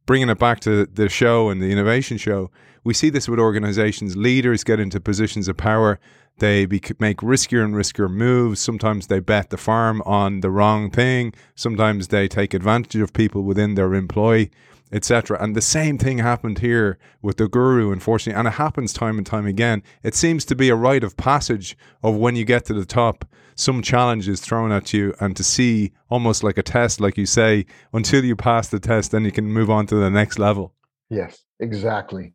bringing 0.06 0.30
it 0.30 0.40
back 0.40 0.60
to 0.62 0.86
the 0.86 1.10
show 1.10 1.50
and 1.50 1.62
the 1.62 1.72
innovation 1.72 2.18
show, 2.18 2.52
we 2.84 2.94
see 2.94 3.10
this 3.10 3.30
with 3.30 3.40
organizations. 3.40 4.18
Leaders 4.18 4.64
get 4.64 4.80
into 4.80 5.00
positions 5.00 5.48
of 5.48 5.58
power. 5.58 6.00
They 6.40 6.66
make 6.66 7.18
riskier 7.18 7.64
and 7.64 7.76
riskier 7.76 8.12
moves. 8.12 8.60
Sometimes 8.60 9.08
they 9.08 9.20
bet 9.20 9.50
the 9.50 9.58
farm 9.58 10.02
on 10.06 10.42
the 10.42 10.52
wrong 10.52 10.90
thing. 10.90 11.34
Sometimes 11.56 12.10
they 12.10 12.28
take 12.28 12.54
advantage 12.54 13.02
of 13.02 13.14
people 13.14 13.44
within 13.44 13.76
their 13.76 13.94
employ, 13.94 14.50
etc. 14.94 15.38
And 15.42 15.56
the 15.56 15.62
same 15.62 15.98
thing 15.98 16.20
happened 16.20 16.60
here 16.60 16.98
with 17.22 17.38
the 17.38 17.50
guru, 17.50 17.92
unfortunately. 17.92 18.38
And 18.38 18.48
it 18.48 18.52
happens 18.52 18.94
time 18.94 19.18
and 19.18 19.26
time 19.26 19.46
again. 19.46 19.84
It 20.04 20.16
seems 20.16 20.46
to 20.46 20.56
be 20.56 20.70
a 20.70 20.76
rite 20.76 21.04
of 21.04 21.18
passage 21.18 21.78
of 22.04 22.16
when 22.16 22.36
you 22.36 22.46
get 22.46 22.64
to 22.66 22.74
the 22.74 22.86
top, 22.86 23.26
some 23.56 23.82
challenge 23.82 24.28
is 24.28 24.40
thrown 24.40 24.72
at 24.72 24.94
you 24.94 25.14
and 25.20 25.36
to 25.36 25.44
see 25.44 25.92
almost 26.10 26.44
like 26.44 26.58
a 26.58 26.64
test 26.64 27.00
like 27.00 27.18
you 27.18 27.26
say 27.26 27.66
until 27.94 28.24
you 28.24 28.36
pass 28.36 28.70
the 28.70 28.80
test 28.80 29.12
then 29.12 29.26
you 29.26 29.32
can 29.32 29.46
move 29.46 29.70
on 29.70 29.86
to 29.86 29.96
the 29.96 30.10
next 30.10 30.40
level 30.40 30.74
yes 31.10 31.44
exactly 31.60 32.34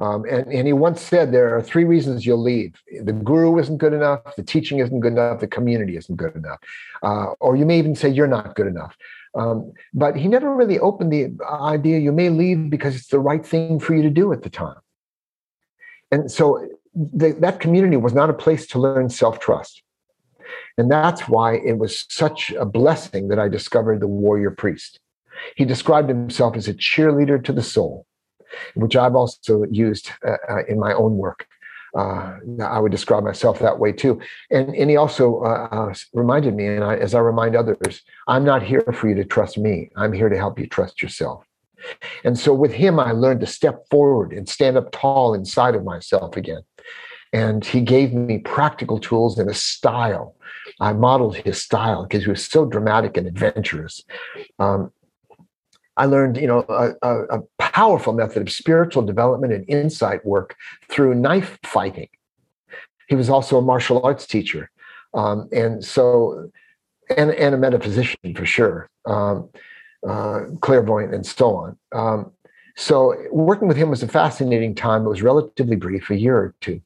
um, 0.00 0.24
and, 0.30 0.46
and 0.52 0.66
he 0.66 0.72
once 0.72 1.00
said 1.00 1.32
there 1.32 1.56
are 1.56 1.62
three 1.62 1.84
reasons 1.84 2.24
you'll 2.24 2.42
leave 2.42 2.74
the 3.02 3.12
guru 3.12 3.58
isn't 3.58 3.78
good 3.78 3.92
enough 3.92 4.20
the 4.36 4.42
teaching 4.42 4.78
isn't 4.78 5.00
good 5.00 5.12
enough 5.12 5.40
the 5.40 5.46
community 5.46 5.96
isn't 5.96 6.16
good 6.16 6.34
enough 6.34 6.58
uh, 7.02 7.26
or 7.40 7.56
you 7.56 7.66
may 7.66 7.78
even 7.78 7.94
say 7.94 8.08
you're 8.08 8.26
not 8.26 8.54
good 8.54 8.66
enough 8.66 8.96
um, 9.34 9.72
but 9.92 10.16
he 10.16 10.28
never 10.28 10.54
really 10.54 10.78
opened 10.78 11.12
the 11.12 11.28
idea 11.50 11.98
you 11.98 12.12
may 12.12 12.28
leave 12.28 12.70
because 12.70 12.96
it's 12.96 13.08
the 13.08 13.20
right 13.20 13.44
thing 13.44 13.78
for 13.78 13.94
you 13.94 14.02
to 14.02 14.10
do 14.10 14.32
at 14.32 14.42
the 14.42 14.50
time 14.50 14.80
and 16.10 16.30
so 16.30 16.66
the, 16.94 17.32
that 17.40 17.60
community 17.60 17.96
was 17.96 18.14
not 18.14 18.30
a 18.30 18.34
place 18.34 18.66
to 18.66 18.78
learn 18.78 19.08
self-trust 19.08 19.82
and 20.78 20.90
that's 20.90 21.22
why 21.22 21.56
it 21.56 21.78
was 21.78 22.06
such 22.08 22.52
a 22.52 22.64
blessing 22.64 23.28
that 23.28 23.38
I 23.38 23.48
discovered 23.48 24.00
the 24.00 24.06
warrior 24.06 24.52
priest. 24.52 25.00
He 25.56 25.64
described 25.64 26.08
himself 26.08 26.56
as 26.56 26.68
a 26.68 26.74
cheerleader 26.74 27.42
to 27.44 27.52
the 27.52 27.62
soul, 27.62 28.06
which 28.74 28.96
I've 28.96 29.16
also 29.16 29.64
used 29.70 30.10
uh, 30.26 30.36
uh, 30.48 30.64
in 30.68 30.78
my 30.78 30.92
own 30.92 31.16
work. 31.16 31.46
Uh, 31.96 32.36
I 32.62 32.78
would 32.78 32.92
describe 32.92 33.24
myself 33.24 33.58
that 33.60 33.78
way 33.78 33.92
too. 33.92 34.20
And, 34.50 34.74
and 34.74 34.90
he 34.90 34.96
also 34.96 35.42
uh, 35.42 35.68
uh, 35.70 35.94
reminded 36.12 36.54
me, 36.54 36.66
and 36.66 36.84
I, 36.84 36.96
as 36.96 37.14
I 37.14 37.20
remind 37.20 37.56
others, 37.56 38.02
I'm 38.26 38.44
not 38.44 38.62
here 38.62 38.84
for 38.92 39.08
you 39.08 39.14
to 39.16 39.24
trust 39.24 39.58
me. 39.58 39.90
I'm 39.96 40.12
here 40.12 40.28
to 40.28 40.36
help 40.36 40.58
you 40.58 40.66
trust 40.66 41.02
yourself. 41.02 41.44
And 42.24 42.38
so 42.38 42.52
with 42.52 42.72
him, 42.72 42.98
I 42.98 43.12
learned 43.12 43.40
to 43.40 43.46
step 43.46 43.84
forward 43.90 44.32
and 44.32 44.48
stand 44.48 44.76
up 44.76 44.90
tall 44.90 45.34
inside 45.34 45.74
of 45.74 45.84
myself 45.84 46.36
again. 46.36 46.62
And 47.32 47.64
he 47.64 47.82
gave 47.82 48.14
me 48.14 48.38
practical 48.38 48.98
tools 48.98 49.38
and 49.38 49.48
a 49.48 49.54
style 49.54 50.34
I 50.80 50.92
modeled 50.92 51.36
his 51.36 51.62
style 51.62 52.04
because 52.04 52.24
he 52.24 52.30
was 52.30 52.44
so 52.44 52.64
dramatic 52.64 53.16
and 53.16 53.26
adventurous. 53.26 54.04
Um, 54.58 54.92
I 55.98 56.04
learned, 56.06 56.36
you 56.36 56.46
know, 56.46 56.64
a, 56.68 56.94
a, 57.36 57.42
powerful 57.58 58.12
method 58.12 58.42
of 58.42 58.50
spiritual 58.50 59.02
development 59.02 59.52
and 59.52 59.64
insight 59.68 60.24
work 60.24 60.56
through 60.88 61.14
knife 61.14 61.58
fighting. 61.64 62.08
He 63.08 63.14
was 63.14 63.28
also 63.28 63.58
a 63.58 63.62
martial 63.62 64.04
arts 64.04 64.26
teacher, 64.26 64.70
um, 65.14 65.48
and 65.52 65.84
so, 65.84 66.50
and 67.16 67.30
and 67.30 67.54
a 67.54 67.58
metaphysician 67.58 68.34
for 68.34 68.46
sure, 68.46 68.88
um, 69.06 69.48
uh, 70.06 70.40
clairvoyant, 70.60 71.14
and 71.14 71.26
so 71.26 71.56
on. 71.56 71.78
Um, 71.92 72.32
so, 72.76 73.14
working 73.32 73.66
with 73.66 73.76
him 73.76 73.90
was 73.90 74.02
a 74.02 74.08
fascinating 74.08 74.74
time. 74.74 75.04
It 75.04 75.08
was 75.08 75.22
relatively 75.22 75.76
brief, 75.76 76.10
a 76.10 76.16
year 76.16 76.36
or 76.36 76.54
two, 76.60 76.80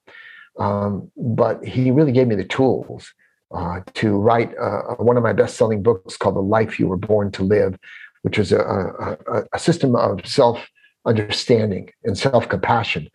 um, 0.58 1.10
but 1.16 1.64
he 1.64 1.90
really 1.90 2.12
gave 2.12 2.28
me 2.28 2.34
the 2.34 2.44
tools 2.44 3.12
uh, 3.54 3.80
to 3.94 4.16
write 4.16 4.56
uh, 4.58 4.94
one 4.96 5.16
of 5.16 5.22
my 5.22 5.32
best-selling 5.32 5.82
books 5.82 6.16
called 6.16 6.36
"The 6.36 6.40
Life 6.40 6.78
You 6.78 6.86
Were 6.86 6.96
Born 6.96 7.30
to 7.32 7.42
Live," 7.42 7.78
which 8.22 8.38
is 8.38 8.52
a, 8.52 8.60
a, 8.60 9.44
a 9.52 9.58
system 9.58 9.94
of 9.94 10.26
self-understanding 10.26 11.90
and 12.04 12.16
self-compassion 12.16 13.08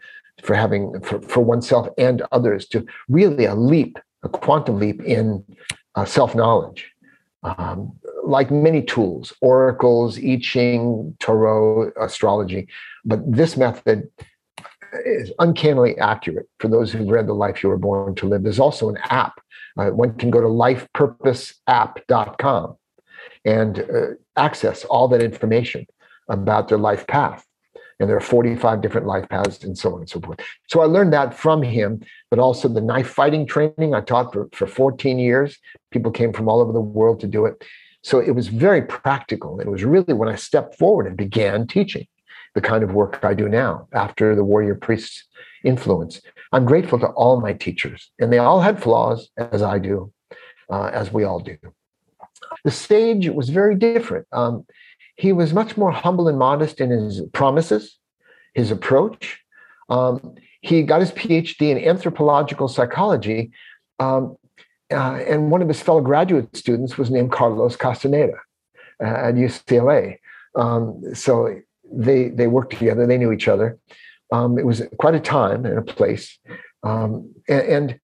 for 0.44 0.56
having 0.56 1.00
for, 1.02 1.22
for 1.22 1.42
oneself 1.42 1.88
and 1.98 2.22
others 2.32 2.68
to 2.68 2.86
really 3.10 3.46
a 3.46 3.56
leap, 3.56 3.98
a 4.24 4.30
quantum 4.30 4.80
leap 4.80 5.02
in 5.04 5.44
uh, 5.96 6.06
self-knowledge. 6.06 6.92
um, 7.44 7.92
like 8.24 8.50
many 8.52 8.82
tools, 8.82 9.34
oracles, 9.42 10.18
I 10.18 10.40
Ching, 10.42 11.16
Tarot, 11.20 11.92
astrology. 12.00 12.68
But 13.06 13.20
this 13.32 13.56
method 13.58 14.10
is 15.06 15.32
uncannily 15.40 15.98
accurate 15.98 16.48
for 16.60 16.68
those 16.68 16.92
who've 16.92 17.08
read 17.08 17.28
The 17.28 17.34
Life 17.34 17.64
You 17.64 17.70
Were 17.70 17.78
Born 17.78 18.16
to 18.16 18.28
Live. 18.28 18.44
There's 18.44 18.60
also 18.60 18.90
an 18.90 18.98
app. 19.04 19.40
Uh, 19.78 19.92
one 19.92 20.16
can 20.16 20.30
go 20.32 20.42
to 20.42 20.48
lifepurposeapp.com 20.48 22.76
and 23.48 23.80
uh, 23.80 24.08
access 24.36 24.84
all 24.86 25.08
that 25.08 25.24
information 25.24 25.88
about 26.28 26.68
their 26.68 26.78
life 26.78 27.08
path. 27.08 27.46
And 28.00 28.08
there 28.08 28.18
are 28.18 28.22
45 28.22 28.82
different 28.82 29.08
life 29.08 29.28
paths 29.30 29.64
and 29.64 29.76
so 29.76 29.94
on 29.94 30.02
and 30.02 30.10
so 30.10 30.20
forth. 30.20 30.40
So 30.68 30.82
I 30.82 30.86
learned 30.86 31.14
that 31.14 31.34
from 31.34 31.64
him, 31.64 32.02
but 32.30 32.40
also 32.40 32.68
the 32.68 32.82
knife 32.82 33.08
fighting 33.08 33.48
training 33.48 33.96
I 33.96 34.02
taught 34.02 34.34
for, 34.34 34.50
for 34.52 34.68
14 34.68 35.18
years. 35.18 35.58
People 35.92 36.12
came 36.12 36.34
from 36.34 36.50
all 36.50 36.60
over 36.60 36.74
the 36.74 36.82
world 36.82 37.22
to 37.22 37.28
do 37.28 37.46
it. 37.46 37.64
So 38.04 38.20
it 38.20 38.32
was 38.32 38.50
very 38.50 38.82
practical. 38.84 39.60
It 39.60 39.68
was 39.68 39.84
really 39.84 40.14
when 40.14 40.30
I 40.30 40.36
stepped 40.36 40.78
forward 40.78 41.08
and 41.08 41.18
began 41.18 41.66
teaching 41.66 42.06
the 42.54 42.62
kind 42.62 42.84
of 42.84 42.94
work 42.94 43.24
I 43.24 43.34
do 43.34 43.48
now 43.48 43.88
after 43.94 44.36
the 44.36 44.44
warrior 44.44 44.76
priest's 44.76 45.24
influence. 45.64 46.22
I'm 46.52 46.66
grateful 46.66 47.00
to 47.00 47.08
all 47.08 47.42
my 47.42 47.54
teachers, 47.54 48.12
and 48.20 48.32
they 48.32 48.38
all 48.38 48.62
had 48.62 48.82
flaws, 48.82 49.30
as 49.38 49.62
I 49.62 49.80
do, 49.80 50.14
uh, 50.70 50.90
as 50.94 51.12
we 51.12 51.24
all 51.24 51.40
do. 51.40 51.58
The 52.64 52.72
sage 52.72 53.30
was 53.30 53.50
very 53.50 53.76
different. 53.76 54.28
Um, 54.32 54.66
he 55.16 55.34
was 55.34 55.54
much 55.54 55.78
more 55.78 55.92
humble 55.92 56.28
and 56.28 56.38
modest 56.38 56.80
in 56.80 56.92
his 56.92 57.22
promises, 57.34 57.98
his 58.54 58.72
approach. 58.72 59.40
Um, 59.90 60.36
he 60.62 60.84
got 60.84 61.02
his 61.02 61.12
PhD 61.12 61.70
in 61.70 61.78
anthropological 61.78 62.68
psychology, 62.68 63.52
um, 64.00 64.38
uh, 64.92 65.20
and 65.28 65.52
one 65.52 65.62
of 65.62 65.68
his 65.68 65.82
fellow 65.82 66.02
graduate 66.02 66.56
students 66.56 66.98
was 66.98 67.10
named 67.10 67.32
Carlos 67.32 67.76
Castaneda 67.76 68.34
uh, 69.04 69.08
at 69.08 69.36
UCLA. 69.36 70.18
Um, 70.56 71.02
so 71.14 71.56
they 71.92 72.30
they 72.30 72.48
worked 72.48 72.72
together. 72.72 73.06
They 73.06 73.18
knew 73.18 73.32
each 73.32 73.48
other. 73.48 73.78
Um, 74.32 74.58
it 74.58 74.66
was 74.66 74.82
quite 75.00 75.16
a 75.16 75.20
time 75.20 75.66
and 75.66 75.78
a 75.78 75.82
place, 75.82 76.38
um, 76.84 77.34
and, 77.48 77.62
and, 77.62 78.00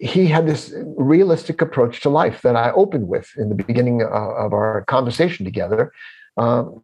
he 0.00 0.26
had 0.26 0.46
this 0.46 0.74
realistic 0.96 1.60
approach 1.60 2.00
to 2.00 2.08
life 2.08 2.40
that 2.42 2.56
I 2.56 2.72
opened 2.72 3.06
with 3.06 3.30
in 3.36 3.50
the 3.50 3.54
beginning 3.54 4.02
uh, 4.02 4.06
of 4.06 4.54
our 4.54 4.82
conversation 4.86 5.44
together. 5.44 5.92
Um, 6.38 6.80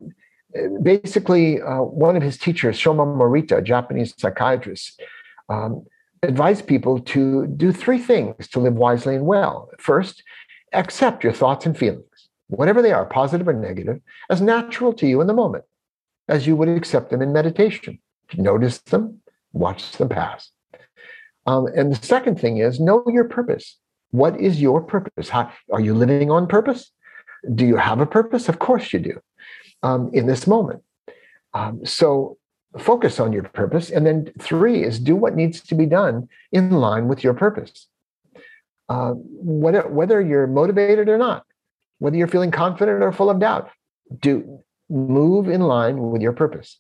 basically, 0.83 1.63
uh, 1.63 1.81
one 1.81 2.17
of 2.17 2.23
his 2.23 2.37
teachers, 2.37 2.79
Shoma 2.79 3.07
Morita, 3.07 3.59
a 3.59 3.63
Japanese 3.63 4.15
psychiatrist, 4.19 5.01
um, 5.49 5.87
advised 6.23 6.67
people 6.67 7.01
to 7.01 7.47
do 7.47 7.73
three 7.73 7.99
things 7.99 8.49
to 8.49 8.61
live 8.61 8.75
wisely 8.75 9.17
and 9.17 9.25
well. 9.25 9.71
First, 9.79 10.23
accept 10.75 11.25
your 11.25 11.33
thoughts 11.33 11.65
and 11.65 11.77
feelings, 11.77 12.29
whatever 12.49 12.83
they 12.83 12.93
are, 12.93 13.07
positive 13.07 13.49
or 13.49 13.55
negative, 13.55 14.01
as 14.29 14.43
natural 14.43 14.93
to 14.93 15.07
you 15.07 15.23
in 15.23 15.27
the 15.27 15.33
moment, 15.33 15.65
as 16.29 16.47
you 16.47 16.55
would 16.55 16.69
accept 16.69 17.09
them 17.09 17.23
in 17.23 17.33
meditation. 17.33 17.99
Notice 18.37 18.79
them, 18.79 19.21
watch 19.53 19.93
them 19.93 20.11
pass. 20.11 20.51
Um, 21.47 21.67
and 21.77 21.93
the 21.93 22.07
second 22.07 22.41
thing 22.41 22.59
is 22.59 22.81
know 22.81 23.05
your 23.07 23.25
purpose. 23.25 23.79
What 24.11 24.39
is 24.41 24.61
your 24.61 24.81
purpose? 24.81 25.29
How, 25.29 25.51
are 25.73 25.81
you 25.81 25.95
living 25.95 26.31
on 26.31 26.47
purpose? 26.47 26.91
Do 27.55 27.67
you 27.67 27.77
have 27.77 28.01
a 28.01 28.07
purpose? 28.07 28.49
Of 28.49 28.59
course 28.59 28.93
you 28.93 28.99
do 28.99 29.21
um, 29.83 30.11
in 30.13 30.27
this 30.27 30.47
moment. 30.47 30.83
Um, 31.55 31.85
so 31.85 32.39
focus 32.79 33.21
on 33.21 33.33
your 33.33 33.45
purpose. 33.45 33.91
And 33.91 34.07
then 34.07 34.33
three 34.41 34.83
is 34.83 34.99
do 34.99 35.17
what 35.17 35.35
needs 35.35 35.61
to 35.63 35.75
be 35.75 35.87
done 35.87 36.29
in 36.53 36.71
line 36.71 37.09
with 37.09 37.25
your 37.25 37.35
purpose. 37.35 37.87
Uh, 38.89 39.13
whether, 39.17 39.87
whether 39.89 40.21
you're 40.21 40.47
motivated 40.47 41.09
or 41.09 41.19
not, 41.19 41.45
whether 41.99 42.17
you're 42.17 42.29
feeling 42.29 42.51
confident 42.51 43.03
or 43.03 43.13
full 43.13 43.31
of 43.31 43.41
doubt, 43.41 43.71
do 44.21 44.61
move 44.89 45.49
in 45.49 45.63
line 45.63 45.99
with 46.11 46.23
your 46.23 46.33
purpose. 46.33 46.79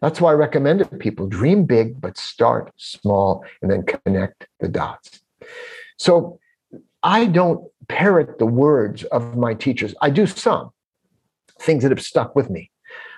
That's 0.00 0.20
why 0.20 0.30
I 0.30 0.34
recommend 0.34 0.80
it 0.80 0.90
to 0.90 0.96
people 0.96 1.26
dream 1.26 1.64
big, 1.64 2.00
but 2.00 2.18
start 2.18 2.72
small 2.76 3.44
and 3.62 3.70
then 3.70 3.84
connect 3.84 4.46
the 4.60 4.68
dots. 4.68 5.20
So 5.98 6.38
I 7.02 7.26
don't 7.26 7.64
parrot 7.88 8.38
the 8.38 8.46
words 8.46 9.04
of 9.04 9.36
my 9.36 9.54
teachers. 9.54 9.94
I 10.02 10.10
do 10.10 10.26
some 10.26 10.70
things 11.60 11.82
that 11.82 11.90
have 11.92 12.02
stuck 12.02 12.34
with 12.34 12.50
me 12.50 12.70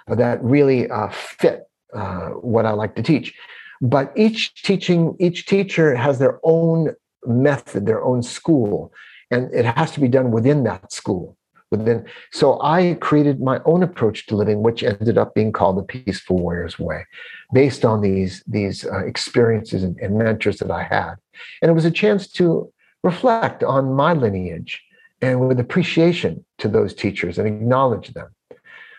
that 0.07 0.43
really 0.43 0.91
uh, 0.91 1.09
fit 1.09 1.69
uh, 1.95 2.29
what 2.29 2.67
I 2.67 2.73
like 2.73 2.95
to 2.97 3.03
teach. 3.03 3.35
But 3.81 4.13
each 4.15 4.63
teaching, 4.63 5.17
each 5.19 5.47
teacher 5.47 5.95
has 5.95 6.19
their 6.19 6.39
own 6.43 6.95
method, 7.25 7.87
their 7.87 8.05
own 8.05 8.23
school, 8.23 8.93
and 9.31 9.53
it 9.55 9.65
has 9.65 9.93
to 9.93 10.01
be 10.01 10.09
done 10.09 10.31
within 10.31 10.65
that 10.65 10.93
school. 10.93 11.38
Within, 11.71 12.07
so 12.33 12.59
I 12.63 12.97
created 13.01 13.41
my 13.41 13.61
own 13.67 13.83
approach 13.83 14.27
to 14.27 14.37
living, 14.37 14.63
which 14.63 14.83
ended 14.83 15.19
up 15.19 15.35
being 15.35 15.53
called 15.53 15.77
the 15.77 15.83
Peaceful 15.83 16.39
Warrior's 16.39 16.79
Way, 16.79 17.05
based 17.53 17.85
on 17.85 18.01
these 18.01 18.43
these 18.47 18.87
uh, 18.87 19.05
experiences 19.05 19.83
and, 19.83 19.99
and 19.99 20.17
mentors 20.17 20.59
that 20.59 20.71
I 20.71 20.85
had, 20.85 21.15
and 21.61 21.71
it 21.71 21.75
was 21.75 21.85
a 21.85 21.91
chance 21.91 22.27
to 22.33 22.73
reflect 23.03 23.63
on 23.63 23.93
my 23.93 24.13
lineage 24.13 24.83
and 25.21 25.47
with 25.47 25.61
appreciation 25.61 26.45
to 26.59 26.69
those 26.69 26.95
teachers 26.95 27.39
and 27.39 27.47
acknowledge 27.47 28.09
them. 28.15 28.29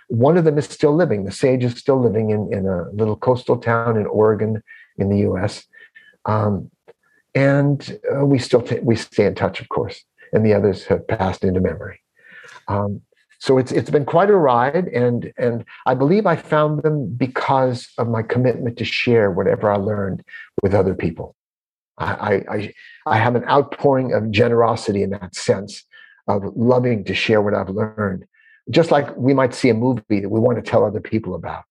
One 0.07 0.37
of 0.37 0.43
them 0.43 0.57
is 0.57 0.65
still 0.65 0.95
living. 0.95 1.25
The 1.25 1.31
sage 1.31 1.63
is 1.63 1.75
still 1.77 2.01
living 2.01 2.31
in, 2.31 2.51
in 2.51 2.65
a 2.65 2.89
little 2.91 3.15
coastal 3.15 3.57
town 3.57 3.97
in 3.97 4.05
Oregon, 4.07 4.63
in 4.97 5.09
the 5.09 5.19
U.S. 5.19 5.65
Um, 6.25 6.71
and 7.35 7.99
uh, 8.13 8.25
we 8.25 8.39
still 8.39 8.61
t- 8.61 8.79
we 8.79 8.95
stay 8.95 9.25
in 9.25 9.35
touch, 9.35 9.61
of 9.61 9.69
course. 9.69 10.03
And 10.33 10.45
the 10.45 10.53
others 10.53 10.85
have 10.85 11.07
passed 11.07 11.43
into 11.43 11.59
memory. 11.59 12.01
Um, 12.69 13.01
so 13.39 13.57
it's 13.57 13.71
it's 13.71 13.89
been 13.89 14.05
quite 14.05 14.29
a 14.29 14.35
ride, 14.35 14.87
and 14.87 15.31
and 15.37 15.65
I 15.85 15.93
believe 15.93 16.25
I 16.25 16.35
found 16.35 16.83
them 16.83 17.13
because 17.13 17.89
of 17.97 18.07
my 18.07 18.21
commitment 18.21 18.77
to 18.77 18.85
share 18.85 19.31
whatever 19.31 19.71
I 19.71 19.77
learned 19.77 20.23
with 20.61 20.73
other 20.73 20.93
people. 20.93 21.35
I 21.97 22.43
I, 22.49 22.73
I 23.05 23.17
have 23.17 23.35
an 23.35 23.43
outpouring 23.45 24.13
of 24.13 24.31
generosity 24.31 25.03
in 25.03 25.09
that 25.11 25.35
sense 25.35 25.83
of 26.27 26.43
loving 26.55 27.03
to 27.05 27.13
share 27.13 27.41
what 27.41 27.53
I've 27.53 27.69
learned 27.69 28.25
just 28.69 28.91
like 28.91 29.15
we 29.17 29.33
might 29.33 29.53
see 29.53 29.69
a 29.69 29.73
movie 29.73 30.19
that 30.19 30.29
we 30.29 30.39
want 30.39 30.63
to 30.63 30.69
tell 30.69 30.85
other 30.85 31.01
people 31.01 31.35
about. 31.35 31.63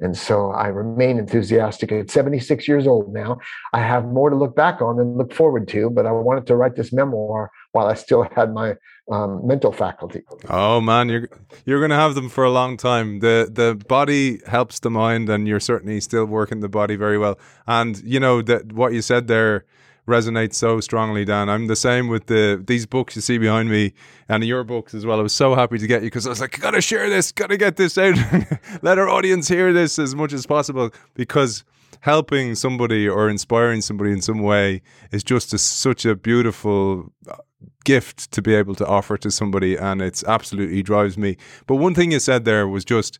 And 0.00 0.16
so 0.16 0.50
I 0.50 0.68
remain 0.68 1.18
enthusiastic. 1.18 1.92
At 1.92 2.10
76 2.10 2.66
years 2.66 2.86
old 2.86 3.12
now, 3.12 3.38
I 3.72 3.78
have 3.78 4.06
more 4.06 4.28
to 4.28 4.36
look 4.36 4.56
back 4.56 4.82
on 4.82 4.96
than 4.96 5.16
look 5.16 5.32
forward 5.32 5.68
to, 5.68 5.88
but 5.88 6.04
I 6.04 6.12
wanted 6.12 6.46
to 6.48 6.56
write 6.56 6.74
this 6.74 6.92
memoir 6.92 7.50
while 7.74 7.86
I 7.86 7.94
still 7.94 8.26
had 8.36 8.54
my 8.54 8.76
um, 9.10 9.44
mental 9.44 9.72
faculty. 9.72 10.22
Oh 10.48 10.80
man, 10.80 11.08
you're 11.08 11.28
you're 11.66 11.80
going 11.80 11.90
to 11.90 11.96
have 11.96 12.14
them 12.14 12.28
for 12.28 12.44
a 12.44 12.50
long 12.50 12.76
time. 12.76 13.18
The 13.18 13.50
the 13.52 13.74
body 13.88 14.40
helps 14.46 14.78
the 14.78 14.90
mind, 14.90 15.28
and 15.28 15.46
you're 15.48 15.60
certainly 15.60 16.00
still 16.00 16.24
working 16.24 16.60
the 16.60 16.68
body 16.68 16.96
very 16.96 17.18
well. 17.18 17.38
And 17.66 18.00
you 18.04 18.20
know 18.20 18.42
that 18.42 18.72
what 18.72 18.92
you 18.92 19.02
said 19.02 19.26
there 19.26 19.64
resonates 20.06 20.54
so 20.54 20.80
strongly, 20.80 21.24
Dan. 21.24 21.48
I'm 21.48 21.66
the 21.66 21.76
same 21.76 22.06
with 22.06 22.26
the 22.26 22.62
these 22.64 22.86
books 22.86 23.16
you 23.16 23.22
see 23.22 23.38
behind 23.38 23.70
me 23.70 23.92
and 24.28 24.44
your 24.44 24.62
books 24.62 24.94
as 24.94 25.04
well. 25.04 25.18
I 25.18 25.22
was 25.22 25.34
so 25.34 25.56
happy 25.56 25.78
to 25.78 25.86
get 25.86 26.02
you 26.02 26.06
because 26.06 26.26
I 26.26 26.30
was 26.30 26.40
like, 26.40 26.60
gotta 26.60 26.80
share 26.80 27.10
this, 27.10 27.32
gotta 27.32 27.56
get 27.56 27.76
this 27.76 27.98
out, 27.98 28.16
let 28.82 28.98
our 28.98 29.08
audience 29.08 29.48
hear 29.48 29.72
this 29.72 29.98
as 29.98 30.14
much 30.14 30.32
as 30.32 30.46
possible 30.46 30.90
because 31.14 31.64
helping 32.04 32.54
somebody 32.54 33.08
or 33.08 33.30
inspiring 33.30 33.80
somebody 33.80 34.12
in 34.12 34.20
some 34.20 34.40
way 34.40 34.82
is 35.10 35.24
just 35.24 35.54
a, 35.54 35.58
such 35.58 36.04
a 36.04 36.14
beautiful 36.14 37.10
uh, 37.26 37.36
gift 37.84 38.30
to 38.32 38.42
be 38.42 38.54
able 38.54 38.74
to 38.74 38.86
offer 38.86 39.16
to 39.16 39.30
somebody 39.30 39.76
and 39.76 40.00
it's 40.02 40.24
absolutely 40.24 40.82
drives 40.82 41.18
me 41.18 41.36
but 41.66 41.76
one 41.76 41.94
thing 41.94 42.12
you 42.12 42.20
said 42.20 42.44
there 42.44 42.66
was 42.68 42.84
just 42.84 43.18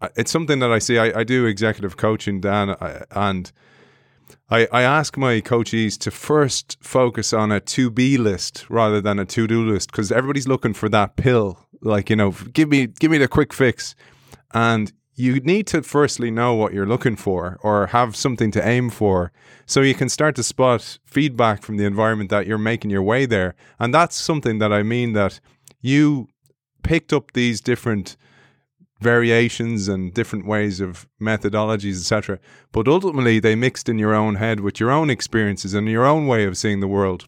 uh, 0.00 0.08
it's 0.16 0.30
something 0.30 0.58
that 0.58 0.72
i 0.72 0.78
see 0.78 0.98
i, 0.98 1.20
I 1.20 1.24
do 1.24 1.46
executive 1.46 1.96
coaching 1.96 2.40
dan 2.40 2.76
and 3.10 3.52
I, 4.50 4.66
I 4.72 4.82
ask 4.82 5.16
my 5.16 5.40
coaches 5.40 5.98
to 5.98 6.10
first 6.10 6.78
focus 6.80 7.32
on 7.32 7.52
a 7.52 7.60
to 7.60 7.90
be 7.90 8.16
list 8.16 8.68
rather 8.70 9.00
than 9.00 9.18
a 9.18 9.24
to 9.26 9.46
do 9.46 9.70
list 9.70 9.90
because 9.90 10.10
everybody's 10.10 10.48
looking 10.48 10.74
for 10.74 10.88
that 10.88 11.16
pill. 11.16 11.66
Like, 11.82 12.08
you 12.10 12.16
know, 12.16 12.30
give 12.30 12.68
me 12.68 12.86
give 12.86 13.10
me 13.10 13.18
the 13.18 13.28
quick 13.28 13.52
fix. 13.52 13.94
And 14.54 14.92
you 15.18 15.40
need 15.40 15.66
to 15.66 15.82
firstly 15.82 16.30
know 16.30 16.54
what 16.54 16.72
you're 16.72 16.86
looking 16.86 17.16
for 17.16 17.58
or 17.62 17.88
have 17.88 18.14
something 18.14 18.52
to 18.52 18.66
aim 18.66 18.88
for 18.88 19.32
so 19.66 19.80
you 19.80 19.92
can 19.92 20.08
start 20.08 20.36
to 20.36 20.44
spot 20.44 20.98
feedback 21.04 21.64
from 21.64 21.76
the 21.76 21.84
environment 21.84 22.30
that 22.30 22.46
you're 22.46 22.56
making 22.56 22.90
your 22.90 23.02
way 23.02 23.26
there. 23.26 23.56
And 23.80 23.92
that's 23.92 24.14
something 24.14 24.58
that 24.60 24.72
I 24.72 24.84
mean 24.84 25.14
that 25.14 25.40
you 25.80 26.28
picked 26.84 27.12
up 27.12 27.32
these 27.32 27.60
different 27.60 28.16
variations 29.00 29.88
and 29.88 30.14
different 30.14 30.46
ways 30.46 30.80
of 30.80 31.08
methodologies, 31.20 32.00
etc. 32.00 32.38
But 32.70 32.86
ultimately, 32.86 33.40
they 33.40 33.56
mixed 33.56 33.88
in 33.88 33.98
your 33.98 34.14
own 34.14 34.36
head 34.36 34.60
with 34.60 34.78
your 34.78 34.92
own 34.92 35.10
experiences 35.10 35.74
and 35.74 35.88
your 35.88 36.06
own 36.06 36.28
way 36.28 36.44
of 36.44 36.56
seeing 36.56 36.78
the 36.78 36.86
world. 36.86 37.26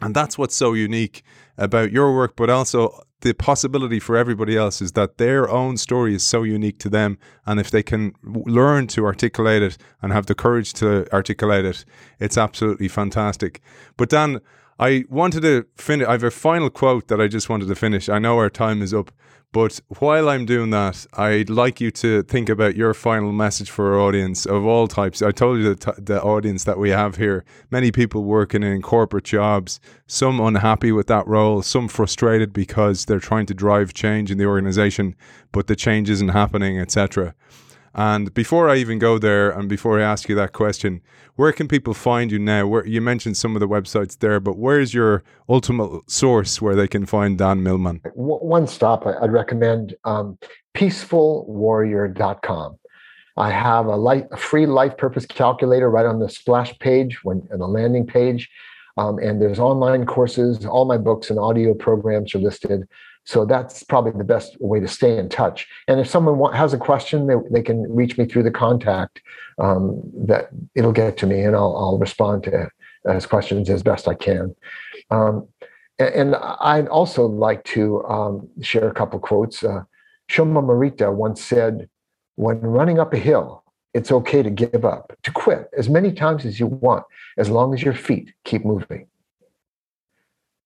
And 0.00 0.14
that's 0.14 0.38
what's 0.38 0.54
so 0.54 0.72
unique 0.72 1.24
about 1.56 1.90
your 1.90 2.14
work, 2.14 2.36
but 2.36 2.48
also 2.48 3.02
the 3.20 3.32
possibility 3.32 3.98
for 3.98 4.16
everybody 4.16 4.56
else 4.56 4.80
is 4.80 4.92
that 4.92 5.18
their 5.18 5.48
own 5.48 5.76
story 5.76 6.14
is 6.14 6.22
so 6.22 6.44
unique 6.44 6.78
to 6.78 6.88
them. 6.88 7.18
And 7.46 7.58
if 7.58 7.70
they 7.70 7.82
can 7.82 8.14
learn 8.22 8.86
to 8.88 9.04
articulate 9.04 9.62
it 9.62 9.76
and 10.00 10.12
have 10.12 10.26
the 10.26 10.34
courage 10.34 10.72
to 10.74 11.12
articulate 11.12 11.64
it, 11.64 11.84
it's 12.20 12.38
absolutely 12.38 12.88
fantastic. 12.88 13.60
But 13.96 14.10
Dan, 14.10 14.40
I 14.78 15.04
wanted 15.08 15.42
to 15.42 15.66
finish. 15.76 16.06
I 16.06 16.12
have 16.12 16.22
a 16.22 16.30
final 16.30 16.70
quote 16.70 17.08
that 17.08 17.20
I 17.20 17.26
just 17.26 17.48
wanted 17.48 17.66
to 17.68 17.74
finish. 17.74 18.08
I 18.08 18.20
know 18.20 18.38
our 18.38 18.50
time 18.50 18.80
is 18.80 18.94
up, 18.94 19.10
but 19.58 19.80
while 19.98 20.28
I'm 20.28 20.46
doing 20.46 20.70
that, 20.70 21.04
I'd 21.14 21.50
like 21.50 21.80
you 21.80 21.90
to 21.90 22.22
think 22.22 22.48
about 22.48 22.76
your 22.76 22.94
final 22.94 23.32
message 23.32 23.70
for 23.70 23.92
our 23.92 23.98
audience 23.98 24.46
of 24.46 24.64
all 24.64 24.86
types. 24.86 25.20
I 25.20 25.32
told 25.32 25.58
you 25.58 25.74
the, 25.74 25.92
t- 25.92 26.00
the 26.00 26.22
audience 26.22 26.62
that 26.62 26.78
we 26.78 26.90
have 26.90 27.16
here 27.16 27.44
many 27.68 27.90
people 27.90 28.22
working 28.22 28.62
in 28.62 28.82
corporate 28.82 29.24
jobs, 29.24 29.80
some 30.06 30.38
unhappy 30.38 30.92
with 30.92 31.08
that 31.08 31.26
role, 31.26 31.60
some 31.62 31.88
frustrated 31.88 32.52
because 32.52 33.06
they're 33.06 33.18
trying 33.18 33.46
to 33.46 33.54
drive 33.54 33.94
change 33.94 34.30
in 34.30 34.38
the 34.38 34.46
organization, 34.46 35.16
but 35.50 35.66
the 35.66 35.74
change 35.74 36.08
isn't 36.08 36.28
happening, 36.28 36.78
etc. 36.78 37.34
And 37.98 38.32
before 38.32 38.68
I 38.68 38.76
even 38.76 39.00
go 39.00 39.18
there, 39.18 39.50
and 39.50 39.68
before 39.68 39.98
I 39.98 40.04
ask 40.04 40.28
you 40.28 40.36
that 40.36 40.52
question, 40.52 41.00
where 41.34 41.50
can 41.50 41.66
people 41.66 41.94
find 41.94 42.30
you 42.30 42.38
now? 42.38 42.64
Where 42.64 42.86
you 42.86 43.00
mentioned 43.00 43.36
some 43.36 43.56
of 43.56 43.60
the 43.60 43.66
websites 43.66 44.20
there, 44.20 44.38
but 44.38 44.56
where's 44.56 44.94
your 44.94 45.24
ultimate 45.48 46.08
source 46.08 46.62
where 46.62 46.76
they 46.76 46.86
can 46.86 47.06
find 47.06 47.36
Dan 47.36 47.64
Millman? 47.64 48.00
One 48.14 48.68
stop, 48.68 49.04
I'd 49.04 49.32
recommend 49.32 49.96
um, 50.04 50.38
peacefulwarrior.com. 50.76 52.78
I 53.36 53.50
have 53.50 53.88
a, 53.88 54.28
a 54.30 54.36
free 54.36 54.66
life 54.66 54.96
purpose 54.96 55.26
calculator 55.26 55.90
right 55.90 56.06
on 56.06 56.20
the 56.20 56.28
splash 56.28 56.78
page, 56.78 57.24
when 57.24 57.48
the 57.50 57.66
landing 57.66 58.06
page. 58.06 58.48
Um, 58.96 59.18
and 59.18 59.42
there's 59.42 59.58
online 59.58 60.06
courses, 60.06 60.64
all 60.64 60.84
my 60.84 60.98
books 60.98 61.30
and 61.30 61.38
audio 61.40 61.74
programs 61.74 62.32
are 62.36 62.38
listed. 62.38 62.86
So 63.28 63.44
that's 63.44 63.82
probably 63.82 64.12
the 64.12 64.24
best 64.24 64.56
way 64.58 64.80
to 64.80 64.88
stay 64.88 65.18
in 65.18 65.28
touch. 65.28 65.68
And 65.86 66.00
if 66.00 66.08
someone 66.08 66.50
has 66.54 66.72
a 66.72 66.78
question, 66.78 67.26
they, 67.26 67.34
they 67.50 67.60
can 67.60 67.82
reach 67.94 68.16
me 68.16 68.24
through 68.24 68.44
the 68.44 68.50
contact. 68.50 69.20
Um, 69.58 70.00
that 70.26 70.48
it'll 70.74 70.92
get 70.92 71.18
to 71.18 71.26
me, 71.26 71.42
and 71.42 71.54
I'll, 71.54 71.76
I'll 71.76 71.98
respond 71.98 72.44
to 72.44 72.70
as 73.06 73.26
questions 73.26 73.68
as 73.68 73.82
best 73.82 74.08
I 74.08 74.14
can. 74.14 74.56
Um, 75.10 75.46
and, 75.98 76.14
and, 76.14 76.36
I'd 76.36 76.88
also 76.88 77.26
like 77.26 77.64
to 77.64 78.02
um, 78.04 78.48
share 78.62 78.88
a 78.88 78.94
couple 78.94 79.18
quotes. 79.18 79.62
Uh, 79.62 79.82
Shoma 80.30 80.64
Morita 80.64 81.12
once 81.12 81.44
said, 81.44 81.86
"When 82.36 82.60
running 82.60 82.98
up 82.98 83.12
a 83.12 83.18
hill, 83.18 83.62
it's 83.92 84.10
okay 84.10 84.42
to 84.42 84.48
give 84.48 84.86
up, 84.86 85.12
to 85.24 85.30
quit 85.32 85.68
as 85.76 85.90
many 85.90 86.12
times 86.12 86.46
as 86.46 86.58
you 86.58 86.68
want, 86.68 87.04
as 87.36 87.50
long 87.50 87.74
as 87.74 87.82
your 87.82 87.94
feet 87.94 88.32
keep 88.44 88.64
moving." 88.64 89.06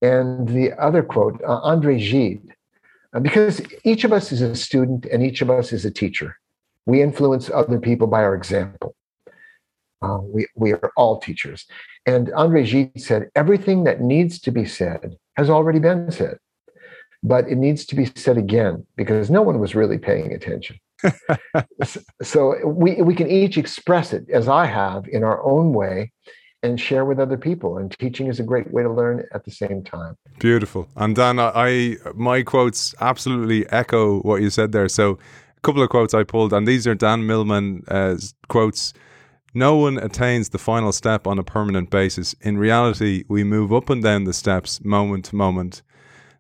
And 0.03 0.49
the 0.49 0.73
other 0.73 1.03
quote, 1.03 1.41
uh, 1.47 1.61
Andre 1.61 1.97
Gide, 1.97 2.55
uh, 3.15 3.21
because 3.21 3.63
each 3.85 4.03
of 4.03 4.13
us 4.13 4.33
is 4.33 4.43
a 4.43 4.57
student 4.57 5.07
and 5.07 5.23
each 5.23 5.41
of 5.41 5.49
us 5.49 5.73
is 5.73 5.85
a 5.85 5.91
teacher. 5.91 6.37
We 6.87 7.01
influence 7.01 7.49
other 7.49 7.79
people 7.79 8.09
by 8.09 8.23
our 8.25 8.35
example. 8.35 8.97
Uh, 10.03 10.19
we, 10.21 10.49
we 10.57 10.73
are 10.73 10.91
all 10.97 11.21
teachers. 11.21 11.67
And 12.05 12.33
Andre 12.33 12.67
Gide 12.67 13.01
said, 13.01 13.31
everything 13.37 13.85
that 13.85 14.01
needs 14.01 14.41
to 14.41 14.51
be 14.51 14.65
said 14.65 15.17
has 15.37 15.49
already 15.49 15.79
been 15.79 16.11
said, 16.11 16.39
but 17.23 17.49
it 17.49 17.57
needs 17.57 17.87
to 17.87 17.95
be 17.95 18.07
said 18.07 18.37
again 18.37 18.85
because 18.97 19.31
no 19.31 19.43
one 19.43 19.61
was 19.61 19.77
really 19.77 19.99
paying 19.99 20.33
attention. 20.33 20.81
so 22.23 22.67
we, 22.67 23.01
we 23.03 23.15
can 23.15 23.31
each 23.31 23.57
express 23.57 24.13
it 24.13 24.29
as 24.31 24.49
I 24.49 24.67
have 24.67 25.07
in 25.07 25.23
our 25.23 25.45
own 25.45 25.73
way 25.73 26.11
and 26.63 26.81
share 26.81 27.05
with 27.05 27.19
other 27.19 27.37
people. 27.37 27.79
And 27.79 27.97
teaching 27.99 28.29
is 28.29 28.39
a 28.39 28.43
great 28.43 28.73
way 28.73 28.83
to 28.83 28.91
learn 28.91 29.25
at 29.33 29.45
the 29.45 29.51
same 29.51 29.83
time. 29.83 30.17
Beautiful. 30.39 30.89
And 30.97 31.17
Dan, 31.17 31.39
I 31.39 31.97
my 32.15 32.43
quotes 32.43 32.95
absolutely 33.01 33.69
echo 33.71 34.21
what 34.21 34.43
you 34.43 34.51
said 34.51 34.73
there. 34.73 34.89
So 34.89 35.19
a 35.57 35.61
couple 35.63 35.83
of 35.83 35.89
quotes 35.89 36.15
I 36.15 36.23
pulled, 36.23 36.53
and 36.53 36.67
these 36.67 36.87
are 36.87 36.95
Dan 36.95 37.27
Millman 37.27 37.85
uh, 37.89 38.17
quotes. 38.49 38.93
No 39.55 39.77
one 39.77 39.99
attains 39.99 40.49
the 40.49 40.59
final 40.59 40.93
step 40.93 41.27
on 41.27 41.39
a 41.39 41.45
permanent 41.45 41.91
basis. 41.91 42.35
In 42.41 42.57
reality, 42.57 43.25
we 43.29 43.45
move 43.45 43.71
up 43.71 43.91
and 43.91 44.03
down 44.03 44.25
the 44.25 44.33
steps 44.33 44.83
moment 44.83 45.27
to 45.27 45.37
moment. 45.37 45.83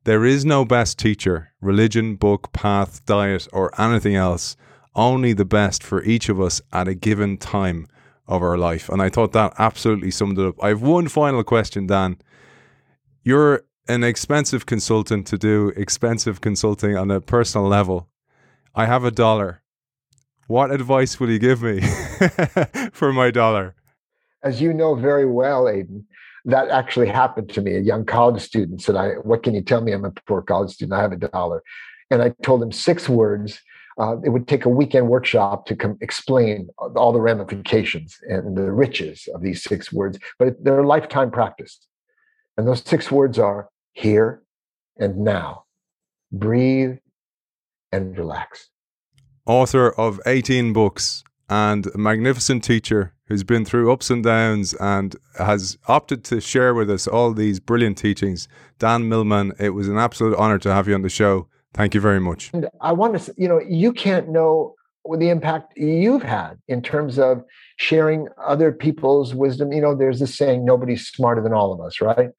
There 0.04 0.24
is 0.24 0.44
no 0.46 0.64
best 0.64 0.98
teacher, 0.98 1.52
religion, 1.60 2.16
book, 2.16 2.52
path, 2.52 3.04
diet, 3.04 3.46
or 3.52 3.78
anything 3.78 4.16
else. 4.16 4.56
Only 4.94 5.32
the 5.34 5.44
best 5.44 5.82
for 5.82 6.02
each 6.02 6.28
of 6.28 6.40
us 6.40 6.62
at 6.72 6.88
a 6.88 6.94
given 6.94 7.36
time 7.36 7.86
of 8.26 8.42
our 8.42 8.56
life. 8.56 8.88
And 8.88 9.02
I 9.02 9.08
thought 9.08 9.32
that 9.32 9.54
absolutely 9.58 10.10
summed 10.10 10.38
it 10.38 10.46
up. 10.46 10.62
I 10.62 10.68
have 10.68 10.82
one 10.82 11.08
final 11.08 11.42
question, 11.44 11.86
Dan. 11.86 12.18
You're 13.22 13.64
an 13.88 14.04
expensive 14.04 14.66
consultant 14.66 15.26
to 15.28 15.38
do 15.38 15.72
expensive 15.76 16.40
consulting 16.40 16.96
on 16.96 17.10
a 17.10 17.20
personal 17.20 17.66
level. 17.66 18.08
I 18.74 18.86
have 18.86 19.04
a 19.04 19.10
dollar. 19.10 19.62
What 20.46 20.70
advice 20.70 21.18
will 21.18 21.30
you 21.30 21.38
give 21.38 21.62
me 21.62 21.80
for 22.92 23.12
my 23.12 23.30
dollar? 23.30 23.74
As 24.42 24.60
you 24.60 24.72
know 24.72 24.94
very 24.94 25.26
well, 25.26 25.64
Aiden, 25.64 26.04
that 26.44 26.68
actually 26.68 27.08
happened 27.08 27.48
to 27.50 27.60
me. 27.60 27.76
A 27.76 27.80
young 27.80 28.04
college 28.04 28.42
student 28.42 28.82
said, 28.82 28.96
"I, 28.96 29.10
what 29.22 29.42
can 29.42 29.54
you 29.54 29.62
tell 29.62 29.80
me? 29.80 29.92
I'm 29.92 30.04
a 30.04 30.10
poor 30.10 30.42
college 30.42 30.72
student. 30.72 30.98
I 30.98 31.02
have 31.02 31.12
a 31.12 31.16
dollar," 31.16 31.62
and 32.10 32.20
I 32.20 32.34
told 32.42 32.62
him 32.62 32.72
six 32.72 33.08
words 33.08 33.60
uh, 33.98 34.16
it 34.24 34.30
would 34.30 34.48
take 34.48 34.64
a 34.64 34.68
weekend 34.68 35.08
workshop 35.08 35.66
to 35.66 35.76
com- 35.76 35.98
explain 36.00 36.68
all 36.96 37.12
the 37.12 37.20
ramifications 37.20 38.18
and 38.28 38.56
the 38.56 38.70
riches 38.72 39.28
of 39.34 39.42
these 39.42 39.62
six 39.62 39.92
words, 39.92 40.18
but 40.38 40.62
they're 40.62 40.80
a 40.80 40.86
lifetime 40.86 41.30
practice. 41.30 41.78
And 42.56 42.66
those 42.66 42.82
six 42.82 43.10
words 43.10 43.38
are 43.38 43.68
here 43.92 44.42
and 44.98 45.18
now. 45.18 45.64
Breathe 46.30 46.98
and 47.90 48.16
relax. 48.16 48.70
Author 49.46 49.90
of 49.90 50.20
18 50.26 50.72
books 50.72 51.24
and 51.48 51.86
a 51.94 51.98
magnificent 51.98 52.64
teacher 52.64 53.14
who's 53.26 53.44
been 53.44 53.64
through 53.64 53.92
ups 53.92 54.10
and 54.10 54.24
downs 54.24 54.74
and 54.74 55.16
has 55.38 55.76
opted 55.88 56.24
to 56.24 56.40
share 56.40 56.74
with 56.74 56.90
us 56.90 57.06
all 57.06 57.32
these 57.32 57.60
brilliant 57.60 57.98
teachings. 57.98 58.48
Dan 58.78 59.08
Millman, 59.08 59.52
it 59.58 59.70
was 59.70 59.88
an 59.88 59.98
absolute 59.98 60.36
honor 60.38 60.58
to 60.58 60.72
have 60.72 60.88
you 60.88 60.94
on 60.94 61.02
the 61.02 61.08
show. 61.08 61.48
Thank 61.74 61.94
you 61.94 62.00
very 62.00 62.20
much. 62.20 62.50
And 62.52 62.68
I 62.80 62.92
want 62.92 63.18
to, 63.18 63.34
you 63.36 63.48
know, 63.48 63.60
you 63.66 63.92
can't 63.92 64.28
know 64.28 64.74
the 65.18 65.30
impact 65.30 65.76
you've 65.76 66.22
had 66.22 66.58
in 66.68 66.82
terms 66.82 67.18
of 67.18 67.42
sharing 67.76 68.28
other 68.44 68.72
people's 68.72 69.34
wisdom. 69.34 69.72
You 69.72 69.80
know, 69.80 69.94
there's 69.94 70.20
this 70.20 70.36
saying, 70.36 70.64
nobody's 70.64 71.08
smarter 71.08 71.42
than 71.42 71.52
all 71.52 71.72
of 71.72 71.80
us, 71.80 72.00
right? 72.00 72.30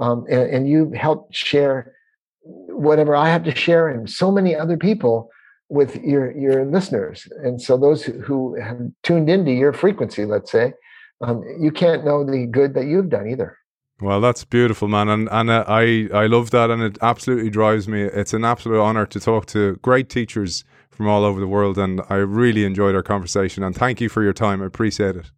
Um, 0.00 0.26
and, 0.28 0.50
and 0.50 0.68
you 0.68 0.92
helped 0.92 1.34
share 1.34 1.94
whatever 2.42 3.14
I 3.14 3.28
have 3.28 3.44
to 3.44 3.54
share 3.54 3.88
and 3.88 4.08
so 4.10 4.30
many 4.30 4.56
other 4.56 4.76
people 4.76 5.30
with 5.68 6.02
your 6.02 6.36
your 6.36 6.64
listeners. 6.64 7.28
And 7.44 7.62
so 7.62 7.76
those 7.76 8.02
who 8.04 8.60
have 8.60 8.80
tuned 9.02 9.30
into 9.30 9.52
your 9.52 9.72
frequency, 9.72 10.24
let's 10.24 10.50
say, 10.50 10.72
um, 11.20 11.44
you 11.60 11.70
can't 11.70 12.04
know 12.04 12.24
the 12.24 12.46
good 12.46 12.74
that 12.74 12.86
you've 12.86 13.10
done 13.10 13.28
either. 13.28 13.56
Well, 14.00 14.22
that's 14.22 14.44
beautiful, 14.44 14.88
man, 14.88 15.08
and 15.10 15.28
and 15.30 15.50
uh, 15.50 15.64
I 15.68 16.08
I 16.12 16.26
love 16.26 16.50
that, 16.52 16.70
and 16.70 16.82
it 16.82 16.96
absolutely 17.02 17.50
drives 17.50 17.86
me. 17.86 18.02
It's 18.02 18.32
an 18.32 18.46
absolute 18.46 18.80
honor 18.80 19.04
to 19.04 19.20
talk 19.20 19.44
to 19.46 19.76
great 19.82 20.08
teachers 20.08 20.64
from 20.90 21.06
all 21.06 21.22
over 21.22 21.38
the 21.38 21.46
world, 21.46 21.76
and 21.76 22.00
I 22.08 22.14
really 22.16 22.64
enjoyed 22.64 22.94
our 22.94 23.02
conversation. 23.02 23.62
And 23.62 23.74
thank 23.74 24.00
you 24.00 24.08
for 24.08 24.22
your 24.22 24.32
time. 24.32 24.62
I 24.62 24.66
appreciate 24.66 25.16
it. 25.16 25.30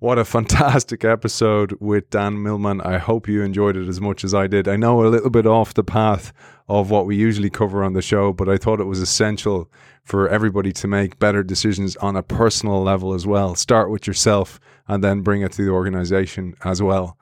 What 0.00 0.18
a 0.18 0.24
fantastic 0.24 1.04
episode 1.04 1.76
with 1.80 2.10
Dan 2.10 2.42
Millman. 2.42 2.80
I 2.80 2.98
hope 2.98 3.28
you 3.28 3.42
enjoyed 3.42 3.76
it 3.76 3.88
as 3.88 4.00
much 4.00 4.24
as 4.24 4.34
I 4.34 4.48
did. 4.48 4.66
I 4.66 4.76
know 4.76 5.04
a 5.04 5.08
little 5.08 5.30
bit 5.30 5.46
off 5.46 5.74
the 5.74 5.84
path 5.84 6.32
of 6.68 6.90
what 6.90 7.06
we 7.06 7.14
usually 7.16 7.50
cover 7.50 7.84
on 7.84 7.92
the 7.92 8.02
show, 8.02 8.32
but 8.32 8.48
I 8.48 8.56
thought 8.56 8.80
it 8.80 8.84
was 8.84 9.00
essential 9.00 9.70
for 10.04 10.28
everybody 10.28 10.72
to 10.72 10.88
make 10.88 11.20
better 11.20 11.42
decisions 11.44 11.96
on 11.96 12.16
a 12.16 12.22
personal 12.22 12.82
level 12.82 13.14
as 13.14 13.26
well. 13.26 13.54
Start 13.54 13.90
with 13.90 14.06
yourself 14.06 14.58
and 14.88 15.04
then 15.04 15.22
bring 15.22 15.42
it 15.42 15.52
to 15.52 15.64
the 15.64 15.70
organization 15.70 16.54
as 16.64 16.82
well 16.82 17.16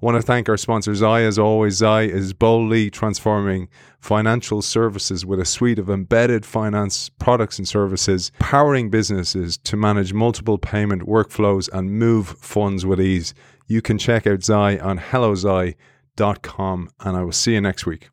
want 0.00 0.16
to 0.16 0.22
thank 0.22 0.48
our 0.48 0.56
sponsor, 0.56 0.94
Zai. 0.94 1.22
As 1.22 1.38
always, 1.38 1.74
Zai 1.74 2.02
is 2.02 2.32
boldly 2.32 2.90
transforming 2.90 3.68
financial 4.00 4.62
services 4.62 5.26
with 5.26 5.40
a 5.40 5.44
suite 5.44 5.78
of 5.78 5.90
embedded 5.90 6.46
finance 6.46 7.08
products 7.08 7.58
and 7.58 7.66
services, 7.66 8.30
powering 8.38 8.90
businesses 8.90 9.58
to 9.58 9.76
manage 9.76 10.12
multiple 10.12 10.58
payment 10.58 11.02
workflows 11.02 11.68
and 11.72 11.90
move 11.90 12.28
funds 12.40 12.86
with 12.86 13.00
ease. 13.00 13.34
You 13.66 13.82
can 13.82 13.98
check 13.98 14.26
out 14.26 14.42
Zai 14.42 14.78
on 14.78 14.98
hellozai.com, 14.98 16.90
and 17.00 17.16
I 17.16 17.22
will 17.22 17.32
see 17.32 17.54
you 17.54 17.60
next 17.60 17.86
week. 17.86 18.10